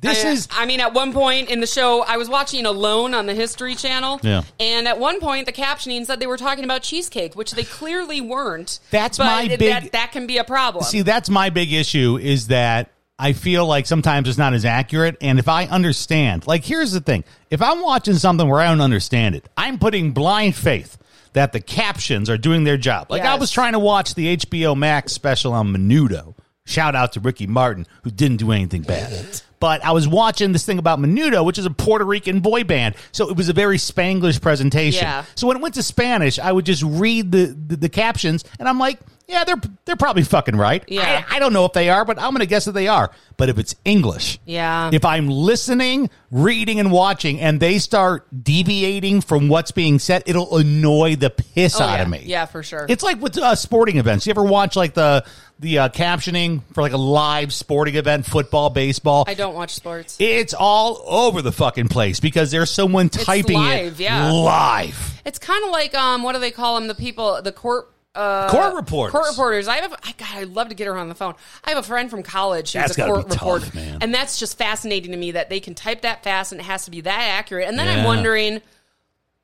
this 0.00 0.24
I, 0.24 0.28
uh, 0.28 0.32
is 0.32 0.48
I 0.50 0.66
mean, 0.66 0.80
at 0.80 0.92
one 0.92 1.12
point 1.12 1.50
in 1.50 1.60
the 1.60 1.66
show, 1.66 2.02
I 2.02 2.16
was 2.16 2.28
watching 2.28 2.66
Alone 2.66 3.14
on 3.14 3.26
the 3.26 3.34
History 3.34 3.74
Channel. 3.74 4.20
Yeah. 4.22 4.42
And 4.60 4.86
at 4.86 4.98
one 4.98 5.20
point, 5.20 5.46
the 5.46 5.52
captioning 5.52 6.04
said 6.04 6.20
they 6.20 6.26
were 6.26 6.36
talking 6.36 6.64
about 6.64 6.82
cheesecake, 6.82 7.34
which 7.34 7.52
they 7.52 7.64
clearly 7.64 8.20
weren't. 8.20 8.80
That's 8.90 9.18
but 9.18 9.24
my 9.24 9.48
big- 9.48 9.60
That, 9.60 9.92
that 9.92 10.12
can 10.12 10.26
be 10.26 10.38
a 10.38 10.44
problem. 10.44 10.84
See, 10.84 11.02
that's 11.02 11.30
my 11.30 11.50
big 11.50 11.72
issue 11.72 12.18
is 12.20 12.48
that 12.48 12.90
I 13.18 13.32
feel 13.32 13.64
like 13.64 13.86
sometimes 13.86 14.28
it's 14.28 14.38
not 14.38 14.52
as 14.52 14.66
accurate. 14.66 15.16
And 15.22 15.38
if 15.38 15.48
I 15.48 15.64
understand, 15.64 16.46
like, 16.46 16.64
here's 16.64 16.92
the 16.92 17.00
thing 17.00 17.24
if 17.50 17.62
I'm 17.62 17.80
watching 17.80 18.14
something 18.14 18.48
where 18.48 18.60
I 18.60 18.68
don't 18.68 18.82
understand 18.82 19.34
it, 19.34 19.48
I'm 19.56 19.78
putting 19.78 20.12
blind 20.12 20.54
faith 20.54 20.98
that 21.32 21.52
the 21.52 21.60
captions 21.60 22.28
are 22.28 22.38
doing 22.38 22.64
their 22.64 22.78
job. 22.78 23.10
Like, 23.10 23.22
I 23.22 23.34
was 23.36 23.50
trying 23.50 23.72
to 23.72 23.78
watch 23.78 24.14
the 24.14 24.36
HBO 24.36 24.76
Max 24.76 25.12
special 25.12 25.52
on 25.52 25.68
Menudo. 25.68 26.34
Shout 26.66 26.94
out 26.94 27.12
to 27.12 27.20
Ricky 27.20 27.46
Martin, 27.46 27.86
who 28.02 28.10
didn't 28.10 28.36
do 28.36 28.52
anything 28.52 28.82
bad. 28.82 29.40
But 29.58 29.82
I 29.82 29.92
was 29.92 30.06
watching 30.06 30.52
this 30.52 30.66
thing 30.66 30.78
about 30.78 30.98
Menudo, 30.98 31.42
which 31.44 31.58
is 31.58 31.64
a 31.64 31.70
Puerto 31.70 32.04
Rican 32.04 32.40
boy 32.40 32.64
band. 32.64 32.94
So 33.12 33.30
it 33.30 33.36
was 33.38 33.48
a 33.48 33.54
very 33.54 33.78
Spanglish 33.78 34.42
presentation. 34.42 35.04
Yeah. 35.04 35.24
So 35.34 35.46
when 35.46 35.56
it 35.56 35.62
went 35.62 35.76
to 35.76 35.82
Spanish, 35.82 36.38
I 36.38 36.52
would 36.52 36.66
just 36.66 36.82
read 36.82 37.32
the, 37.32 37.46
the, 37.46 37.76
the 37.76 37.88
captions, 37.88 38.44
and 38.58 38.68
I'm 38.68 38.78
like, 38.78 38.98
yeah, 39.28 39.44
they're 39.44 39.60
they're 39.86 39.96
probably 39.96 40.22
fucking 40.24 40.56
right. 40.56 40.84
Yeah. 40.88 41.24
I, 41.30 41.36
I 41.36 41.38
don't 41.40 41.52
know 41.52 41.64
if 41.64 41.72
they 41.72 41.88
are, 41.88 42.04
but 42.04 42.18
I'm 42.18 42.30
going 42.30 42.40
to 42.40 42.46
guess 42.46 42.66
that 42.66 42.72
they 42.72 42.86
are. 42.86 43.10
But 43.36 43.48
if 43.48 43.58
it's 43.58 43.74
English, 43.84 44.38
Yeah. 44.44 44.90
if 44.92 45.04
I'm 45.04 45.28
listening, 45.28 46.10
reading, 46.30 46.78
and 46.78 46.92
watching, 46.92 47.40
and 47.40 47.58
they 47.58 47.78
start 47.78 48.26
deviating 48.44 49.20
from 49.22 49.48
what's 49.48 49.70
being 49.72 49.98
said, 49.98 50.22
it'll 50.26 50.56
annoy 50.58 51.16
the 51.16 51.30
piss 51.30 51.80
Oh, 51.80 51.84
out 51.84 51.96
yeah. 51.96 52.02
of 52.02 52.08
me. 52.08 52.22
Yeah, 52.24 52.46
for 52.46 52.62
sure. 52.62 52.86
It's 52.88 53.02
like 53.02 53.20
with 53.20 53.36
uh, 53.38 53.54
sporting 53.56 53.96
events. 53.98 54.26
You 54.26 54.30
ever 54.30 54.44
watch 54.44 54.76
like 54.76 54.94
the 54.94 55.24
the 55.58 55.78
uh, 55.78 55.88
captioning 55.88 56.62
for 56.72 56.82
like 56.82 56.92
a 56.92 56.98
live 56.98 57.52
sporting 57.52 57.96
event, 57.96 58.26
football, 58.26 58.70
baseball? 58.70 59.24
I 59.26 59.34
don't 59.34 59.54
watch 59.54 59.74
sports. 59.74 60.16
It's 60.18 60.54
all 60.54 61.02
over 61.06 61.42
the 61.42 61.52
fucking 61.52 61.88
place 61.88 62.20
because 62.20 62.50
there's 62.50 62.70
someone 62.70 63.08
typing 63.08 63.56
live, 63.56 64.00
it 64.00 64.04
yeah. 64.04 64.30
live. 64.30 65.20
It's 65.24 65.38
kind 65.38 65.64
of 65.64 65.70
like 65.70 65.94
um, 65.94 66.22
what 66.22 66.32
do 66.32 66.38
they 66.38 66.50
call 66.50 66.78
them? 66.78 66.88
The 66.88 66.94
people, 66.94 67.40
the 67.42 67.52
court 67.52 67.90
uh, 68.16 68.48
Court 68.48 68.74
reporters. 68.74 69.12
Court 69.12 69.28
reporters. 69.28 69.68
I 69.68 69.76
have. 69.76 69.92
A, 69.92 69.98
I, 70.02 70.14
God, 70.16 70.28
I'd 70.32 70.48
love 70.48 70.70
to 70.70 70.74
get 70.74 70.86
her 70.86 70.96
on 70.96 71.08
the 71.08 71.14
phone. 71.14 71.34
I 71.64 71.70
have 71.70 71.78
a 71.78 71.82
friend 71.82 72.10
from 72.10 72.22
college 72.22 72.72
who's 72.72 72.82
That's 72.82 72.98
a 72.98 73.06
court 73.06 73.28
tough, 73.28 73.32
reporter, 73.32 73.70
man. 73.74 73.98
and 74.00 74.14
that's 74.14 74.38
just 74.38 74.56
fascinating 74.56 75.12
to 75.12 75.18
me 75.18 75.32
that 75.32 75.50
they 75.50 75.60
can 75.60 75.74
type 75.74 76.02
that 76.02 76.24
fast 76.24 76.52
and 76.52 76.60
it 76.60 76.64
has 76.64 76.86
to 76.86 76.90
be 76.90 77.02
that 77.02 77.20
accurate. 77.38 77.68
And 77.68 77.78
then 77.78 77.88
I'm 77.88 78.04
wondering. 78.04 78.62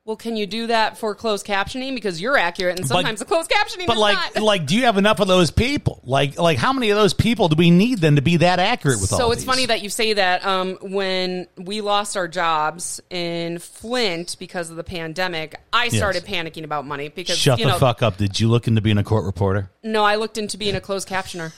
Well, 0.05 0.17
can 0.17 0.35
you 0.35 0.45
do 0.45 0.67
that 0.67 0.97
for 0.97 1.15
closed 1.15 1.45
captioning 1.45 1.95
because 1.95 2.19
you're 2.19 2.37
accurate, 2.37 2.77
and 2.77 2.85
sometimes 2.85 3.19
the 3.19 3.25
closed 3.25 3.49
captioning 3.49 3.87
But 3.87 3.93
is 3.93 3.99
like, 3.99 4.35
not. 4.35 4.43
like, 4.43 4.65
do 4.65 4.75
you 4.75 4.83
have 4.83 4.97
enough 4.97 5.21
of 5.21 5.29
those 5.29 5.49
people? 5.49 6.01
Like, 6.03 6.37
like, 6.37 6.57
how 6.57 6.73
many 6.73 6.89
of 6.89 6.97
those 6.97 7.13
people 7.13 7.47
do 7.47 7.55
we 7.55 7.71
need 7.71 7.99
then 7.99 8.17
to 8.17 8.21
be 8.21 8.35
that 8.37 8.59
accurate 8.59 8.99
with 8.99 9.13
all? 9.13 9.19
This? 9.19 9.25
So 9.25 9.31
it's 9.31 9.41
these? 9.43 9.45
funny 9.45 9.65
that 9.67 9.81
you 9.81 9.87
say 9.87 10.11
that. 10.11 10.45
Um, 10.45 10.77
when 10.81 11.47
we 11.55 11.79
lost 11.79 12.17
our 12.17 12.27
jobs 12.27 13.01
in 13.09 13.59
Flint 13.59 14.35
because 14.39 14.69
of 14.69 14.75
the 14.75 14.83
pandemic, 14.83 15.55
I 15.71 15.87
started 15.87 16.25
panicking 16.25 16.65
about 16.65 16.85
money 16.85 17.07
because 17.07 17.37
Shut 17.37 17.59
you 17.59 17.65
the 17.65 17.73
fuck 17.75 18.03
up. 18.03 18.17
Did 18.17 18.37
you 18.41 18.49
look 18.49 18.67
into 18.67 18.81
being 18.81 18.97
a 18.97 19.05
court 19.05 19.23
reporter? 19.23 19.69
No, 19.83 20.03
I 20.03 20.17
looked 20.17 20.37
into 20.37 20.57
being 20.57 20.75
a 20.75 20.81
closed 20.81 21.07
captioner. 21.07 21.53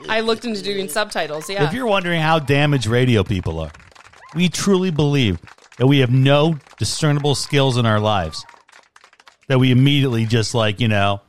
I 0.08 0.22
looked 0.22 0.44
into 0.44 0.62
doing 0.62 0.88
subtitles. 0.88 1.48
Yeah. 1.48 1.68
If 1.68 1.74
you're 1.74 1.86
wondering 1.86 2.20
how 2.20 2.40
damaged 2.40 2.88
radio 2.88 3.22
people 3.22 3.60
are, 3.60 3.70
we 4.34 4.48
truly 4.48 4.90
believe 4.90 5.38
that 5.82 5.88
we 5.88 5.98
have 5.98 6.12
no 6.12 6.56
discernible 6.78 7.34
skills 7.34 7.76
in 7.76 7.86
our 7.86 7.98
lives. 7.98 8.46
That 9.48 9.58
we 9.58 9.72
immediately 9.72 10.26
just 10.26 10.54
like, 10.54 10.78
you 10.78 10.86
know, 10.86 11.22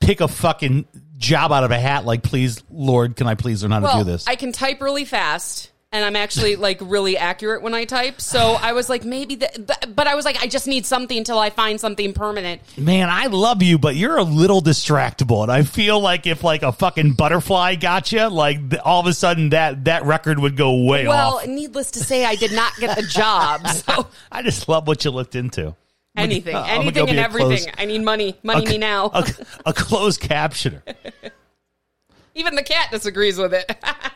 pick 0.00 0.22
a 0.22 0.28
fucking 0.28 0.86
job 1.18 1.52
out 1.52 1.62
of 1.62 1.72
a 1.72 1.78
hat 1.78 2.06
like, 2.06 2.22
please, 2.22 2.64
Lord, 2.70 3.16
can 3.16 3.26
I 3.26 3.34
please 3.34 3.62
learn 3.62 3.72
how 3.72 3.80
to 3.80 3.84
well, 3.84 3.98
do 3.98 4.04
this? 4.04 4.26
I 4.26 4.36
can 4.36 4.52
type 4.52 4.80
really 4.80 5.04
fast. 5.04 5.72
And 5.90 6.04
I'm 6.04 6.16
actually 6.16 6.56
like 6.56 6.78
really 6.82 7.16
accurate 7.16 7.62
when 7.62 7.72
I 7.72 7.86
type. 7.86 8.20
So 8.20 8.58
I 8.60 8.74
was 8.74 8.90
like, 8.90 9.06
maybe 9.06 9.36
that, 9.36 9.66
but, 9.66 9.96
but 9.96 10.06
I 10.06 10.16
was 10.16 10.26
like, 10.26 10.36
I 10.42 10.46
just 10.46 10.66
need 10.66 10.84
something 10.84 11.16
until 11.16 11.38
I 11.38 11.48
find 11.48 11.80
something 11.80 12.12
permanent. 12.12 12.60
Man, 12.76 13.08
I 13.08 13.26
love 13.28 13.62
you, 13.62 13.78
but 13.78 13.96
you're 13.96 14.18
a 14.18 14.22
little 14.22 14.60
distractible, 14.60 15.42
and 15.44 15.50
I 15.50 15.62
feel 15.62 15.98
like 15.98 16.26
if 16.26 16.44
like 16.44 16.62
a 16.62 16.72
fucking 16.72 17.14
butterfly 17.14 17.76
got 17.76 18.12
you, 18.12 18.28
like 18.28 18.68
th- 18.68 18.82
all 18.82 19.00
of 19.00 19.06
a 19.06 19.14
sudden 19.14 19.48
that 19.50 19.86
that 19.86 20.04
record 20.04 20.38
would 20.38 20.58
go 20.58 20.84
way 20.84 21.08
Well, 21.08 21.36
off. 21.38 21.46
Well, 21.46 21.54
needless 21.54 21.90
to 21.92 22.00
say, 22.00 22.26
I 22.26 22.34
did 22.34 22.52
not 22.52 22.76
get 22.76 22.94
the 22.94 23.02
job. 23.04 23.62
So 23.68 24.08
I 24.30 24.42
just 24.42 24.68
love 24.68 24.86
what 24.86 25.06
you 25.06 25.10
looked 25.10 25.34
into. 25.36 25.74
anything, 26.16 26.54
uh, 26.54 26.60
I'm 26.60 26.82
anything 26.82 27.04
go 27.06 27.10
and 27.10 27.18
everything. 27.18 27.48
closed- 27.64 27.70
I 27.78 27.86
need 27.86 28.02
money. 28.02 28.36
Money 28.42 28.66
me 28.66 28.78
now. 28.78 29.10
A, 29.14 29.24
a 29.64 29.72
closed 29.72 30.20
captioner. 30.20 30.82
Even 32.34 32.56
the 32.56 32.62
cat 32.62 32.90
disagrees 32.90 33.38
with 33.38 33.54
it. 33.54 33.74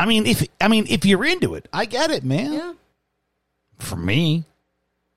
I 0.00 0.06
mean, 0.06 0.26
if 0.26 0.46
I 0.60 0.68
mean 0.68 0.86
if 0.88 1.04
you're 1.04 1.24
into 1.24 1.54
it, 1.54 1.68
I 1.72 1.84
get 1.84 2.10
it, 2.10 2.24
man. 2.24 2.52
yeah. 2.52 2.72
For 3.78 3.96
me, 3.96 4.44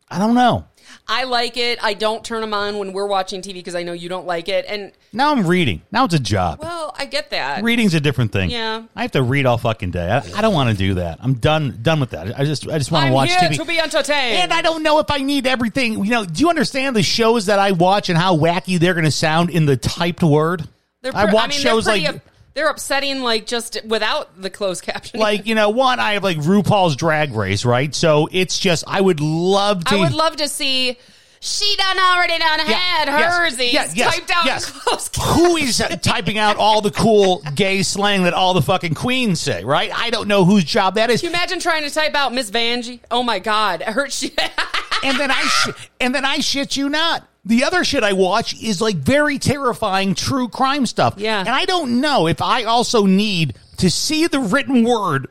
I 0.09 0.19
don't 0.19 0.35
know. 0.35 0.65
I 1.07 1.23
like 1.23 1.57
it. 1.57 1.79
I 1.83 1.93
don't 1.93 2.23
turn 2.23 2.41
them 2.41 2.53
on 2.53 2.77
when 2.77 2.93
we're 2.93 3.07
watching 3.07 3.41
TV 3.41 3.55
because 3.55 3.75
I 3.75 3.83
know 3.83 3.93
you 3.93 4.09
don't 4.09 4.27
like 4.27 4.47
it. 4.49 4.65
And 4.67 4.91
Now 5.11 5.31
I'm 5.31 5.47
reading. 5.47 5.81
Now 5.91 6.05
it's 6.05 6.13
a 6.13 6.19
job. 6.19 6.59
well, 6.61 6.93
I 6.97 7.05
get 7.05 7.29
that. 7.31 7.63
Reading's 7.63 7.93
a 7.93 7.99
different 7.99 8.31
thing. 8.31 8.49
Yeah. 8.49 8.83
I 8.95 9.01
have 9.01 9.11
to 9.11 9.23
read 9.23 9.45
all 9.45 9.57
fucking 9.57 9.91
day. 9.91 10.09
I, 10.09 10.17
I 10.37 10.41
don't 10.41 10.53
want 10.53 10.69
to 10.69 10.75
do 10.75 10.95
that. 10.95 11.19
I'm 11.21 11.35
done 11.35 11.79
done 11.81 11.99
with 11.99 12.11
that. 12.11 12.37
I 12.39 12.43
just 12.45 12.67
I 12.67 12.77
just 12.77 12.91
want 12.91 13.07
to 13.07 13.13
watch 13.13 13.29
here 13.29 13.49
TV. 13.49 13.55
to 13.57 13.65
be 13.65 13.79
entertained. 13.79 14.37
And 14.39 14.53
I 14.53 14.61
don't 14.61 14.83
know 14.83 14.99
if 14.99 15.09
I 15.09 15.19
need 15.19 15.47
everything. 15.47 15.93
You 16.03 16.11
know, 16.11 16.25
do 16.25 16.41
you 16.41 16.49
understand 16.49 16.95
the 16.95 17.03
shows 17.03 17.45
that 17.47 17.59
I 17.59 17.71
watch 17.71 18.09
and 18.09 18.17
how 18.17 18.37
wacky 18.37 18.79
they're 18.79 18.93
going 18.93 19.05
to 19.05 19.11
sound 19.11 19.49
in 19.49 19.65
the 19.65 19.77
typed 19.77 20.23
word? 20.23 20.67
They're 21.01 21.15
I 21.15 21.33
watch 21.33 21.51
mean, 21.51 21.59
shows 21.59 21.87
like 21.87 22.07
up- 22.07 22.15
they're 22.53 22.69
upsetting, 22.69 23.21
like 23.21 23.45
just 23.45 23.83
without 23.85 24.41
the 24.41 24.49
closed 24.49 24.83
captioning. 24.83 25.19
like 25.19 25.45
you 25.45 25.55
know, 25.55 25.69
one 25.69 25.99
I 25.99 26.13
have 26.13 26.23
like 26.23 26.37
RuPaul's 26.37 26.95
Drag 26.95 27.33
Race, 27.33 27.65
right? 27.65 27.93
So 27.93 28.29
it's 28.31 28.59
just 28.59 28.83
I 28.87 29.01
would 29.01 29.19
love 29.19 29.85
to. 29.85 29.95
I 29.95 29.99
would 29.99 30.13
love 30.13 30.35
to 30.37 30.47
see. 30.47 30.97
She 31.39 31.75
done 31.75 31.99
already 31.99 32.37
done 32.37 32.59
had 32.59 33.09
hers 33.09 33.59
yes, 33.59 33.93
yes, 33.97 34.15
typed 34.15 34.31
out 34.33 34.45
yes. 34.45 34.71
closed 34.71 35.13
Who 35.17 35.57
is 35.57 35.83
typing 36.01 36.37
out 36.37 36.55
all 36.55 36.79
the 36.79 36.89
cool 36.89 37.43
gay 37.53 37.83
slang 37.83 38.23
that 38.23 38.33
all 38.33 38.53
the 38.53 38.61
fucking 38.61 38.93
queens 38.93 39.41
say, 39.41 39.65
right? 39.65 39.91
I 39.93 40.09
don't 40.09 40.29
know 40.29 40.45
whose 40.45 40.63
job 40.63 40.95
that 40.95 41.09
is. 41.09 41.19
Can 41.19 41.31
you 41.31 41.35
imagine 41.35 41.59
trying 41.59 41.83
to 41.83 41.89
type 41.89 42.15
out 42.15 42.33
Miss 42.33 42.49
Vanjie? 42.49 43.01
Oh 43.11 43.23
my 43.23 43.39
God, 43.39 43.81
her 43.81 44.09
shit. 44.09 44.39
and 45.03 45.19
then 45.19 45.31
I 45.31 45.41
sh- 45.41 45.89
and 45.99 46.15
then 46.15 46.23
I 46.23 46.37
shit 46.37 46.77
you 46.77 46.87
not. 46.87 47.27
The 47.45 47.65
other 47.65 47.83
shit 47.83 48.03
I 48.03 48.13
watch 48.13 48.61
is 48.61 48.79
like 48.81 48.95
very 48.95 49.37
terrifying 49.37 50.15
true 50.15 50.47
crime 50.47 50.85
stuff. 50.85 51.15
Yeah. 51.17 51.39
And 51.39 51.49
I 51.49 51.65
don't 51.65 51.99
know 51.99 52.27
if 52.27 52.41
I 52.41 52.63
also 52.63 53.05
need 53.05 53.55
to 53.77 53.89
see 53.91 54.27
the 54.27 54.39
written 54.39 54.83
word 54.85 55.27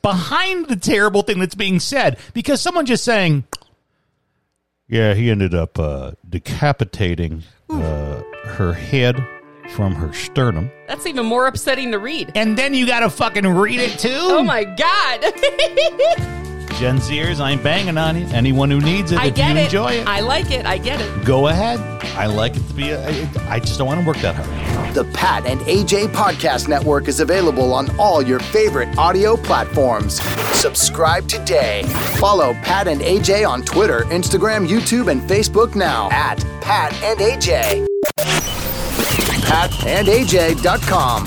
behind 0.00 0.68
the 0.68 0.76
terrible 0.76 1.20
thing 1.22 1.38
that's 1.38 1.54
being 1.54 1.78
said 1.78 2.18
because 2.32 2.62
someone 2.62 2.86
just 2.86 3.04
saying, 3.04 3.44
"Yeah, 4.88 5.12
he 5.12 5.30
ended 5.30 5.54
up 5.54 5.78
uh, 5.78 6.12
decapitating 6.26 7.42
uh, 7.68 8.22
her 8.44 8.72
head 8.72 9.22
from 9.74 9.94
her 9.96 10.14
sternum," 10.14 10.70
That's 10.88 11.04
even 11.04 11.26
more 11.26 11.46
upsetting 11.46 11.92
to 11.92 11.98
read. 11.98 12.32
and 12.34 12.56
then 12.56 12.72
you 12.72 12.86
got 12.86 13.00
to 13.00 13.10
fucking 13.10 13.46
read 13.46 13.80
it 13.80 13.98
too. 13.98 14.08
Oh 14.10 14.42
my 14.42 14.64
God. 14.64 16.40
Gen 16.80 16.96
Zers, 16.96 17.40
I'm 17.40 17.62
banging 17.62 17.98
on 17.98 18.18
you. 18.18 18.26
Anyone 18.32 18.70
who 18.70 18.80
needs 18.80 19.12
it, 19.12 19.18
I 19.18 19.26
if 19.26 19.34
get 19.34 19.50
you 19.52 19.58
it. 19.60 19.64
enjoy 19.66 19.92
it, 19.92 20.06
I 20.06 20.20
like 20.20 20.50
it. 20.50 20.64
I 20.64 20.78
get 20.78 20.98
it. 20.98 21.24
go 21.26 21.48
ahead. 21.48 21.78
I 22.16 22.24
like 22.24 22.56
it 22.56 22.66
to 22.68 22.72
be. 22.72 22.88
A, 22.88 23.06
I 23.06 23.28
I 23.56 23.60
just 23.60 23.76
don't 23.76 23.86
want 23.86 24.00
to 24.00 24.06
work 24.06 24.16
that 24.18 24.34
hard. 24.34 24.94
The 24.94 25.04
Pat 25.12 25.44
and 25.44 25.60
AJ 25.60 26.06
Podcast 26.08 26.68
Network 26.68 27.06
is 27.06 27.20
available 27.20 27.74
on 27.74 27.94
all 28.00 28.22
your 28.22 28.40
favorite 28.40 28.96
audio 28.96 29.36
platforms. 29.36 30.22
Subscribe 30.58 31.28
today. 31.28 31.82
Follow 32.18 32.54
Pat 32.62 32.88
and 32.88 33.02
AJ 33.02 33.46
on 33.46 33.60
Twitter, 33.62 34.04
Instagram, 34.04 34.66
YouTube, 34.66 35.10
and 35.10 35.20
Facebook 35.20 35.74
now 35.74 36.08
at 36.10 36.42
Pat 36.62 36.94
and 37.02 37.18
AJ. 37.20 37.86
PatandAJ.com. 39.50 41.26